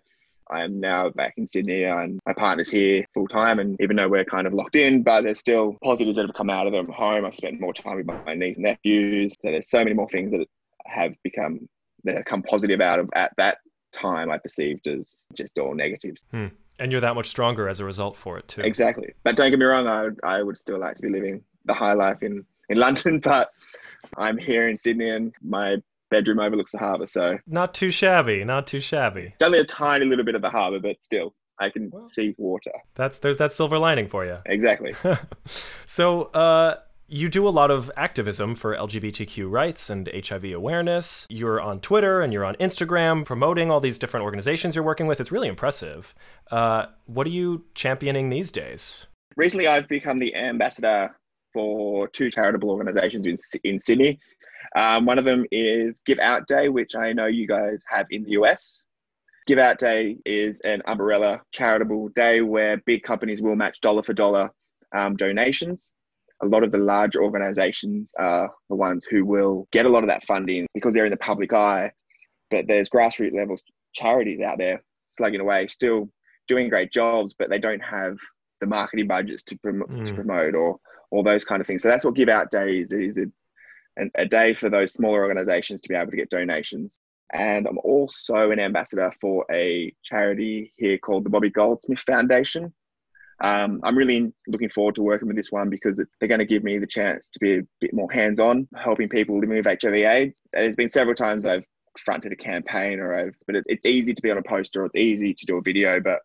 I 0.50 0.62
am 0.62 0.78
now 0.78 1.08
back 1.08 1.32
in 1.38 1.46
Sydney 1.46 1.84
and 1.84 2.20
my 2.26 2.34
partner's 2.34 2.68
here 2.68 3.06
full 3.14 3.26
time. 3.26 3.60
And 3.60 3.80
even 3.80 3.96
though 3.96 4.10
we're 4.10 4.26
kind 4.26 4.46
of 4.46 4.52
locked 4.52 4.76
in, 4.76 5.02
but 5.02 5.22
there's 5.22 5.40
still 5.40 5.78
positives 5.82 6.16
that 6.16 6.26
have 6.26 6.34
come 6.34 6.50
out 6.50 6.66
of 6.66 6.74
them. 6.74 6.86
Home, 6.88 7.24
I've 7.24 7.34
spent 7.34 7.62
more 7.62 7.72
time 7.72 7.96
with 7.96 8.06
my 8.26 8.34
niece 8.34 8.56
and 8.56 8.64
nephews. 8.64 9.32
So 9.40 9.50
there's 9.50 9.70
so 9.70 9.78
many 9.78 9.94
more 9.94 10.08
things 10.10 10.32
that 10.32 10.46
have 10.84 11.14
become 11.22 11.66
that 12.04 12.16
have 12.16 12.26
come 12.26 12.42
positive 12.42 12.82
out 12.82 12.98
of 12.98 13.08
at 13.14 13.32
that 13.38 13.56
time. 13.94 14.30
I 14.30 14.38
perceived 14.38 14.86
as 14.86 15.08
just 15.34 15.56
all 15.58 15.74
negatives. 15.74 16.24
Hmm. 16.30 16.48
And 16.78 16.90
you're 16.90 17.00
that 17.00 17.14
much 17.14 17.28
stronger 17.28 17.68
as 17.68 17.78
a 17.80 17.84
result 17.84 18.16
for 18.16 18.36
it 18.38 18.48
too. 18.48 18.60
Exactly. 18.62 19.12
But 19.22 19.36
don't 19.36 19.50
get 19.50 19.58
me 19.58 19.64
wrong, 19.64 19.86
I 19.86 20.08
I 20.38 20.42
would 20.42 20.58
still 20.58 20.78
like 20.80 20.96
to 20.96 21.02
be 21.02 21.08
living 21.10 21.42
the 21.64 21.74
high 21.74 21.92
life 21.94 22.22
in 22.22 22.44
in 22.68 22.78
London, 22.86 23.20
but 23.20 23.52
I'm 24.18 24.36
here 24.36 24.68
in 24.68 24.76
Sydney 24.76 25.08
and 25.10 25.32
my 25.42 25.76
bedroom 26.10 26.38
overlooks 26.38 26.72
the 26.72 26.78
harbour, 26.78 27.06
so 27.06 27.38
Not 27.46 27.74
too 27.74 27.90
shabby. 27.90 28.44
Not 28.44 28.66
too 28.66 28.80
shabby. 28.80 29.32
it's 29.34 29.42
only 29.42 29.58
a 29.60 29.64
tiny 29.64 30.04
little 30.04 30.24
bit 30.24 30.34
of 30.34 30.42
the 30.42 30.50
harbour, 30.50 30.78
but 30.80 31.02
still 31.02 31.34
I 31.58 31.70
can 31.70 31.90
see 32.06 32.34
water. 32.36 32.72
That's 32.96 33.18
there's 33.18 33.36
that 33.38 33.52
silver 33.52 33.78
lining 33.78 34.08
for 34.08 34.24
you. 34.24 34.38
Exactly. 34.46 34.94
So, 35.86 36.22
uh, 36.34 36.76
you 37.06 37.28
do 37.28 37.46
a 37.46 37.50
lot 37.50 37.70
of 37.70 37.90
activism 37.96 38.54
for 38.54 38.74
LGBTQ 38.74 39.50
rights 39.50 39.90
and 39.90 40.08
HIV 40.08 40.44
awareness. 40.44 41.26
You're 41.28 41.60
on 41.60 41.80
Twitter 41.80 42.22
and 42.22 42.32
you're 42.32 42.44
on 42.44 42.54
Instagram 42.56 43.24
promoting 43.24 43.70
all 43.70 43.80
these 43.80 43.98
different 43.98 44.24
organizations 44.24 44.74
you're 44.74 44.84
working 44.84 45.06
with. 45.06 45.20
It's 45.20 45.30
really 45.30 45.48
impressive. 45.48 46.14
Uh, 46.50 46.86
what 47.06 47.26
are 47.26 47.30
you 47.30 47.64
championing 47.74 48.30
these 48.30 48.50
days? 48.50 49.06
Recently, 49.36 49.66
I've 49.66 49.88
become 49.88 50.18
the 50.18 50.34
ambassador 50.34 51.14
for 51.52 52.08
two 52.08 52.30
charitable 52.30 52.70
organisations 52.70 53.26
in, 53.26 53.38
in 53.64 53.80
Sydney. 53.80 54.18
Um, 54.74 55.04
one 55.04 55.18
of 55.18 55.24
them 55.24 55.44
is 55.52 56.00
Give 56.06 56.18
Out 56.18 56.48
Day, 56.48 56.68
which 56.68 56.94
I 56.94 57.12
know 57.12 57.26
you 57.26 57.46
guys 57.46 57.82
have 57.88 58.06
in 58.10 58.24
the 58.24 58.30
US. 58.30 58.82
Give 59.46 59.58
Out 59.58 59.78
Day 59.78 60.16
is 60.24 60.60
an 60.64 60.82
umbrella 60.86 61.42
charitable 61.52 62.08
day 62.16 62.40
where 62.40 62.78
big 62.78 63.02
companies 63.02 63.42
will 63.42 63.56
match 63.56 63.80
dollar 63.82 64.02
for 64.02 64.14
dollar 64.14 64.50
um, 64.96 65.16
donations. 65.16 65.90
A 66.44 66.48
lot 66.54 66.62
of 66.62 66.70
the 66.72 66.78
large 66.78 67.16
organizations 67.16 68.12
are 68.18 68.50
the 68.68 68.76
ones 68.76 69.04
who 69.04 69.24
will 69.24 69.66
get 69.72 69.86
a 69.86 69.88
lot 69.88 70.02
of 70.04 70.08
that 70.08 70.24
funding 70.24 70.66
because 70.74 70.92
they're 70.94 71.06
in 71.06 71.10
the 71.10 71.16
public 71.16 71.52
eye. 71.52 71.90
But 72.50 72.66
there's 72.68 72.90
grassroots 72.90 73.34
level 73.34 73.56
charities 73.94 74.40
out 74.40 74.58
there 74.58 74.82
slugging 75.12 75.40
away, 75.40 75.66
still 75.68 76.10
doing 76.46 76.68
great 76.68 76.92
jobs, 76.92 77.34
but 77.38 77.48
they 77.48 77.58
don't 77.58 77.80
have 77.82 78.16
the 78.60 78.66
marketing 78.66 79.06
budgets 79.08 79.42
to, 79.44 79.58
prom- 79.58 79.80
to 80.04 80.12
Mm. 80.12 80.14
promote 80.14 80.54
or 80.54 80.78
all 81.10 81.22
those 81.22 81.44
kind 81.44 81.60
of 81.60 81.66
things. 81.66 81.82
So 81.82 81.88
that's 81.88 82.04
what 82.04 82.14
Give 82.14 82.28
Out 82.28 82.50
Day 82.50 82.78
is. 82.80 82.92
Is 82.92 83.16
a, 83.18 83.26
an- 83.96 84.10
a 84.16 84.26
day 84.26 84.52
for 84.52 84.68
those 84.68 84.92
smaller 84.92 85.22
organizations 85.22 85.80
to 85.80 85.88
be 85.88 85.94
able 85.94 86.10
to 86.10 86.16
get 86.16 86.28
donations. 86.30 86.98
And 87.32 87.66
I'm 87.66 87.78
also 87.78 88.50
an 88.50 88.60
ambassador 88.60 89.10
for 89.20 89.46
a 89.50 89.94
charity 90.04 90.72
here 90.76 90.98
called 90.98 91.24
the 91.24 91.30
Bobby 91.30 91.50
Goldsmith 91.50 92.00
Foundation. 92.00 92.72
Um, 93.40 93.80
I'm 93.82 93.96
really 93.96 94.32
looking 94.46 94.68
forward 94.68 94.94
to 94.96 95.02
working 95.02 95.28
with 95.28 95.36
this 95.36 95.50
one 95.50 95.68
because 95.70 95.98
it, 95.98 96.08
they're 96.18 96.28
going 96.28 96.38
to 96.38 96.44
give 96.44 96.62
me 96.62 96.78
the 96.78 96.86
chance 96.86 97.28
to 97.32 97.38
be 97.38 97.58
a 97.58 97.62
bit 97.80 97.92
more 97.92 98.10
hands 98.10 98.38
on, 98.38 98.68
helping 98.76 99.08
people 99.08 99.38
living 99.38 99.56
with 99.56 99.66
HIV/AIDS. 99.66 100.40
There's 100.52 100.76
been 100.76 100.90
several 100.90 101.14
times 101.14 101.44
I've 101.46 101.64
fronted 101.98 102.32
a 102.32 102.36
campaign 102.36 103.00
or 103.00 103.14
I've, 103.14 103.34
but 103.46 103.56
it's, 103.56 103.66
it's 103.68 103.86
easy 103.86 104.14
to 104.14 104.22
be 104.22 104.30
on 104.30 104.38
a 104.38 104.42
poster 104.42 104.82
or 104.82 104.86
it's 104.86 104.96
easy 104.96 105.34
to 105.34 105.46
do 105.46 105.56
a 105.56 105.62
video. 105.62 106.00
But 106.00 106.20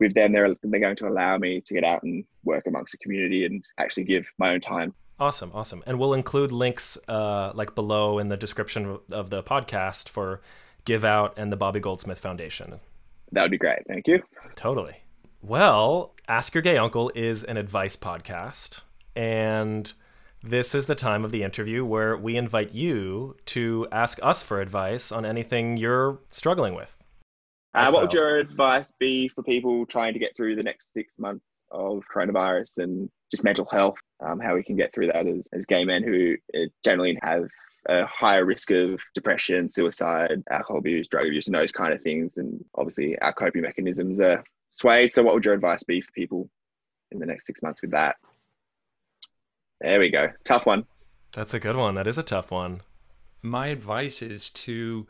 with 0.00 0.14
them, 0.14 0.32
they're, 0.32 0.54
they're 0.62 0.80
going 0.80 0.96
to 0.96 1.08
allow 1.08 1.38
me 1.38 1.60
to 1.60 1.74
get 1.74 1.84
out 1.84 2.02
and 2.02 2.24
work 2.44 2.66
amongst 2.66 2.92
the 2.92 2.98
community 2.98 3.44
and 3.44 3.64
actually 3.78 4.04
give 4.04 4.26
my 4.38 4.52
own 4.52 4.60
time. 4.60 4.94
Awesome, 5.18 5.52
awesome. 5.54 5.82
And 5.86 5.98
we'll 5.98 6.14
include 6.14 6.50
links 6.50 6.98
uh, 7.06 7.52
like 7.54 7.74
below 7.74 8.18
in 8.18 8.28
the 8.28 8.36
description 8.36 8.98
of 9.10 9.30
the 9.30 9.42
podcast 9.42 10.08
for 10.08 10.40
Give 10.84 11.04
Out 11.04 11.34
and 11.36 11.52
the 11.52 11.56
Bobby 11.56 11.80
Goldsmith 11.80 12.18
Foundation. 12.18 12.80
That 13.30 13.42
would 13.42 13.50
be 13.50 13.58
great. 13.58 13.78
Thank 13.86 14.08
you. 14.08 14.22
Totally. 14.56 14.96
Well, 15.44 16.14
Ask 16.28 16.54
Your 16.54 16.62
Gay 16.62 16.76
Uncle 16.76 17.10
is 17.16 17.42
an 17.42 17.56
advice 17.56 17.96
podcast, 17.96 18.82
and 19.16 19.92
this 20.40 20.72
is 20.72 20.86
the 20.86 20.94
time 20.94 21.24
of 21.24 21.32
the 21.32 21.42
interview 21.42 21.84
where 21.84 22.16
we 22.16 22.36
invite 22.36 22.72
you 22.72 23.36
to 23.46 23.88
ask 23.90 24.20
us 24.22 24.44
for 24.44 24.60
advice 24.60 25.10
on 25.10 25.26
anything 25.26 25.76
you're 25.76 26.20
struggling 26.30 26.76
with. 26.76 26.96
Uh, 27.74 27.90
what 27.90 28.02
would 28.02 28.12
your 28.12 28.38
advice 28.38 28.92
be 29.00 29.26
for 29.26 29.42
people 29.42 29.84
trying 29.86 30.12
to 30.12 30.20
get 30.20 30.36
through 30.36 30.54
the 30.54 30.62
next 30.62 30.94
six 30.94 31.18
months 31.18 31.62
of 31.72 32.04
coronavirus 32.14 32.78
and 32.78 33.10
just 33.32 33.42
mental 33.42 33.66
health? 33.66 33.98
Um, 34.24 34.38
how 34.38 34.54
we 34.54 34.62
can 34.62 34.76
get 34.76 34.94
through 34.94 35.08
that 35.08 35.26
as, 35.26 35.48
as 35.52 35.66
gay 35.66 35.84
men 35.84 36.04
who 36.04 36.36
uh, 36.54 36.68
generally 36.84 37.18
have 37.20 37.48
a 37.88 38.06
higher 38.06 38.44
risk 38.44 38.70
of 38.70 39.00
depression, 39.12 39.68
suicide, 39.68 40.40
alcohol 40.52 40.78
abuse, 40.78 41.08
drug 41.08 41.26
abuse, 41.26 41.48
and 41.48 41.56
those 41.56 41.72
kind 41.72 41.92
of 41.92 42.00
things. 42.00 42.36
And 42.36 42.64
obviously, 42.76 43.18
our 43.18 43.32
coping 43.32 43.62
mechanisms 43.62 44.20
are 44.20 44.44
swayed. 44.72 45.12
So, 45.12 45.22
what 45.22 45.34
would 45.34 45.44
your 45.44 45.54
advice 45.54 45.82
be 45.82 46.00
for 46.00 46.10
people 46.12 46.50
in 47.10 47.18
the 47.18 47.26
next 47.26 47.46
six 47.46 47.62
months 47.62 47.80
with 47.80 47.92
that? 47.92 48.16
There 49.80 50.00
we 50.00 50.10
go. 50.10 50.30
Tough 50.44 50.66
one. 50.66 50.84
That's 51.32 51.54
a 51.54 51.60
good 51.60 51.76
one. 51.76 51.94
That 51.94 52.06
is 52.06 52.18
a 52.18 52.22
tough 52.22 52.50
one. 52.50 52.82
My 53.42 53.68
advice 53.68 54.22
is 54.22 54.50
to 54.50 55.06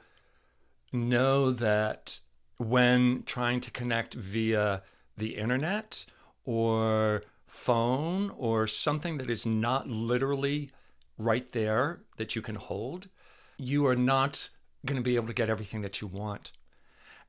know 0.93 1.51
that 1.51 2.21
when 2.59 3.23
trying 3.25 3.61
to 3.61 3.71
connect 3.71 4.15
via 4.15 4.83
the 5.17 5.37
internet 5.37 6.05
or 6.45 7.23
phone 7.47 8.31
or 8.37 8.67
something 8.67 9.19
that 9.19 9.31
is 9.31 9.45
not 9.45 9.89
literally 9.89 10.71
right 11.19 11.51
there 11.53 12.01
that 12.17 12.35
you 12.35 12.43
can 12.43 12.55
hold, 12.55 13.09
you 13.59 13.87
are 13.87 13.97
not 13.97 14.49
going 14.87 14.97
to 14.97 15.03
be 15.03 15.17
able 15.17 15.27
to 15.27 15.35
get 15.35 15.51
everything 15.51 15.83
that 15.83 16.01
you 16.01 16.07
want. 16.07 16.53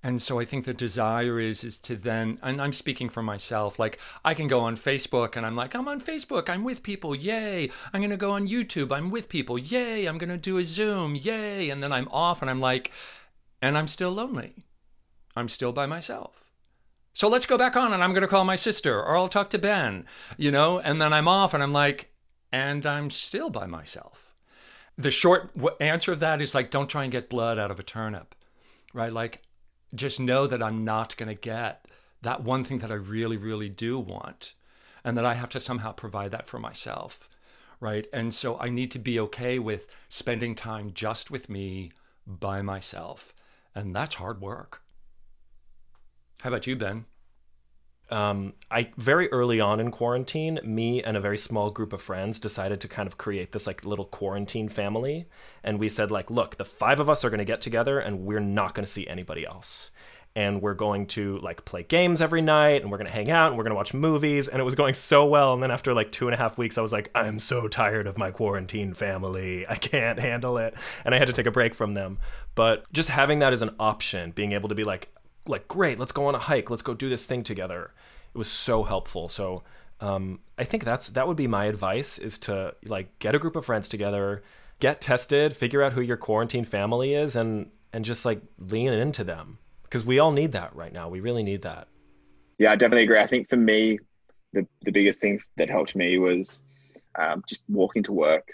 And 0.05 0.21
so 0.21 0.37
I 0.37 0.43
think 0.43 0.65
the 0.65 0.73
desire 0.73 1.39
is 1.39 1.63
is 1.63 1.79
to 1.79 1.95
then 1.95 2.37
and 2.43 2.61
I'm 2.61 2.73
speaking 2.73 3.07
for 3.07 3.23
myself 3.23 3.79
like 3.79 3.99
I 4.25 4.33
can 4.33 4.49
go 4.49 4.59
on 4.59 4.75
Facebook 4.75 5.37
and 5.37 5.45
I'm 5.45 5.55
like 5.55 5.73
I'm 5.73 5.87
on 5.87 6.01
Facebook 6.01 6.49
I'm 6.49 6.65
with 6.65 6.83
people 6.83 7.15
yay 7.15 7.69
I'm 7.93 8.01
going 8.01 8.11
to 8.11 8.17
go 8.17 8.31
on 8.31 8.47
YouTube 8.47 8.91
I'm 8.91 9.09
with 9.09 9.29
people 9.29 9.57
yay 9.57 10.05
I'm 10.05 10.17
going 10.17 10.29
to 10.29 10.37
do 10.37 10.57
a 10.57 10.65
Zoom 10.65 11.15
yay 11.15 11.69
and 11.69 11.81
then 11.81 11.93
I'm 11.93 12.09
off 12.09 12.41
and 12.41 12.51
I'm 12.51 12.59
like 12.59 12.91
and 13.61 13.77
I'm 13.77 13.87
still 13.87 14.11
lonely. 14.11 14.65
I'm 15.37 15.47
still 15.47 15.71
by 15.71 15.85
myself. 15.85 16.43
So 17.13 17.29
let's 17.29 17.45
go 17.45 17.57
back 17.57 17.77
on 17.77 17.93
and 17.93 18.03
I'm 18.03 18.11
going 18.11 18.23
to 18.23 18.27
call 18.27 18.43
my 18.43 18.57
sister 18.57 19.01
or 19.01 19.15
I'll 19.15 19.29
talk 19.29 19.49
to 19.51 19.59
Ben, 19.59 20.05
you 20.35 20.51
know, 20.51 20.79
and 20.79 21.01
then 21.01 21.13
I'm 21.13 21.29
off 21.29 21.53
and 21.53 21.63
I'm 21.63 21.71
like 21.71 22.11
and 22.51 22.85
I'm 22.85 23.09
still 23.09 23.49
by 23.49 23.67
myself. 23.67 24.35
The 24.97 25.11
short 25.11 25.51
answer 25.79 26.11
of 26.11 26.19
that 26.19 26.41
is 26.41 26.53
like, 26.53 26.69
don't 26.69 26.89
try 26.89 27.03
and 27.03 27.11
get 27.11 27.29
blood 27.29 27.57
out 27.57 27.71
of 27.71 27.79
a 27.79 27.83
turnip, 27.83 28.35
right? 28.93 29.11
Like, 29.11 29.41
just 29.93 30.19
know 30.19 30.47
that 30.47 30.63
I'm 30.63 30.83
not 30.83 31.15
going 31.17 31.29
to 31.29 31.35
get 31.35 31.85
that 32.21 32.43
one 32.43 32.63
thing 32.63 32.79
that 32.79 32.91
I 32.91 32.95
really, 32.95 33.37
really 33.37 33.69
do 33.69 33.99
want, 33.99 34.53
and 35.03 35.17
that 35.17 35.25
I 35.25 35.33
have 35.33 35.49
to 35.49 35.59
somehow 35.59 35.91
provide 35.91 36.31
that 36.31 36.47
for 36.47 36.59
myself, 36.59 37.29
right? 37.79 38.07
And 38.13 38.33
so 38.33 38.57
I 38.59 38.69
need 38.69 38.91
to 38.91 38.99
be 38.99 39.19
okay 39.19 39.59
with 39.59 39.87
spending 40.09 40.55
time 40.55 40.91
just 40.93 41.29
with 41.29 41.49
me 41.49 41.91
by 42.25 42.61
myself. 42.61 43.33
And 43.75 43.95
that's 43.95 44.15
hard 44.15 44.41
work. 44.41 44.81
How 46.41 46.49
about 46.49 46.67
you, 46.67 46.75
Ben? 46.75 47.05
Um, 48.13 48.53
I 48.69 48.91
very 48.95 49.27
early 49.31 49.59
on 49.59 49.79
in 49.79 49.89
quarantine, 49.89 50.59
me 50.63 51.01
and 51.01 51.17
a 51.17 51.19
very 51.19 51.37
small 51.37 51.71
group 51.71 51.93
of 51.93 52.01
friends 52.01 52.39
decided 52.39 52.79
to 52.81 52.87
kind 52.87 53.07
of 53.07 53.17
create 53.17 53.53
this 53.53 53.65
like 53.65 53.83
little 53.83 54.05
quarantine 54.05 54.69
family, 54.69 55.25
and 55.63 55.79
we 55.79 55.89
said 55.89 56.11
like, 56.11 56.29
look, 56.29 56.57
the 56.57 56.63
five 56.63 56.99
of 56.99 57.09
us 57.09 57.25
are 57.25 57.31
going 57.31 57.39
to 57.39 57.45
get 57.45 57.59
together, 57.59 57.99
and 57.99 58.19
we're 58.19 58.39
not 58.39 58.75
going 58.75 58.85
to 58.85 58.91
see 58.91 59.07
anybody 59.07 59.47
else, 59.47 59.89
and 60.35 60.61
we're 60.61 60.75
going 60.75 61.07
to 61.07 61.39
like 61.39 61.65
play 61.65 61.81
games 61.81 62.21
every 62.21 62.43
night, 62.43 62.83
and 62.83 62.91
we're 62.91 62.99
going 62.99 63.07
to 63.07 63.13
hang 63.13 63.31
out, 63.31 63.47
and 63.47 63.57
we're 63.57 63.63
going 63.63 63.71
to 63.71 63.77
watch 63.77 63.95
movies, 63.95 64.47
and 64.47 64.59
it 64.59 64.63
was 64.63 64.75
going 64.75 64.93
so 64.93 65.25
well, 65.25 65.55
and 65.55 65.63
then 65.63 65.71
after 65.71 65.91
like 65.95 66.11
two 66.11 66.27
and 66.27 66.35
a 66.35 66.37
half 66.37 66.55
weeks, 66.55 66.77
I 66.77 66.81
was 66.81 66.93
like, 66.93 67.09
I'm 67.15 67.39
so 67.39 67.67
tired 67.67 68.05
of 68.05 68.19
my 68.19 68.29
quarantine 68.29 68.93
family, 68.93 69.65
I 69.67 69.75
can't 69.75 70.19
handle 70.19 70.59
it, 70.59 70.75
and 71.03 71.15
I 71.15 71.17
had 71.17 71.29
to 71.29 71.33
take 71.33 71.47
a 71.47 71.51
break 71.51 71.73
from 71.73 71.95
them, 71.95 72.19
but 72.53 72.85
just 72.93 73.09
having 73.09 73.39
that 73.39 73.53
as 73.53 73.63
an 73.63 73.73
option, 73.79 74.29
being 74.29 74.51
able 74.51 74.69
to 74.69 74.75
be 74.75 74.83
like 74.83 75.09
like 75.45 75.67
great 75.67 75.99
let's 75.99 76.11
go 76.11 76.25
on 76.25 76.35
a 76.35 76.39
hike 76.39 76.69
let's 76.69 76.81
go 76.81 76.93
do 76.93 77.09
this 77.09 77.25
thing 77.25 77.43
together 77.43 77.91
it 78.33 78.37
was 78.37 78.49
so 78.49 78.83
helpful 78.83 79.29
so 79.29 79.63
um, 79.99 80.39
i 80.57 80.63
think 80.63 80.83
that's 80.83 81.09
that 81.09 81.27
would 81.27 81.37
be 81.37 81.47
my 81.47 81.65
advice 81.65 82.17
is 82.17 82.37
to 82.37 82.73
like 82.85 83.17
get 83.19 83.35
a 83.35 83.39
group 83.39 83.55
of 83.55 83.65
friends 83.65 83.89
together 83.89 84.43
get 84.79 85.01
tested 85.01 85.55
figure 85.55 85.81
out 85.81 85.93
who 85.93 86.01
your 86.01 86.17
quarantine 86.17 86.65
family 86.65 87.13
is 87.13 87.35
and 87.35 87.69
and 87.91 88.05
just 88.05 88.25
like 88.25 88.41
lean 88.57 88.91
into 88.93 89.23
them 89.23 89.57
because 89.83 90.03
we 90.03 90.19
all 90.19 90.31
need 90.31 90.51
that 90.51 90.75
right 90.75 90.93
now 90.93 91.07
we 91.07 91.19
really 91.19 91.43
need 91.43 91.61
that 91.61 91.87
Yeah, 92.59 92.71
I 92.71 92.75
definitely 92.75 93.03
agree. 93.03 93.19
I 93.19 93.27
think 93.27 93.49
for 93.49 93.57
me, 93.57 93.99
the, 94.53 94.67
the 94.83 94.91
biggest 94.91 95.19
thing 95.19 95.41
that 95.57 95.69
helped 95.69 95.95
me 95.95 96.17
was 96.17 96.59
um, 97.17 97.43
just 97.47 97.63
walking 97.67 98.03
to 98.03 98.13
work, 98.13 98.47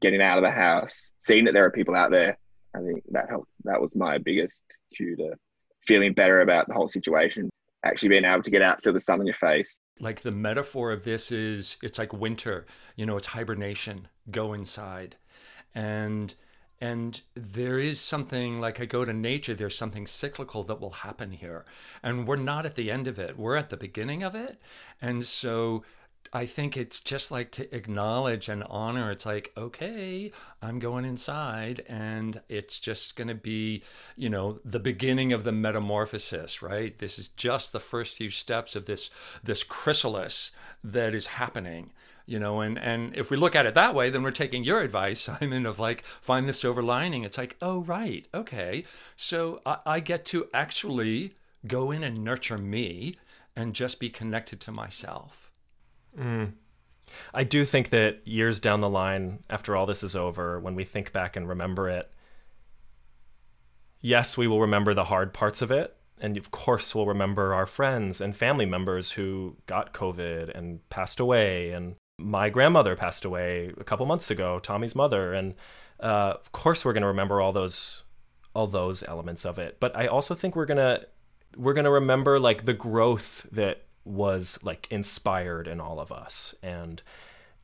getting 0.00 0.22
out 0.22 0.38
of 0.38 0.44
the 0.44 0.50
house, 0.50 1.10
seeing 1.20 1.44
that 1.44 1.52
there 1.52 1.64
are 1.64 1.70
people 1.70 1.94
out 1.94 2.10
there. 2.10 2.38
I 2.74 2.80
think 2.80 3.04
that 3.10 3.28
helped. 3.28 3.48
That 3.64 3.80
was 3.80 3.94
my 3.94 4.18
biggest 4.18 4.60
cue 4.94 5.16
to 5.16 5.34
feeling 5.88 6.12
better 6.12 6.42
about 6.42 6.68
the 6.68 6.74
whole 6.74 6.88
situation. 6.88 7.50
Actually 7.84 8.10
being 8.10 8.24
able 8.24 8.42
to 8.42 8.50
get 8.50 8.62
out, 8.62 8.82
feel 8.82 8.92
the 8.92 9.00
sun 9.00 9.20
on 9.20 9.26
your 9.26 9.34
face. 9.34 9.80
Like 9.98 10.20
the 10.20 10.30
metaphor 10.30 10.92
of 10.92 11.04
this 11.04 11.32
is 11.32 11.78
it's 11.82 11.98
like 11.98 12.12
winter, 12.12 12.66
you 12.94 13.06
know, 13.06 13.16
it's 13.16 13.26
hibernation, 13.26 14.06
go 14.30 14.52
inside. 14.52 15.16
And 15.74 16.34
and 16.80 17.20
there 17.34 17.78
is 17.78 18.00
something 18.00 18.60
like 18.60 18.80
I 18.80 18.84
go 18.84 19.04
to 19.04 19.12
nature, 19.12 19.54
there's 19.54 19.76
something 19.76 20.06
cyclical 20.06 20.62
that 20.64 20.80
will 20.80 20.90
happen 20.90 21.32
here. 21.32 21.64
And 22.02 22.28
we're 22.28 22.36
not 22.36 22.66
at 22.66 22.76
the 22.76 22.90
end 22.90 23.08
of 23.08 23.18
it. 23.18 23.36
We're 23.36 23.56
at 23.56 23.70
the 23.70 23.76
beginning 23.76 24.22
of 24.22 24.34
it. 24.36 24.60
And 25.02 25.24
so 25.24 25.82
I 26.32 26.46
think 26.46 26.76
it's 26.76 27.00
just 27.00 27.30
like 27.30 27.50
to 27.52 27.74
acknowledge 27.74 28.48
and 28.48 28.62
honor. 28.64 29.10
It's 29.10 29.26
like, 29.26 29.52
okay, 29.56 30.32
I'm 30.62 30.78
going 30.78 31.04
inside, 31.04 31.84
and 31.88 32.40
it's 32.48 32.78
just 32.78 33.16
going 33.16 33.28
to 33.28 33.34
be, 33.34 33.82
you 34.16 34.28
know, 34.28 34.60
the 34.64 34.78
beginning 34.78 35.32
of 35.32 35.44
the 35.44 35.52
metamorphosis, 35.52 36.62
right? 36.62 36.96
This 36.96 37.18
is 37.18 37.28
just 37.28 37.72
the 37.72 37.80
first 37.80 38.16
few 38.16 38.30
steps 38.30 38.76
of 38.76 38.86
this 38.86 39.10
this 39.42 39.62
chrysalis 39.62 40.50
that 40.84 41.14
is 41.14 41.26
happening, 41.26 41.92
you 42.26 42.38
know. 42.38 42.60
And 42.60 42.78
and 42.78 43.16
if 43.16 43.30
we 43.30 43.36
look 43.36 43.56
at 43.56 43.66
it 43.66 43.74
that 43.74 43.94
way, 43.94 44.10
then 44.10 44.22
we're 44.22 44.30
taking 44.30 44.64
your 44.64 44.80
advice, 44.80 45.20
Simon, 45.40 45.66
of 45.66 45.78
like 45.78 46.04
find 46.04 46.48
the 46.48 46.52
silver 46.52 46.82
lining. 46.82 47.24
It's 47.24 47.38
like, 47.38 47.56
oh 47.62 47.80
right, 47.82 48.26
okay, 48.34 48.84
so 49.16 49.62
I, 49.64 49.78
I 49.86 50.00
get 50.00 50.24
to 50.26 50.48
actually 50.52 51.34
go 51.66 51.90
in 51.90 52.04
and 52.04 52.22
nurture 52.22 52.58
me 52.58 53.16
and 53.56 53.74
just 53.74 53.98
be 53.98 54.08
connected 54.08 54.60
to 54.60 54.70
myself. 54.72 55.47
Mm. 56.18 56.52
I 57.32 57.44
do 57.44 57.64
think 57.64 57.90
that 57.90 58.26
years 58.26 58.60
down 58.60 58.80
the 58.80 58.88
line, 58.88 59.44
after 59.48 59.76
all 59.76 59.86
this 59.86 60.02
is 60.02 60.14
over, 60.14 60.60
when 60.60 60.74
we 60.74 60.84
think 60.84 61.12
back 61.12 61.36
and 61.36 61.48
remember 61.48 61.88
it, 61.88 62.10
yes, 64.00 64.36
we 64.36 64.46
will 64.46 64.60
remember 64.60 64.94
the 64.94 65.04
hard 65.04 65.32
parts 65.32 65.62
of 65.62 65.70
it. 65.70 65.96
And 66.20 66.36
of 66.36 66.50
course, 66.50 66.94
we'll 66.94 67.06
remember 67.06 67.54
our 67.54 67.66
friends 67.66 68.20
and 68.20 68.34
family 68.34 68.66
members 68.66 69.12
who 69.12 69.56
got 69.66 69.94
COVID 69.94 70.56
and 70.56 70.86
passed 70.90 71.20
away. 71.20 71.70
And 71.70 71.94
my 72.18 72.50
grandmother 72.50 72.96
passed 72.96 73.24
away 73.24 73.72
a 73.78 73.84
couple 73.84 74.04
months 74.04 74.30
ago, 74.30 74.58
Tommy's 74.58 74.96
mother. 74.96 75.32
And 75.32 75.54
uh, 76.00 76.34
of 76.40 76.50
course, 76.52 76.84
we're 76.84 76.92
going 76.92 77.02
to 77.02 77.08
remember 77.08 77.40
all 77.40 77.52
those 77.52 78.02
all 78.54 78.66
those 78.66 79.04
elements 79.04 79.44
of 79.44 79.58
it. 79.58 79.76
But 79.78 79.94
I 79.96 80.08
also 80.08 80.34
think 80.34 80.56
we're 80.56 80.66
gonna 80.66 81.04
we're 81.56 81.74
gonna 81.74 81.92
remember 81.92 82.40
like 82.40 82.64
the 82.64 82.74
growth 82.74 83.46
that 83.52 83.84
was 84.08 84.58
like 84.62 84.86
inspired 84.90 85.68
in 85.68 85.80
all 85.80 86.00
of 86.00 86.10
us 86.10 86.54
and 86.62 87.02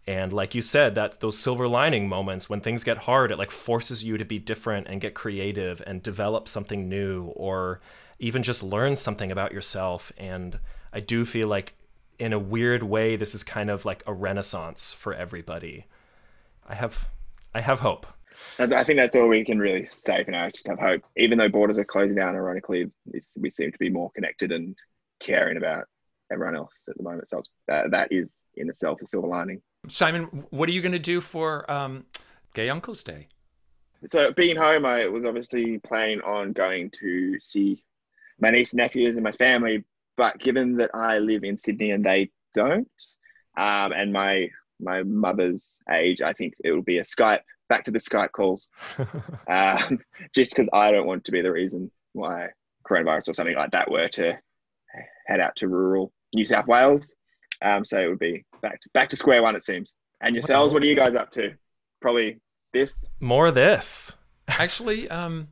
and 0.07 0.32
like 0.32 0.55
you 0.55 0.61
said 0.61 0.95
that 0.95 1.20
those 1.20 1.38
silver 1.38 1.66
lining 1.66 2.09
moments 2.09 2.49
when 2.49 2.61
things 2.61 2.84
get 2.84 2.99
hard 2.99 3.32
it 3.32 3.38
like 3.38 3.51
forces 3.51 4.05
you 4.05 4.18
to 4.18 4.24
be 4.24 4.38
different 4.38 4.86
and 4.88 5.01
get 5.01 5.14
creative 5.14 5.82
and 5.86 6.03
develop 6.03 6.47
something 6.47 6.88
new 6.88 7.24
or 7.34 7.80
even 8.18 8.42
just 8.42 8.62
learn 8.62 8.95
something 8.95 9.32
about 9.32 9.53
yourself 9.53 10.12
and 10.18 10.59
i 10.92 11.01
do 11.01 11.24
feel 11.24 11.49
like 11.49 11.74
in 12.18 12.32
a 12.32 12.38
weird 12.38 12.82
way 12.82 13.16
this 13.16 13.34
is 13.34 13.42
kind 13.42 13.70
of 13.70 13.84
like 13.84 14.03
a 14.07 14.12
renaissance 14.12 14.92
for 14.92 15.14
everybody 15.14 15.86
i 16.68 16.74
have 16.74 17.09
i 17.55 17.61
have 17.61 17.80
hope 17.80 18.07
I 18.59 18.84
think 18.84 18.99
that's 18.99 19.16
all 19.16 19.28
we 19.28 19.45
can 19.45 19.59
really 19.59 19.86
say 19.86 20.24
for 20.24 20.30
now. 20.32 20.49
Just 20.49 20.66
have 20.68 20.78
hope. 20.78 21.03
Even 21.16 21.38
though 21.38 21.49
borders 21.49 21.78
are 21.78 21.84
closing 21.84 22.16
down, 22.16 22.34
ironically, 22.34 22.90
we 23.36 23.51
seem 23.51 23.72
to 23.72 23.78
be 23.78 23.90
more 23.90 24.11
connected 24.11 24.53
and 24.53 24.76
caring 25.20 25.57
about 25.57 25.86
everyone 26.35 26.57
else 26.57 26.74
at 26.89 26.97
the 26.97 27.03
moment. 27.03 27.28
So 27.28 27.43
uh, 27.72 27.89
that 27.89 28.12
is 28.12 28.30
in 28.57 28.68
itself 28.68 29.01
a 29.03 29.07
silver 29.07 29.26
lining. 29.26 29.62
Simon, 29.89 30.45
what 30.51 30.68
are 30.68 30.72
you 30.72 30.82
going 30.82 30.93
to 30.93 30.99
do 30.99 31.20
for 31.20 31.70
um, 31.70 32.05
Gay 32.55 32.68
Uncle's 32.68 33.03
Day? 33.03 33.28
So 34.07 34.32
being 34.32 34.57
home, 34.57 34.85
I 34.85 35.07
was 35.07 35.24
obviously 35.24 35.78
planning 35.78 36.20
on 36.20 36.53
going 36.53 36.91
to 37.01 37.39
see 37.41 37.82
my 38.41 38.51
niece 38.51 38.72
and 38.72 38.78
nephews 38.78 39.16
and 39.16 39.24
my 39.24 39.32
family. 39.32 39.85
But 40.16 40.39
given 40.39 40.76
that 40.76 40.91
I 40.95 41.18
live 41.18 41.45
in 41.45 41.59
Sydney 41.59 41.91
and 41.91 42.05
they 42.05 42.30
don't, 42.55 42.89
um, 43.57 43.93
and 43.93 44.12
my 44.12 44.49
my 44.80 45.03
mother's 45.03 45.78
age, 45.91 46.20
I 46.20 46.32
think 46.32 46.55
it 46.62 46.72
will 46.72 46.82
be 46.82 46.99
a 46.99 47.03
Skype. 47.03 47.41
Back 47.68 47.85
to 47.85 47.91
the 47.91 47.99
Skype 47.99 48.32
calls, 48.32 48.68
um, 49.49 49.99
just 50.35 50.55
because 50.55 50.68
I 50.72 50.91
don't 50.91 51.07
want 51.07 51.24
to 51.24 51.32
be 51.32 51.41
the 51.41 51.51
reason 51.51 51.91
why 52.12 52.49
coronavirus 52.89 53.28
or 53.28 53.35
something 53.35 53.57
like 53.57 53.70
that 53.70 53.91
were 53.91 54.09
to 54.09 54.39
head 55.26 55.41
out 55.41 55.57
to 55.57 55.68
rural 55.68 56.12
New 56.35 56.47
South 56.47 56.66
Wales. 56.66 57.14
Um, 57.62 57.85
so 57.85 57.99
it 57.99 58.09
would 58.09 58.18
be 58.18 58.45
back 58.62 58.80
to, 58.80 58.91
back 58.93 59.09
to 59.11 59.16
square 59.16 59.43
one, 59.43 59.57
it 59.57 59.64
seems. 59.64 59.95
And 60.20 60.35
yourselves, 60.35 60.72
what 60.72 60.82
are 60.82 60.87
you 60.87 60.97
guys 60.97 61.14
up 61.14 61.30
to? 61.32 61.55
Probably 62.01 62.41
this. 62.72 63.07
More 63.20 63.49
of 63.49 63.55
this. 63.55 64.12
Actually, 64.49 65.09
um, 65.11 65.49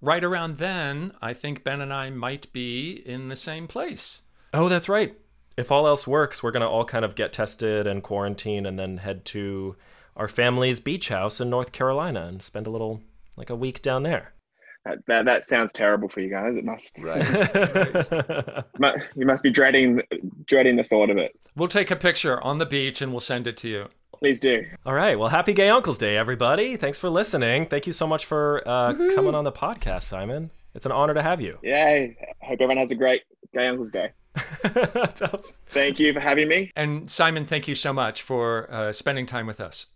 right 0.00 0.22
around 0.22 0.58
then, 0.58 1.12
I 1.22 1.32
think 1.32 1.64
Ben 1.64 1.80
and 1.80 1.92
I 1.92 2.10
might 2.10 2.52
be 2.52 3.02
in 3.06 3.28
the 3.28 3.36
same 3.36 3.66
place. 3.66 4.22
Oh, 4.52 4.68
that's 4.68 4.88
right. 4.88 5.16
If 5.56 5.70
all 5.70 5.86
else 5.86 6.06
works, 6.06 6.42
we're 6.42 6.50
going 6.50 6.62
to 6.62 6.68
all 6.68 6.84
kind 6.84 7.04
of 7.04 7.14
get 7.14 7.32
tested 7.32 7.86
and 7.86 8.02
quarantine 8.02 8.66
and 8.66 8.78
then 8.78 8.98
head 8.98 9.24
to 9.26 9.76
our 10.16 10.28
family's 10.28 10.80
beach 10.80 11.08
house 11.08 11.40
in 11.40 11.50
North 11.50 11.72
Carolina 11.72 12.26
and 12.26 12.42
spend 12.42 12.66
a 12.66 12.70
little, 12.70 13.02
like 13.36 13.50
a 13.50 13.56
week 13.56 13.80
down 13.82 14.02
there. 14.02 14.32
That, 14.84 14.98
that, 15.06 15.24
that 15.24 15.46
sounds 15.46 15.72
terrible 15.72 16.08
for 16.08 16.20
you 16.20 16.28
guys. 16.28 16.56
It 16.56 16.64
must. 16.64 16.98
Right. 16.98 17.24
you 19.16 19.26
must 19.26 19.42
be 19.42 19.50
dreading 19.50 20.02
dreading 20.46 20.76
the 20.76 20.84
thought 20.84 21.10
of 21.10 21.16
it. 21.16 21.38
We'll 21.56 21.68
take 21.68 21.90
a 21.90 21.96
picture 21.96 22.42
on 22.42 22.58
the 22.58 22.66
beach 22.66 23.00
and 23.00 23.12
we'll 23.12 23.20
send 23.20 23.46
it 23.46 23.56
to 23.58 23.68
you. 23.68 23.88
Please 24.18 24.40
do. 24.40 24.64
All 24.86 24.94
right. 24.94 25.18
Well, 25.18 25.28
happy 25.28 25.52
Gay 25.52 25.68
Uncle's 25.68 25.98
Day, 25.98 26.16
everybody. 26.16 26.76
Thanks 26.76 26.98
for 26.98 27.08
listening. 27.08 27.66
Thank 27.66 27.86
you 27.86 27.92
so 27.92 28.06
much 28.06 28.26
for 28.26 28.62
uh, 28.66 28.92
coming 29.14 29.34
on 29.34 29.44
the 29.44 29.52
podcast, 29.52 30.04
Simon. 30.04 30.50
It's 30.74 30.86
an 30.86 30.92
honor 30.92 31.14
to 31.14 31.22
have 31.22 31.40
you. 31.40 31.58
Yay. 31.62 32.16
Hope 32.40 32.60
everyone 32.60 32.76
has 32.76 32.90
a 32.90 32.94
great 32.94 33.22
Gay 33.52 33.66
Uncle's 33.66 33.90
Day. 33.90 34.10
thank 35.68 35.98
you 35.98 36.12
for 36.12 36.20
having 36.20 36.48
me. 36.48 36.72
And 36.76 37.10
Simon, 37.10 37.44
thank 37.44 37.68
you 37.68 37.74
so 37.74 37.92
much 37.92 38.22
for 38.22 38.70
uh, 38.70 38.92
spending 38.92 39.26
time 39.26 39.46
with 39.46 39.60
us. 39.60 39.86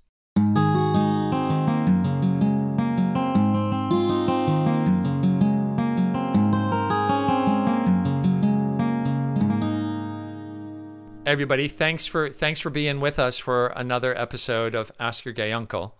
Everybody 11.28 11.68
thanks 11.68 12.06
for 12.06 12.30
thanks 12.30 12.58
for 12.58 12.70
being 12.70 13.00
with 13.00 13.18
us 13.18 13.36
for 13.36 13.66
another 13.76 14.16
episode 14.18 14.74
of 14.74 14.90
ask 14.98 15.26
your 15.26 15.34
gay 15.34 15.52
uncle. 15.52 15.94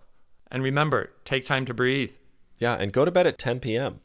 And 0.49 0.63
remember 0.63 1.11
take 1.23 1.45
time 1.45 1.67
to 1.67 1.73
breathe. 1.73 2.11
Yeah 2.57 2.73
and 2.73 2.91
go 2.91 3.05
to 3.05 3.11
bed 3.11 3.27
at 3.27 3.37
10 3.37 3.59
p.m 3.59 3.99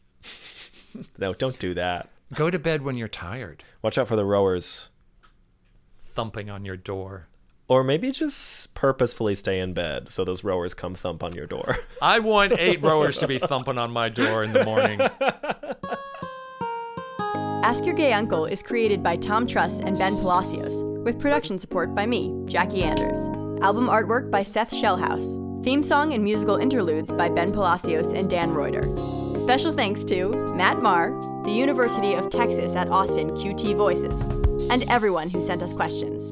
no 1.18 1.32
don't 1.32 1.58
do 1.58 1.72
that. 1.72 2.10
Go 2.34 2.50
to 2.50 2.58
bed 2.58 2.82
when 2.82 2.98
you're 2.98 3.08
tired. 3.08 3.64
Watch 3.80 3.96
out 3.96 4.06
for 4.06 4.16
the 4.16 4.24
rowers. 4.26 4.90
Thumping 6.04 6.50
on 6.50 6.66
your 6.66 6.76
door. 6.76 7.28
Or 7.68 7.82
maybe 7.82 8.12
just 8.12 8.74
purposefully 8.74 9.34
stay 9.34 9.60
in 9.60 9.72
bed 9.72 10.10
so 10.10 10.26
those 10.26 10.44
rowers 10.44 10.74
come 10.74 10.94
thump 10.94 11.22
on 11.22 11.32
your 11.32 11.46
door. 11.46 11.78
I 12.02 12.18
want 12.18 12.52
eight 12.58 12.82
rowers 12.82 13.16
to 13.18 13.26
be 13.26 13.38
thumping 13.38 13.78
on 13.78 13.90
my 13.90 14.10
door 14.10 14.44
in 14.44 14.52
the 14.52 14.64
morning. 14.64 15.00
Ask 17.64 17.86
Your 17.86 17.94
Gay 17.94 18.12
Uncle 18.12 18.44
is 18.44 18.62
created 18.62 19.02
by 19.02 19.16
Tom 19.16 19.46
Truss 19.46 19.80
and 19.80 19.96
Ben 19.96 20.18
Palacios, 20.18 20.84
with 21.02 21.18
production 21.18 21.58
support 21.58 21.94
by 21.94 22.04
me, 22.04 22.30
Jackie 22.44 22.82
Anders. 22.82 23.16
Album 23.62 23.88
artwork 23.88 24.30
by 24.30 24.42
Seth 24.42 24.70
Shellhouse. 24.70 25.64
Theme 25.64 25.82
song 25.82 26.12
and 26.12 26.22
musical 26.22 26.56
interludes 26.56 27.10
by 27.10 27.30
Ben 27.30 27.50
Palacios 27.52 28.12
and 28.12 28.28
Dan 28.28 28.52
Reuter. 28.52 28.82
Special 29.38 29.72
thanks 29.72 30.04
to 30.04 30.28
Matt 30.54 30.82
Marr, 30.82 31.18
the 31.46 31.52
University 31.52 32.12
of 32.12 32.28
Texas 32.28 32.76
at 32.76 32.90
Austin 32.90 33.30
QT 33.30 33.74
Voices, 33.76 34.20
and 34.70 34.82
everyone 34.90 35.30
who 35.30 35.40
sent 35.40 35.62
us 35.62 35.72
questions. 35.72 36.30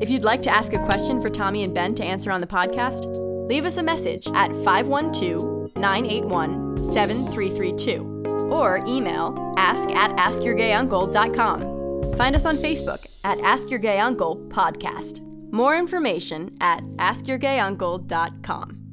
If 0.00 0.08
you'd 0.08 0.24
like 0.24 0.40
to 0.40 0.50
ask 0.50 0.72
a 0.72 0.82
question 0.86 1.20
for 1.20 1.28
Tommy 1.28 1.64
and 1.64 1.74
Ben 1.74 1.94
to 1.96 2.02
answer 2.02 2.30
on 2.30 2.40
the 2.40 2.46
podcast, 2.46 3.04
leave 3.46 3.66
us 3.66 3.76
a 3.76 3.82
message 3.82 4.26
at 4.28 4.52
512 4.64 5.76
981 5.76 6.82
7332 6.82 8.15
or 8.50 8.82
email 8.86 9.54
ask 9.56 9.88
at 9.90 10.10
askyourgayuncle.com. 10.16 12.16
Find 12.16 12.36
us 12.36 12.46
on 12.46 12.56
Facebook 12.56 13.06
at 13.24 13.38
Ask 13.40 13.70
Your 13.70 13.78
Gay 13.78 13.98
Uncle 13.98 14.36
Podcast. 14.48 15.20
More 15.52 15.76
information 15.76 16.56
at 16.60 16.82
askyourgayuncle.com. 16.96 18.85